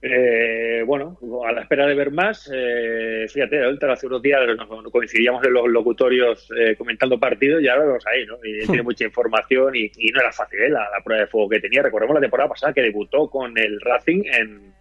Eh, 0.00 0.84
bueno, 0.86 1.18
a 1.44 1.50
la 1.50 1.62
espera 1.62 1.84
de 1.84 1.94
ver 1.96 2.12
más, 2.12 2.48
eh, 2.54 3.26
fíjate, 3.28 3.64
ahorita 3.64 3.92
hace 3.92 4.06
unos 4.06 4.22
días 4.22 4.40
nos, 4.56 4.92
coincidíamos 4.92 5.44
en 5.44 5.52
los 5.52 5.66
locutorios 5.66 6.48
eh, 6.56 6.76
comentando 6.76 7.18
partidos 7.18 7.60
y 7.60 7.66
ahora 7.66 7.84
vamos 7.84 8.06
ahí, 8.06 8.24
¿no? 8.24 8.36
Y 8.44 8.64
tiene 8.64 8.82
mucha 8.84 9.04
información 9.04 9.74
y, 9.74 9.90
y 9.96 10.12
no 10.12 10.20
era 10.20 10.30
fácil 10.30 10.60
¿eh? 10.60 10.70
la, 10.70 10.88
la, 10.88 11.02
prueba 11.02 11.22
de 11.22 11.26
fuego 11.26 11.48
que 11.48 11.60
tenía. 11.60 11.82
Recordemos 11.82 12.14
la 12.14 12.20
temporada 12.20 12.48
pasada 12.48 12.72
que 12.72 12.82
debutó 12.82 13.28
con 13.28 13.58
el 13.58 13.80
Racing 13.80 14.22
en, 14.24 14.72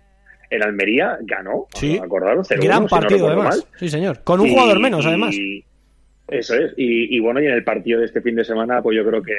en 0.49 0.63
Almería, 0.63 1.17
ganó, 1.21 1.67
Sí. 1.73 1.99
acordaron, 2.03 2.43
0-1, 2.45 2.63
Gran 2.63 2.77
si 2.77 2.83
no 2.83 2.89
partido, 2.89 3.27
además. 3.27 3.45
mal. 3.57 3.65
Sí, 3.79 3.89
señor. 3.89 4.21
Con 4.23 4.39
un 4.39 4.47
Y- 4.47 4.51
jugador 4.51 4.79
menos, 4.79 5.03
y- 5.05 5.07
además. 5.07 5.35
Eso 6.27 6.55
es. 6.55 6.73
Y, 6.75 7.19
bueno, 7.19 7.41
y 7.41 7.45
en 7.45 7.53
el 7.53 7.63
partido 7.63 7.99
de 7.99 8.05
este 8.05 8.21
fin 8.21 8.35
de 8.35 8.43
semana, 8.43 8.81
pues 8.81 8.97
yo 8.97 9.05
creo 9.05 9.21
que 9.21 9.33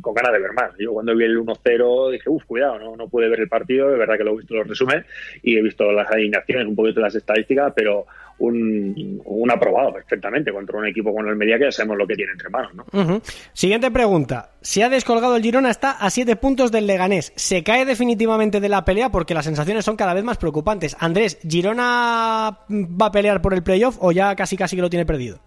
con 0.00 0.14
ganas 0.14 0.32
de 0.32 0.38
ver 0.38 0.52
más. 0.52 0.70
Yo 0.78 0.92
cuando 0.92 1.14
vi 1.14 1.24
el 1.24 1.38
1-0 1.38 2.12
dije, 2.12 2.30
uff, 2.30 2.44
cuidado, 2.44 2.78
no, 2.78 2.96
no 2.96 3.08
pude 3.08 3.28
ver 3.28 3.40
el 3.40 3.48
partido. 3.48 3.90
De 3.90 3.98
verdad 3.98 4.16
que 4.16 4.24
lo 4.24 4.32
he 4.32 4.38
visto 4.38 4.54
los 4.54 4.66
resúmenes 4.66 5.04
y 5.42 5.56
he 5.56 5.62
visto 5.62 5.92
las 5.92 6.10
alineaciones, 6.10 6.66
un 6.66 6.76
poquito 6.76 7.00
las 7.00 7.14
estadísticas, 7.14 7.72
pero 7.76 8.06
un, 8.40 9.50
aprobado 9.52 9.92
perfectamente 9.92 10.52
contra 10.52 10.78
un 10.78 10.86
equipo 10.86 11.14
con 11.14 11.28
Almería 11.28 11.58
que 11.58 11.64
ya 11.64 11.72
sabemos 11.72 11.98
lo 11.98 12.06
que 12.06 12.14
tiene 12.14 12.32
entre 12.32 12.48
manos, 12.48 12.72
¿no? 12.74 13.20
Siguiente 13.52 13.90
pregunta. 13.90 14.52
Se 14.60 14.82
ha 14.82 14.88
descolgado 14.88 15.36
el 15.36 15.42
Girona, 15.42 15.70
está 15.70 15.92
a 15.92 16.08
7 16.08 16.36
puntos 16.36 16.72
del 16.72 16.86
Leganés. 16.86 17.32
¿Se 17.36 17.62
cae 17.62 17.84
definitivamente 17.84 18.60
de 18.60 18.68
la 18.68 18.84
pelea? 18.84 19.10
Porque 19.10 19.34
las 19.34 19.44
sensaciones 19.44 19.84
son 19.84 19.96
cada 19.96 20.14
vez 20.14 20.24
más 20.24 20.38
preocupantes. 20.38 20.96
Andrés, 21.00 21.38
¿Girona 21.42 22.60
va 22.70 23.06
a 23.06 23.12
pelear 23.12 23.42
por 23.42 23.54
el 23.54 23.62
playoff 23.62 23.98
o 24.00 24.12
ya 24.12 24.34
casi 24.36 24.56
casi 24.56 24.76
que 24.76 24.82
lo 24.82 24.90
tiene 24.90 25.06
perdido? 25.06 25.40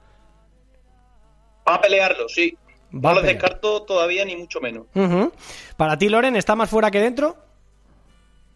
Va 1.67 1.75
a 1.75 1.81
pelearlo, 1.81 2.27
sí. 2.27 2.57
Va 2.93 3.11
a 3.11 3.13
no 3.15 3.21
lo 3.21 3.25
descarto 3.25 3.83
todavía 3.83 4.23
ni 4.25 4.35
mucho 4.35 4.59
menos. 4.61 4.85
Para 5.77 5.97
ti, 5.97 6.09
Loren, 6.09 6.35
¿está 6.35 6.55
más 6.55 6.69
fuera 6.69 6.91
que 6.91 6.99
dentro? 6.99 7.37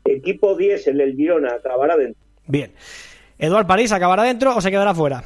Equipo 0.05 0.55
10, 0.55 0.87
el 0.87 0.97
del 0.97 1.15
Girona, 1.15 1.53
acabará 1.55 1.97
dentro. 1.97 2.21
Bien. 2.45 2.73
¿Eduard 3.37 3.67
París 3.67 3.91
acabará 3.91 4.23
dentro 4.23 4.55
o 4.55 4.61
se 4.61 4.71
quedará 4.71 4.93
fuera? 4.93 5.23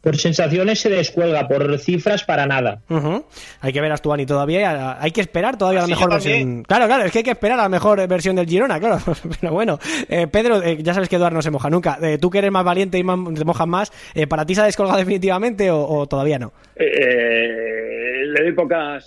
Por 0.00 0.16
sensaciones 0.16 0.80
se 0.80 0.88
descuelga, 0.88 1.46
por 1.46 1.78
cifras 1.78 2.24
para 2.24 2.46
nada. 2.46 2.80
Hay 3.60 3.72
que 3.72 3.80
ver 3.82 3.92
a 3.92 3.96
Stuani 3.98 4.24
todavía. 4.24 5.00
Hay 5.00 5.10
que 5.10 5.20
esperar 5.20 5.58
todavía 5.58 5.80
a 5.80 5.82
la 5.82 5.88
mejor 5.88 6.10
versión. 6.10 6.62
Claro, 6.62 6.86
claro, 6.86 7.04
es 7.04 7.12
que 7.12 7.18
hay 7.18 7.24
que 7.24 7.32
esperar 7.32 7.58
a 7.58 7.64
la 7.64 7.68
mejor 7.68 8.06
versión 8.08 8.34
del 8.36 8.46
Girona, 8.46 8.80
claro. 8.80 8.98
Pero 9.40 9.52
bueno, 9.52 9.78
Eh, 10.08 10.26
Pedro, 10.26 10.62
eh, 10.62 10.78
ya 10.82 10.94
sabes 10.94 11.08
que 11.08 11.16
Eduard 11.16 11.34
no 11.34 11.42
se 11.42 11.50
moja 11.50 11.68
nunca. 11.68 11.98
Eh, 12.02 12.16
tú 12.18 12.30
que 12.30 12.38
eres 12.38 12.50
más 12.50 12.64
valiente 12.64 12.96
y 12.98 13.04
más, 13.04 13.18
te 13.34 13.44
mojas 13.44 13.68
más, 13.68 13.92
eh, 14.14 14.26
¿para 14.26 14.46
ti 14.46 14.54
se 14.54 14.62
ha 14.62 14.64
descolgado 14.64 14.98
definitivamente 14.98 15.70
o, 15.70 15.86
o 15.86 16.06
todavía 16.06 16.38
no? 16.38 16.52
Eh, 16.76 18.22
le 18.26 18.42
doy 18.42 18.52
pocas, 18.52 19.06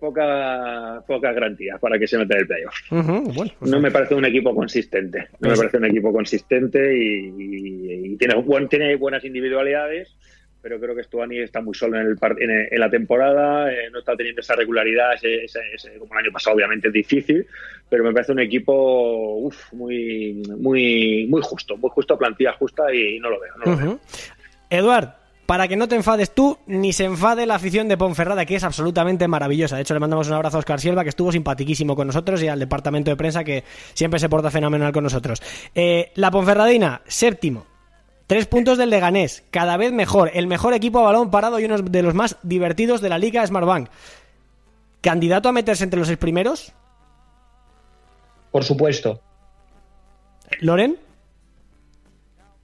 pocas, 0.00 1.02
pocas 1.06 1.34
garantías 1.34 1.78
para 1.80 1.98
que 1.98 2.06
se 2.06 2.18
meta 2.18 2.34
en 2.34 2.40
el 2.40 2.46
playoff. 2.46 2.74
Bueno, 2.90 3.52
pues, 3.58 3.70
No 3.70 3.80
me 3.80 3.90
parece 3.90 4.14
un 4.14 4.24
equipo 4.24 4.54
consistente. 4.54 5.18
No 5.40 5.48
me 5.48 5.48
Pues- 5.48 5.58
parece 5.60 5.76
un 5.78 5.84
equipo 5.86 6.12
consistente 6.12 6.94
y, 6.96 7.32
y- 7.38 8.12
y 8.12 8.16
tiene, 8.16 8.34
buen- 8.42 8.68
tiene 8.68 8.96
buenas 8.96 9.24
individualidades, 9.24 10.14
pero 10.66 10.80
creo 10.80 10.96
que 10.96 11.04
Stuani 11.04 11.38
está 11.38 11.60
muy 11.60 11.76
solo 11.76 11.96
en, 11.96 12.08
el 12.08 12.18
en, 12.40 12.68
en 12.72 12.80
la 12.80 12.90
temporada, 12.90 13.72
eh, 13.72 13.88
no 13.92 14.00
está 14.00 14.16
teniendo 14.16 14.40
esa 14.40 14.56
regularidad, 14.56 15.14
ese, 15.14 15.96
como 15.96 16.12
el 16.14 16.24
año 16.24 16.32
pasado 16.32 16.56
obviamente 16.56 16.88
es 16.88 16.92
difícil, 16.92 17.46
pero 17.88 18.02
me 18.02 18.12
parece 18.12 18.32
un 18.32 18.40
equipo 18.40 19.36
uf, 19.36 19.72
muy, 19.72 20.42
muy, 20.58 21.28
muy 21.28 21.40
justo, 21.40 21.76
muy 21.76 21.88
justo, 21.90 22.18
plantilla 22.18 22.52
justa 22.54 22.92
y 22.92 23.20
no 23.20 23.30
lo 23.30 23.38
veo. 23.38 23.52
No. 23.64 24.00
Eduard, 24.68 25.10
para 25.46 25.68
que 25.68 25.76
no 25.76 25.86
te 25.86 25.94
enfades 25.94 26.34
tú, 26.34 26.58
ni 26.66 26.92
se 26.92 27.04
enfade 27.04 27.46
la 27.46 27.54
afición 27.54 27.86
de 27.86 27.96
Ponferrada, 27.96 28.44
que 28.44 28.56
es 28.56 28.64
absolutamente 28.64 29.28
maravillosa. 29.28 29.76
De 29.76 29.82
hecho, 29.82 29.94
le 29.94 30.00
mandamos 30.00 30.26
un 30.26 30.34
abrazo 30.34 30.56
a 30.56 30.58
Oscar 30.58 30.80
Silva, 30.80 31.04
que 31.04 31.10
estuvo 31.10 31.30
simpaticísimo 31.30 31.94
con 31.94 32.08
nosotros, 32.08 32.42
y 32.42 32.48
al 32.48 32.58
departamento 32.58 33.12
de 33.12 33.16
prensa, 33.16 33.44
que 33.44 33.62
siempre 33.94 34.18
se 34.18 34.28
porta 34.28 34.50
fenomenal 34.50 34.90
con 34.90 35.04
nosotros. 35.04 35.40
Eh, 35.76 36.10
la 36.16 36.32
Ponferradina, 36.32 37.02
séptimo. 37.06 37.75
Tres 38.26 38.46
puntos 38.46 38.76
del 38.76 38.90
Leganés, 38.90 39.44
cada 39.50 39.76
vez 39.76 39.92
mejor, 39.92 40.30
el 40.34 40.48
mejor 40.48 40.74
equipo 40.74 40.98
a 40.98 41.02
balón 41.02 41.30
parado 41.30 41.60
y 41.60 41.64
uno 41.64 41.78
de 41.78 42.02
los 42.02 42.14
más 42.14 42.36
divertidos 42.42 43.00
de 43.00 43.08
la 43.08 43.18
Liga 43.18 43.46
Smartbank. 43.46 43.88
¿Candidato 45.00 45.48
a 45.48 45.52
meterse 45.52 45.84
entre 45.84 46.00
los 46.00 46.08
seis 46.08 46.18
primeros? 46.18 46.72
Por 48.50 48.64
supuesto. 48.64 49.20
¿Loren? 50.60 50.96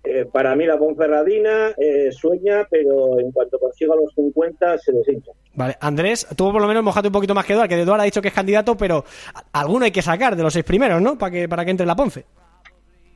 Eh, 0.05 0.25
para 0.25 0.57
mí 0.57 0.67
la 0.67 0.77
Ponferradina 0.77 1.69
eh, 1.79 2.11
sueña, 2.11 2.67
pero 2.69 3.21
en 3.21 3.31
cuanto 3.31 3.57
consiga 3.61 3.95
los 3.95 4.13
50 4.15 4.79
se 4.79 4.91
deshincha. 4.91 5.31
Vale, 5.55 5.77
Andrés, 5.81 6.27
tú 6.37 6.51
por 6.51 6.61
lo 6.61 6.67
menos 6.67 6.83
mojate 6.83 7.07
un 7.07 7.13
poquito 7.13 7.35
más 7.35 7.45
que 7.47 7.53
Eduard, 7.53 7.69
que 7.69 7.81
Eduard 7.81 8.01
ha 8.01 8.05
dicho 8.05 8.21
que 8.21 8.29
es 8.29 8.35
candidato, 8.35 8.77
pero 8.77 9.05
alguno 9.53 9.85
hay 9.85 9.93
que 9.93 10.03
sacar 10.03 10.35
de 10.35 10.43
los 10.43 10.53
seis 10.53 10.65
primeros, 10.65 11.01
¿no? 11.01 11.17
Para 11.17 11.31
que, 11.31 11.49
para 11.49 11.65
que 11.65 11.71
entre 11.71 11.87
la 11.87 11.95
Ponce. 11.95 12.25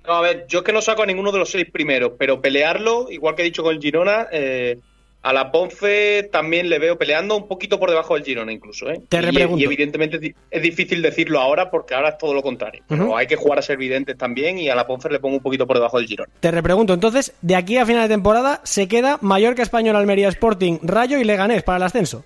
No, 0.06 0.12
a 0.14 0.20
ver, 0.20 0.46
yo 0.48 0.60
es 0.60 0.64
que 0.64 0.72
no 0.72 0.80
saco 0.80 1.02
a 1.02 1.06
ninguno 1.06 1.32
de 1.32 1.38
los 1.38 1.50
seis 1.50 1.66
primeros, 1.70 2.12
pero 2.18 2.40
pelearlo, 2.40 3.06
igual 3.10 3.34
que 3.34 3.42
he 3.42 3.44
dicho 3.44 3.62
con 3.62 3.74
el 3.74 3.80
Girona, 3.82 4.28
eh, 4.30 4.78
a 5.22 5.32
la 5.32 5.50
Ponce 5.50 6.28
también 6.30 6.68
le 6.68 6.78
veo 6.78 6.96
peleando 6.96 7.36
un 7.36 7.48
poquito 7.48 7.80
por 7.80 7.90
debajo 7.90 8.14
del 8.14 8.22
Girona 8.22 8.52
incluso. 8.52 8.88
¿eh? 8.88 9.00
Te 9.08 9.18
y, 9.18 9.60
y 9.60 9.64
evidentemente 9.64 10.16
es 10.16 10.22
di- 10.22 10.34
es 10.48 10.62
difícil 10.62 11.02
decirlo 11.02 11.40
ahora 11.40 11.68
porque 11.68 11.94
ahora 11.94 12.10
es 12.10 12.18
todo 12.18 12.32
lo 12.32 12.42
contrario. 12.42 12.84
Pero 12.86 13.16
hay 13.16 13.26
que 13.26 13.34
jugar 13.34 13.58
a 13.58 13.62
ser 13.62 13.76
videntes 13.78 14.16
también 14.16 14.56
y 14.60 14.68
a 14.68 14.76
la 14.76 14.86
Ponce 14.86 15.08
le 15.10 15.18
pongo 15.18 15.34
un 15.38 15.42
poquito 15.42 15.66
por 15.66 15.76
debajo 15.78 15.98
del 15.98 16.06
Girona. 16.06 16.30
Te 16.38 16.52
repregunto, 16.52 16.94
entonces, 16.94 17.34
de 17.42 17.56
aquí 17.56 17.76
a 17.76 17.84
final 17.84 18.02
de 18.08 18.14
temporada 18.14 18.60
se 18.62 18.86
queda 18.86 19.18
Mallorca 19.20 19.62
Español, 19.62 19.96
Almería 19.96 20.28
Sporting, 20.28 20.78
Rayo 20.82 21.18
y 21.18 21.24
Leganés 21.24 21.64
para 21.64 21.78
el 21.78 21.82
ascenso. 21.82 22.24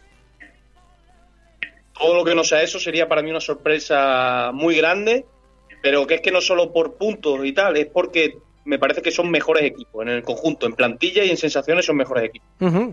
Todo 1.98 2.14
lo 2.14 2.24
que 2.24 2.34
no 2.34 2.44
sea 2.44 2.62
eso 2.62 2.78
sería 2.78 3.08
para 3.08 3.22
mí 3.22 3.30
una 3.30 3.40
sorpresa 3.40 4.50
muy 4.54 4.76
grande, 4.76 5.24
pero 5.82 6.06
que 6.06 6.14
es 6.14 6.20
que 6.20 6.30
no 6.30 6.40
solo 6.40 6.72
por 6.72 6.96
puntos 6.96 7.44
y 7.44 7.52
tal, 7.52 7.76
es 7.76 7.86
porque 7.86 8.38
me 8.64 8.78
parece 8.78 9.02
que 9.02 9.10
son 9.10 9.30
mejores 9.30 9.64
equipos 9.64 10.02
en 10.02 10.12
el 10.12 10.22
conjunto, 10.22 10.66
en 10.66 10.74
plantilla 10.74 11.24
y 11.24 11.30
en 11.30 11.36
sensaciones 11.36 11.86
son 11.86 11.96
mejores 11.96 12.24
equipos. 12.24 12.48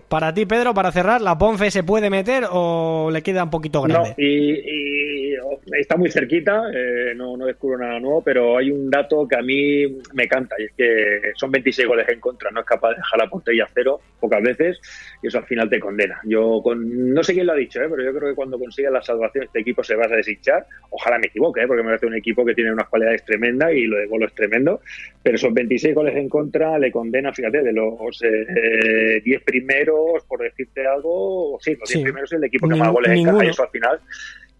Para 0.08 0.32
ti, 0.32 0.46
Pedro, 0.46 0.74
para 0.74 0.92
cerrar, 0.92 1.20
¿la 1.20 1.36
Ponce 1.36 1.70
se 1.70 1.82
puede 1.82 2.10
meter 2.10 2.44
o 2.50 3.10
le 3.12 3.22
queda 3.22 3.44
un 3.44 3.50
poquito 3.50 3.82
grande? 3.82 4.10
No, 4.10 4.14
y, 4.16 4.52
y 4.52 5.36
está 5.72 5.96
muy 5.96 6.10
cerquita, 6.10 6.70
eh, 6.74 7.14
no, 7.14 7.36
no 7.36 7.46
descubro 7.46 7.78
nada 7.78 8.00
nuevo, 8.00 8.22
pero 8.22 8.56
hay 8.56 8.70
un 8.70 8.90
dato 8.90 9.26
que 9.28 9.36
a 9.36 9.42
mí 9.42 9.86
me 10.14 10.26
canta 10.28 10.56
y 10.58 10.64
es 10.64 10.72
que 10.76 11.32
son 11.34 11.50
26 11.50 11.86
goles 11.86 12.08
en 12.08 12.20
contra, 12.20 12.50
no 12.50 12.60
es 12.60 12.66
capaz 12.66 12.90
de 12.90 12.96
dejar 12.96 13.18
la 13.18 13.28
portería 13.28 13.64
a 13.64 13.68
cero 13.72 14.00
pocas 14.20 14.42
veces 14.42 14.80
y 15.22 15.28
eso 15.28 15.38
al 15.38 15.46
final 15.46 15.68
te 15.68 15.78
condena. 15.78 16.20
Yo 16.24 16.60
con, 16.62 17.14
no 17.14 17.22
sé 17.22 17.34
quién 17.34 17.46
lo 17.46 17.52
ha 17.52 17.56
dicho, 17.56 17.80
eh, 17.80 17.86
pero 17.88 18.02
yo 18.02 18.16
creo 18.16 18.30
que 18.30 18.34
cuando 18.34 18.58
consiga 18.58 18.90
la 18.90 19.02
salvación 19.02 19.44
este 19.44 19.60
equipo 19.60 19.82
se 19.82 19.94
va 19.94 20.06
a 20.06 20.08
deshinchar. 20.08 20.66
Ojalá 20.90 21.18
me 21.18 21.26
equivoque, 21.26 21.62
eh, 21.62 21.66
porque 21.66 21.82
me 21.82 21.88
parece 21.90 22.06
un 22.06 22.16
equipo 22.16 22.44
que 22.44 22.54
tiene 22.54 22.72
unas 22.72 22.88
cualidades 22.88 23.24
tremendas 23.24 23.72
y 23.72 23.84
lo 23.84 23.98
de 23.98 24.06
golo 24.06 24.26
es 24.26 24.34
tremendo, 24.34 24.80
pero 25.22 25.36
esos 25.36 25.52
26 25.58 25.94
goles 25.94 26.16
en 26.16 26.28
contra 26.28 26.78
le 26.78 26.90
condena, 26.92 27.32
fíjate, 27.32 27.62
de 27.62 27.72
los 27.72 28.22
eh, 28.22 29.20
10 29.24 29.42
primeros, 29.44 30.22
por 30.28 30.40
decirte 30.40 30.86
algo, 30.86 31.58
sí, 31.60 31.72
los 31.78 31.88
10 31.88 31.98
Sí. 31.98 32.02
primeros 32.04 32.32
es 32.32 32.38
el 32.38 32.44
equipo 32.44 32.68
que 32.68 32.74
Nin- 32.74 32.78
más 32.78 32.92
goles 32.92 33.18
encaja 33.18 33.44
y 33.44 33.48
eso 33.48 33.62
al 33.62 33.68
final 33.70 34.00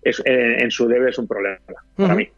es, 0.03 0.21
eh, 0.25 0.57
en 0.61 0.71
su 0.71 0.87
debe 0.89 1.11
es 1.11 1.19
un 1.19 1.27
problema 1.27 1.59
para 1.97 2.15
mí. 2.15 2.29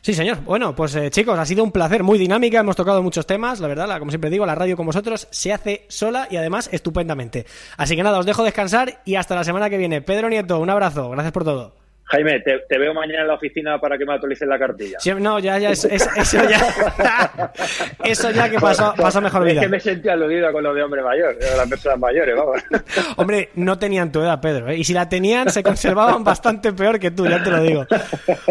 Sí, 0.00 0.14
señor. 0.14 0.38
Bueno, 0.44 0.74
pues 0.74 0.96
eh, 0.96 1.10
chicos, 1.10 1.38
ha 1.38 1.46
sido 1.46 1.62
un 1.62 1.70
placer, 1.70 2.02
muy 2.02 2.18
dinámica, 2.18 2.58
hemos 2.58 2.74
tocado 2.74 3.02
muchos 3.04 3.24
temas, 3.24 3.60
la 3.60 3.68
verdad, 3.68 3.86
la- 3.86 4.00
como 4.00 4.10
siempre 4.10 4.30
digo, 4.30 4.44
la 4.44 4.56
radio 4.56 4.76
con 4.76 4.84
vosotros 4.86 5.28
se 5.30 5.52
hace 5.52 5.82
sola 5.88 6.26
y 6.28 6.36
además 6.36 6.68
estupendamente. 6.72 7.46
Así 7.76 7.94
que 7.94 8.02
nada, 8.02 8.18
os 8.18 8.26
dejo 8.26 8.42
descansar 8.42 9.00
y 9.04 9.14
hasta 9.14 9.36
la 9.36 9.44
semana 9.44 9.70
que 9.70 9.78
viene. 9.78 10.02
Pedro 10.02 10.28
Nieto, 10.28 10.58
un 10.58 10.70
abrazo, 10.70 11.08
gracias 11.10 11.32
por 11.32 11.44
todo. 11.44 11.81
Jaime, 12.12 12.40
te, 12.40 12.58
te 12.68 12.78
veo 12.78 12.92
mañana 12.92 13.22
en 13.22 13.28
la 13.28 13.34
oficina 13.34 13.78
para 13.80 13.96
que 13.96 14.04
me 14.04 14.12
actualices 14.12 14.46
la 14.46 14.58
cartilla. 14.58 14.98
Sí, 15.00 15.10
no, 15.18 15.38
ya, 15.38 15.58
ya, 15.58 15.70
es- 15.70 15.86
es- 15.86 16.08
eso 16.14 16.38
ya, 16.46 16.60
eso 18.04 18.30
ya 18.30 18.50
que 18.50 18.58
pasó, 18.58 18.94
pasó 18.96 19.20
mejor 19.20 19.46
Es 19.46 19.52
vida. 19.54 19.62
que 19.62 19.68
me 19.68 19.80
sentí 19.80 20.08
aludido 20.08 20.52
con 20.52 20.62
lo 20.62 20.74
de 20.74 20.82
hombre 20.82 21.02
mayor, 21.02 21.38
de 21.38 21.56
las 21.56 21.68
personas 21.68 21.98
mayores, 21.98 22.36
vamos. 22.36 22.62
Hombre, 23.16 23.48
no 23.54 23.78
tenían 23.78 24.12
tu 24.12 24.20
edad, 24.20 24.40
Pedro, 24.40 24.68
¿eh? 24.70 24.76
y 24.76 24.84
si 24.84 24.92
la 24.92 25.08
tenían, 25.08 25.50
se 25.50 25.62
conservaban 25.62 26.22
bastante 26.22 26.72
peor 26.72 26.98
que 27.00 27.10
tú, 27.10 27.26
ya 27.26 27.42
te 27.42 27.50
lo 27.50 27.62
digo. 27.62 27.86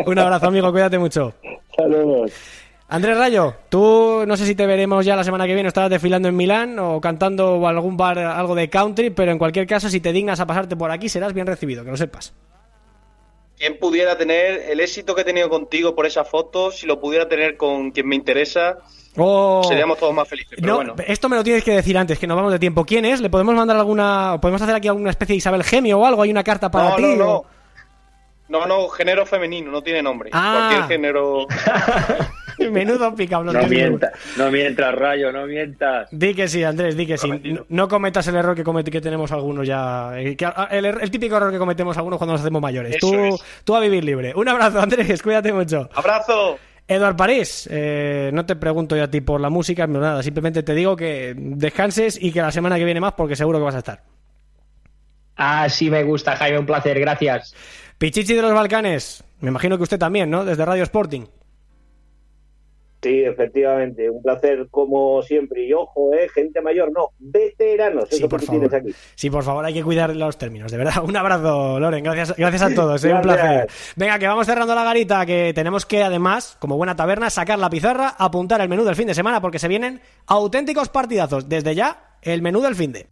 Un 0.06 0.20
abrazo, 0.20 0.48
amigo, 0.48 0.72
cuídate 0.72 0.98
mucho. 0.98 1.34
Saludos. 1.78 2.32
Andrés 2.90 3.18
Rayo, 3.18 3.56
tú 3.70 4.24
no 4.28 4.36
sé 4.36 4.46
si 4.46 4.54
te 4.56 4.66
veremos 4.66 5.06
ya 5.06 5.16
la 5.16 5.24
semana 5.24 5.48
que 5.48 5.54
viene, 5.54 5.68
estarás 5.68 5.90
desfilando 5.90 6.28
en 6.28 6.36
Milán 6.36 6.78
o 6.80 7.00
cantando 7.00 7.56
o 7.58 7.68
algún 7.68 7.96
bar 7.96 8.20
algo 8.20 8.54
de 8.54 8.70
country, 8.70 9.12
pero 9.12 9.32
en 9.32 9.38
cualquier 9.38 9.66
caso, 9.66 9.88
si 9.88 10.02
te 10.02 10.12
dignas 10.12 10.40
a 10.42 10.46
pasarte 10.46 10.76
por 10.76 10.92
aquí, 10.92 11.08
serás 11.08 11.32
bien 11.34 11.48
recibido, 11.48 11.86
que 11.86 11.92
lo 11.92 11.96
sepas. 11.98 12.34
¿Quién 13.62 13.78
pudiera 13.78 14.18
tener 14.18 14.72
el 14.72 14.80
éxito 14.80 15.14
que 15.14 15.22
he 15.22 15.24
tenido 15.24 15.48
contigo 15.48 15.94
por 15.94 16.08
esa 16.08 16.26
foto? 16.26 16.72
Si 16.72 16.88
lo 16.88 17.00
pudiera 17.00 17.30
tener 17.30 17.58
con 17.58 17.92
quien 17.92 18.08
me 18.08 18.16
interesa, 18.16 18.80
Oh. 19.18 19.62
seríamos 19.68 20.00
todos 20.00 20.16
más 20.16 20.28
felices. 20.28 20.54
Pero 20.56 20.68
No, 20.68 20.76
bueno, 20.78 20.96
esto 21.06 21.30
me 21.30 21.36
lo 21.36 21.44
tienes 21.44 21.64
que 21.64 21.70
decir 21.74 21.96
antes, 21.96 22.18
que 22.18 22.26
nos 22.26 22.36
vamos 22.38 22.52
de 22.52 22.58
tiempo. 22.58 22.84
¿Quién 22.86 23.06
es? 23.06 23.22
¿Le 23.22 23.30
podemos 23.30 23.54
mandar 23.54 23.78
alguna... 23.78 24.40
¿Podemos 24.42 24.60
hacer 24.64 24.74
aquí 24.74 24.88
alguna 24.88 25.12
especie 25.12 25.34
de 25.34 25.38
Isabel 25.38 25.64
Gemio 25.64 26.00
o 26.00 26.06
algo? 26.08 26.24
¿Hay 26.24 26.32
una 26.32 26.44
carta 26.44 26.72
para 26.72 26.90
no, 26.90 26.96
ti? 26.96 27.02
no, 27.04 27.16
no. 27.18 27.32
o- 27.36 27.46
No, 28.50 28.66
no, 28.66 28.88
género 28.88 29.28
femenino, 29.28 29.70
no 29.70 29.84
tiene 29.84 30.02
nombre. 30.02 30.32
Ah. 30.34 30.70
Cualquier 30.72 30.98
género. 30.98 31.46
Menudo 32.72 33.16
picablón. 33.16 33.56
No 33.56 33.68
mientas, 33.68 34.12
no 34.38 34.52
mientas, 34.52 34.94
Rayo, 34.96 35.32
no 35.32 35.46
mientas. 35.46 36.08
Di 36.12 36.34
que 36.34 36.48
sí, 36.48 36.64
Andrés, 36.64 36.96
di 36.98 37.06
que 37.08 37.18
sí. 37.18 37.28
No, 37.30 37.66
no 37.70 37.88
cometas 37.88 38.28
el 38.28 38.36
error 38.36 38.56
que, 38.56 38.64
comete- 38.64 38.92
que 38.92 39.02
tenemos 39.02 39.32
algunos 39.32 39.66
ya. 39.66 40.12
eh, 40.20 40.36
que- 40.36 40.46
el, 40.72 40.86
er- 40.86 41.00
el 41.02 41.12
típico 41.12 41.38
error 41.38 41.52
que 41.52 41.58
cometemos 41.58 41.98
algunos 41.98 42.18
cuando 42.18 42.34
nos 42.34 42.42
hacemos 42.42 42.62
mayores. 42.62 42.96
Eso 42.96 43.10
Tú, 43.12 43.16
es. 43.36 43.42
tú 43.64 43.76
a 43.76 43.80
vivir 43.80 44.04
libre. 44.04 44.34
Un 44.36 44.48
abrazo, 44.50 44.80
Andrés, 44.82 45.22
cuídate 45.24 45.52
mucho. 45.54 45.90
¡Abrazo! 45.94 46.58
Eduard 46.88 47.16
París, 47.16 47.70
eh, 47.72 48.32
no 48.34 48.46
te 48.46 48.56
pregunto 48.58 48.98
yo 48.98 49.04
a 49.04 49.08
ti 49.10 49.22
por 49.22 49.40
la 49.40 49.50
música, 49.50 49.88
no 49.88 50.00
nada, 50.02 50.22
simplemente 50.24 50.62
te 50.62 50.74
digo 50.74 50.96
que 50.98 51.34
descanses 51.38 52.22
y 52.22 52.32
que 52.34 52.42
la 52.42 52.52
semana 52.52 52.78
que 52.78 52.84
viene 52.84 53.00
más, 53.00 53.14
porque 53.14 53.36
seguro 53.38 53.60
que 53.60 53.64
vas 53.66 53.76
a 53.76 53.78
estar. 53.78 54.02
Ah, 55.38 55.70
sí 55.70 55.90
me 55.90 56.04
gusta, 56.04 56.36
Jaime, 56.36 56.60
un 56.60 56.66
placer, 56.66 57.00
gracias. 57.00 57.56
Pichichi 57.98 58.34
de 58.34 58.42
los 58.42 58.54
Balcanes, 58.54 59.24
me 59.40 59.50
imagino 59.50 59.78
que 59.78 59.84
usted 59.84 60.00
también, 60.00 60.30
¿no? 60.30 60.44
Desde 60.44 60.66
Radio 60.66 60.84
Sporting. 60.84 61.22
Sí, 63.02 63.24
efectivamente, 63.24 64.10
un 64.10 64.22
placer 64.22 64.68
como 64.70 65.22
siempre. 65.24 65.66
Y 65.66 65.74
ojo, 65.74 66.14
eh, 66.14 66.30
gente 66.30 66.62
mayor, 66.62 66.92
no, 66.92 67.08
veteranos, 67.20 68.08
Sí, 68.10 68.18
eso 68.18 68.30
por 68.30 68.40
que 68.40 68.46
favor. 68.46 68.70
tienes 68.70 68.80
aquí. 68.80 68.96
Sí, 69.16 69.30
por 69.30 69.44
favor, 69.44 69.66
hay 69.66 69.74
que 69.74 69.84
cuidar 69.84 70.16
los 70.16 70.38
términos, 70.38 70.72
de 70.72 70.78
verdad. 70.78 70.94
Un 71.04 71.18
abrazo, 71.18 71.80
Loren. 71.80 72.04
Gracias, 72.04 72.36
gracias 72.38 72.62
a 72.62 72.70
todos, 72.76 73.04
eh, 73.04 73.14
un 73.14 73.22
placer. 73.22 73.68
Venga, 73.96 74.20
que 74.20 74.28
vamos 74.28 74.46
cerrando 74.46 74.76
la 74.76 74.84
garita, 74.84 75.26
que 75.26 75.52
tenemos 75.56 75.86
que 75.86 76.04
además, 76.04 76.58
como 76.60 76.78
buena 76.78 76.96
taberna, 76.96 77.30
sacar 77.32 77.58
la 77.58 77.70
pizarra, 77.70 78.16
apuntar 78.18 78.62
el 78.62 78.70
menú 78.70 78.84
del 78.84 78.96
fin 78.96 79.08
de 79.08 79.16
semana, 79.16 79.42
porque 79.42 79.58
se 79.60 79.68
vienen 79.68 80.00
auténticos 80.28 80.90
partidazos. 80.90 81.50
Desde 81.50 81.74
ya, 81.74 82.18
el 82.22 82.42
menú 82.44 82.62
del 82.62 82.76
fin 82.76 82.92
de. 82.92 83.08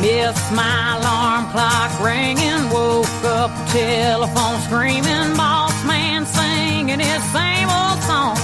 Missed 0.00 0.52
my 0.52 0.96
alarm 1.00 1.50
clock 1.50 1.90
ringing, 2.00 2.70
woke 2.70 3.06
up, 3.24 3.50
telephone 3.72 4.60
screaming, 4.62 5.36
boss 5.36 5.74
man 5.84 6.24
singing 6.24 7.00
his 7.00 7.22
same 7.32 7.68
old 7.68 8.00
song. 8.06 8.36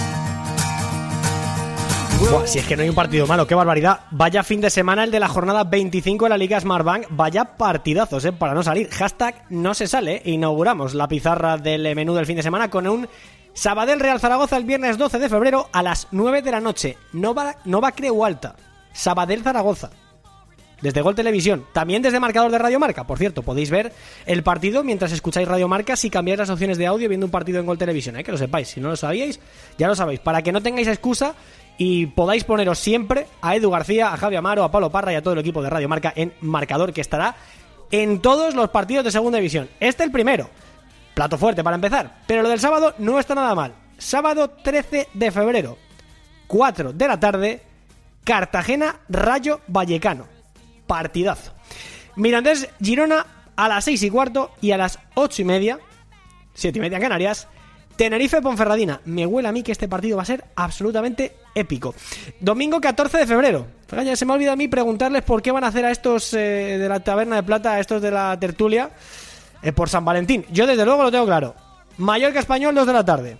Buah, 2.18 2.46
si 2.46 2.58
es 2.58 2.66
que 2.66 2.76
no 2.76 2.82
hay 2.82 2.88
un 2.88 2.94
partido 2.94 3.26
malo, 3.26 3.46
qué 3.46 3.54
barbaridad. 3.54 4.00
Vaya 4.10 4.42
fin 4.42 4.60
de 4.60 4.70
semana 4.70 5.04
el 5.04 5.12
de 5.12 5.20
la 5.20 5.28
jornada 5.28 5.62
25 5.62 6.24
de 6.24 6.28
la 6.30 6.38
Liga 6.38 6.58
Smartbank. 6.58 7.06
Vaya 7.10 7.56
partidazos, 7.56 8.24
eh, 8.24 8.32
para 8.32 8.54
no 8.54 8.62
salir. 8.64 8.88
Hashtag 8.90 9.44
no 9.50 9.74
se 9.74 9.86
sale. 9.86 10.22
Inauguramos 10.24 10.94
la 10.94 11.06
pizarra 11.06 11.56
del 11.56 11.86
eh, 11.86 11.94
menú 11.94 12.14
del 12.14 12.26
fin 12.26 12.36
de 12.36 12.42
semana 12.42 12.68
con 12.68 12.88
un 12.88 13.08
Sabadell 13.52 14.00
Real 14.00 14.18
Zaragoza 14.18 14.56
el 14.56 14.64
viernes 14.64 14.98
12 14.98 15.20
de 15.20 15.28
febrero 15.28 15.68
a 15.70 15.82
las 15.82 16.08
9 16.10 16.42
de 16.42 16.50
la 16.50 16.60
noche. 16.60 16.98
Nova, 17.12 17.54
Nova 17.64 17.92
Creu 17.92 18.24
Alta. 18.24 18.56
Sabadell 18.92 19.44
Zaragoza. 19.44 19.90
Desde 20.80 21.00
Gol 21.00 21.14
Televisión, 21.14 21.64
también 21.72 22.02
desde 22.02 22.20
marcador 22.20 22.50
de 22.50 22.58
Radio 22.58 22.78
Marca. 22.78 23.04
Por 23.04 23.18
cierto, 23.18 23.42
podéis 23.42 23.70
ver 23.70 23.92
el 24.26 24.42
partido 24.42 24.84
mientras 24.84 25.12
escucháis 25.12 25.48
Radio 25.48 25.68
Marca 25.68 25.96
si 25.96 26.10
cambiáis 26.10 26.38
las 26.38 26.50
opciones 26.50 26.78
de 26.78 26.86
audio 26.86 27.08
viendo 27.08 27.26
un 27.26 27.32
partido 27.32 27.60
en 27.60 27.66
Gol 27.66 27.78
Televisión, 27.78 28.16
¿eh? 28.16 28.24
que 28.24 28.32
lo 28.32 28.38
sepáis. 28.38 28.68
Si 28.68 28.80
no 28.80 28.88
lo 28.88 28.96
sabíais, 28.96 29.40
ya 29.78 29.88
lo 29.88 29.94
sabéis. 29.94 30.20
Para 30.20 30.42
que 30.42 30.52
no 30.52 30.62
tengáis 30.62 30.88
excusa 30.88 31.34
y 31.78 32.06
podáis 32.06 32.44
poneros 32.44 32.78
siempre 32.78 33.26
a 33.40 33.56
Edu 33.56 33.70
García, 33.70 34.12
a 34.12 34.16
Javi 34.16 34.36
Amaro, 34.36 34.64
a 34.64 34.70
Pablo 34.70 34.90
Parra 34.90 35.12
y 35.12 35.16
a 35.16 35.22
todo 35.22 35.34
el 35.34 35.40
equipo 35.40 35.62
de 35.62 35.70
Radio 35.70 35.88
Marca 35.88 36.12
en 36.14 36.32
marcador 36.40 36.92
que 36.92 37.00
estará 37.00 37.36
en 37.90 38.20
todos 38.20 38.54
los 38.54 38.70
partidos 38.70 39.04
de 39.04 39.10
Segunda 39.10 39.38
División. 39.38 39.68
Este 39.80 40.04
el 40.04 40.10
primero. 40.10 40.50
Plato 41.14 41.38
fuerte 41.38 41.62
para 41.62 41.76
empezar. 41.76 42.22
Pero 42.26 42.42
lo 42.42 42.48
del 42.48 42.60
sábado 42.60 42.94
no 42.98 43.18
está 43.18 43.34
nada 43.34 43.54
mal. 43.54 43.74
Sábado 43.98 44.50
13 44.50 45.08
de 45.14 45.30
febrero, 45.30 45.78
4 46.48 46.92
de 46.92 47.08
la 47.08 47.20
tarde, 47.20 47.62
Cartagena 48.24 48.96
Rayo 49.08 49.60
Vallecano 49.68 50.33
partidazo. 50.86 51.52
Mirandés 52.16 52.68
Girona 52.80 53.26
a 53.56 53.68
las 53.68 53.84
6 53.84 54.02
y 54.02 54.10
cuarto 54.10 54.50
y 54.60 54.72
a 54.72 54.76
las 54.76 54.98
8 55.14 55.42
y 55.42 55.44
media, 55.44 55.78
7 56.54 56.78
y 56.78 56.80
media 56.80 56.96
en 56.96 57.02
Canarias, 57.02 57.48
Tenerife 57.96 58.42
Ponferradina. 58.42 59.00
Me 59.04 59.26
huele 59.26 59.48
a 59.48 59.52
mí 59.52 59.62
que 59.62 59.72
este 59.72 59.88
partido 59.88 60.16
va 60.16 60.22
a 60.22 60.26
ser 60.26 60.44
absolutamente 60.56 61.36
épico. 61.54 61.94
Domingo 62.40 62.80
14 62.80 63.18
de 63.18 63.26
febrero. 63.26 63.66
Ya 64.04 64.16
se 64.16 64.24
me 64.24 64.32
ha 64.32 64.34
olvidado 64.34 64.54
a 64.54 64.56
mí 64.56 64.66
preguntarles 64.66 65.22
por 65.22 65.42
qué 65.42 65.52
van 65.52 65.64
a 65.64 65.68
hacer 65.68 65.84
a 65.84 65.90
estos 65.90 66.34
eh, 66.34 66.78
de 66.78 66.88
la 66.88 67.00
Taberna 67.00 67.36
de 67.36 67.42
Plata, 67.44 67.74
a 67.74 67.80
estos 67.80 68.02
de 68.02 68.10
la 68.10 68.38
tertulia, 68.40 68.90
eh, 69.62 69.72
por 69.72 69.88
San 69.88 70.04
Valentín. 70.04 70.44
Yo 70.50 70.66
desde 70.66 70.84
luego 70.84 71.04
lo 71.04 71.12
tengo 71.12 71.26
claro. 71.26 71.54
Mallorca 71.98 72.40
Español, 72.40 72.74
2 72.74 72.86
de 72.86 72.92
la 72.92 73.04
tarde. 73.04 73.36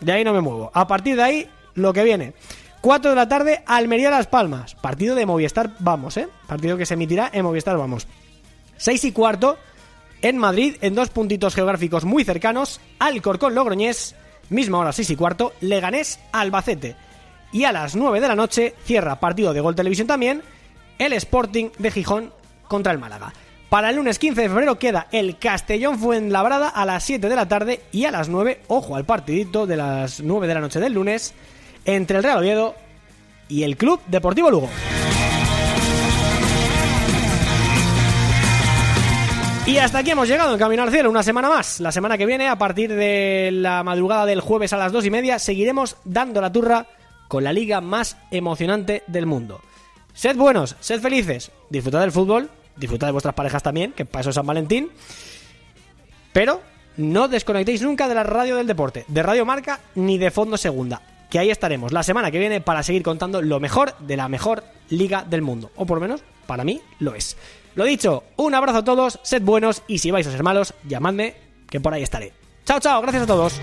De 0.00 0.12
ahí 0.12 0.24
no 0.24 0.34
me 0.34 0.40
muevo. 0.40 0.70
A 0.74 0.86
partir 0.86 1.16
de 1.16 1.22
ahí, 1.22 1.50
lo 1.74 1.92
que 1.92 2.04
viene. 2.04 2.34
4 2.80 3.10
de 3.10 3.16
la 3.16 3.28
tarde, 3.28 3.62
Almería 3.66 4.10
Las 4.10 4.26
Palmas. 4.26 4.74
Partido 4.74 5.14
de 5.14 5.26
Movistar 5.26 5.70
Vamos, 5.80 6.16
¿eh? 6.16 6.28
Partido 6.46 6.76
que 6.76 6.86
se 6.86 6.94
emitirá 6.94 7.30
en 7.32 7.44
Movistar 7.44 7.76
Vamos. 7.76 8.06
6 8.78 9.04
y 9.04 9.12
cuarto, 9.12 9.58
en 10.22 10.38
Madrid, 10.38 10.76
en 10.80 10.94
dos 10.94 11.10
puntitos 11.10 11.54
geográficos 11.54 12.04
muy 12.04 12.24
cercanos, 12.24 12.80
Alcorcón 12.98 13.54
Logroñés, 13.54 14.14
misma 14.48 14.78
hora 14.78 14.92
6 14.92 15.10
y 15.10 15.16
cuarto, 15.16 15.52
Leganés 15.60 16.20
Albacete. 16.32 16.96
Y 17.52 17.64
a 17.64 17.72
las 17.72 17.96
9 17.96 18.20
de 18.20 18.28
la 18.28 18.36
noche 18.36 18.74
cierra 18.84 19.20
partido 19.20 19.52
de 19.52 19.60
Gol 19.60 19.74
Televisión 19.74 20.06
también, 20.06 20.42
el 20.98 21.12
Sporting 21.12 21.70
de 21.78 21.90
Gijón 21.90 22.32
contra 22.66 22.92
el 22.92 22.98
Málaga. 22.98 23.32
Para 23.68 23.90
el 23.90 23.96
lunes 23.96 24.18
15 24.18 24.40
de 24.40 24.48
febrero 24.48 24.78
queda 24.78 25.06
el 25.12 25.38
Castellón 25.38 25.98
Fuenlabrada 25.98 26.68
a 26.68 26.84
las 26.84 27.04
7 27.04 27.28
de 27.28 27.36
la 27.36 27.46
tarde 27.46 27.82
y 27.92 28.04
a 28.04 28.10
las 28.10 28.28
9, 28.28 28.62
ojo 28.68 28.96
al 28.96 29.04
partidito 29.04 29.66
de 29.66 29.76
las 29.76 30.20
9 30.20 30.46
de 30.46 30.54
la 30.54 30.60
noche 30.60 30.80
del 30.80 30.94
lunes, 30.94 31.34
entre 31.84 32.18
el 32.18 32.22
Real 32.22 32.38
Oviedo 32.38 32.74
y 33.48 33.64
el 33.64 33.76
Club 33.76 34.00
Deportivo 34.06 34.50
Lugo. 34.50 34.68
Y 39.66 39.78
hasta 39.78 39.98
aquí 39.98 40.10
hemos 40.10 40.26
llegado 40.26 40.52
en 40.52 40.58
Camino 40.58 40.82
al 40.82 40.90
Cielo, 40.90 41.10
una 41.10 41.22
semana 41.22 41.48
más. 41.48 41.78
La 41.78 41.92
semana 41.92 42.18
que 42.18 42.26
viene, 42.26 42.48
a 42.48 42.56
partir 42.56 42.92
de 42.92 43.50
la 43.52 43.84
madrugada 43.84 44.26
del 44.26 44.40
jueves 44.40 44.72
a 44.72 44.76
las 44.76 44.90
dos 44.90 45.06
y 45.06 45.10
media, 45.10 45.38
seguiremos 45.38 45.96
dando 46.04 46.40
la 46.40 46.50
turra 46.50 46.86
con 47.28 47.44
la 47.44 47.52
liga 47.52 47.80
más 47.80 48.16
emocionante 48.32 49.04
del 49.06 49.26
mundo. 49.26 49.60
Sed 50.12 50.36
buenos, 50.36 50.74
sed 50.80 51.00
felices, 51.00 51.52
disfrutad 51.68 52.00
del 52.00 52.10
fútbol, 52.10 52.50
disfrutad 52.76 53.06
de 53.06 53.12
vuestras 53.12 53.34
parejas 53.34 53.62
también, 53.62 53.92
que 53.92 54.04
para 54.04 54.22
eso 54.22 54.30
es 54.30 54.34
San 54.34 54.46
Valentín. 54.46 54.90
Pero 56.32 56.60
no 56.96 57.28
desconectéis 57.28 57.82
nunca 57.82 58.08
de 58.08 58.16
la 58.16 58.24
radio 58.24 58.56
del 58.56 58.66
deporte, 58.66 59.04
de 59.06 59.22
Radio 59.22 59.46
Marca 59.46 59.78
ni 59.94 60.18
de 60.18 60.32
Fondo 60.32 60.56
Segunda, 60.56 61.00
que 61.30 61.38
ahí 61.38 61.50
estaremos 61.50 61.92
la 61.92 62.02
semana 62.02 62.30
que 62.30 62.38
viene 62.38 62.60
para 62.60 62.82
seguir 62.82 63.02
contando 63.02 63.40
lo 63.40 63.60
mejor 63.60 63.96
de 64.00 64.16
la 64.16 64.28
mejor 64.28 64.64
liga 64.88 65.24
del 65.24 65.42
mundo, 65.42 65.70
o 65.76 65.86
por 65.86 65.98
lo 65.98 66.02
menos 66.02 66.22
para 66.46 66.64
mí 66.64 66.80
lo 66.98 67.14
es. 67.14 67.36
Lo 67.76 67.84
dicho, 67.84 68.24
un 68.36 68.54
abrazo 68.54 68.78
a 68.78 68.84
todos, 68.84 69.20
sed 69.22 69.42
buenos 69.42 69.82
y 69.86 69.98
si 69.98 70.10
vais 70.10 70.26
a 70.26 70.32
ser 70.32 70.42
malos, 70.42 70.74
llamadme, 70.84 71.34
que 71.68 71.80
por 71.80 71.94
ahí 71.94 72.02
estaré. 72.02 72.32
Chao, 72.64 72.80
chao, 72.80 73.00
gracias 73.00 73.22
a 73.22 73.26
todos. 73.26 73.60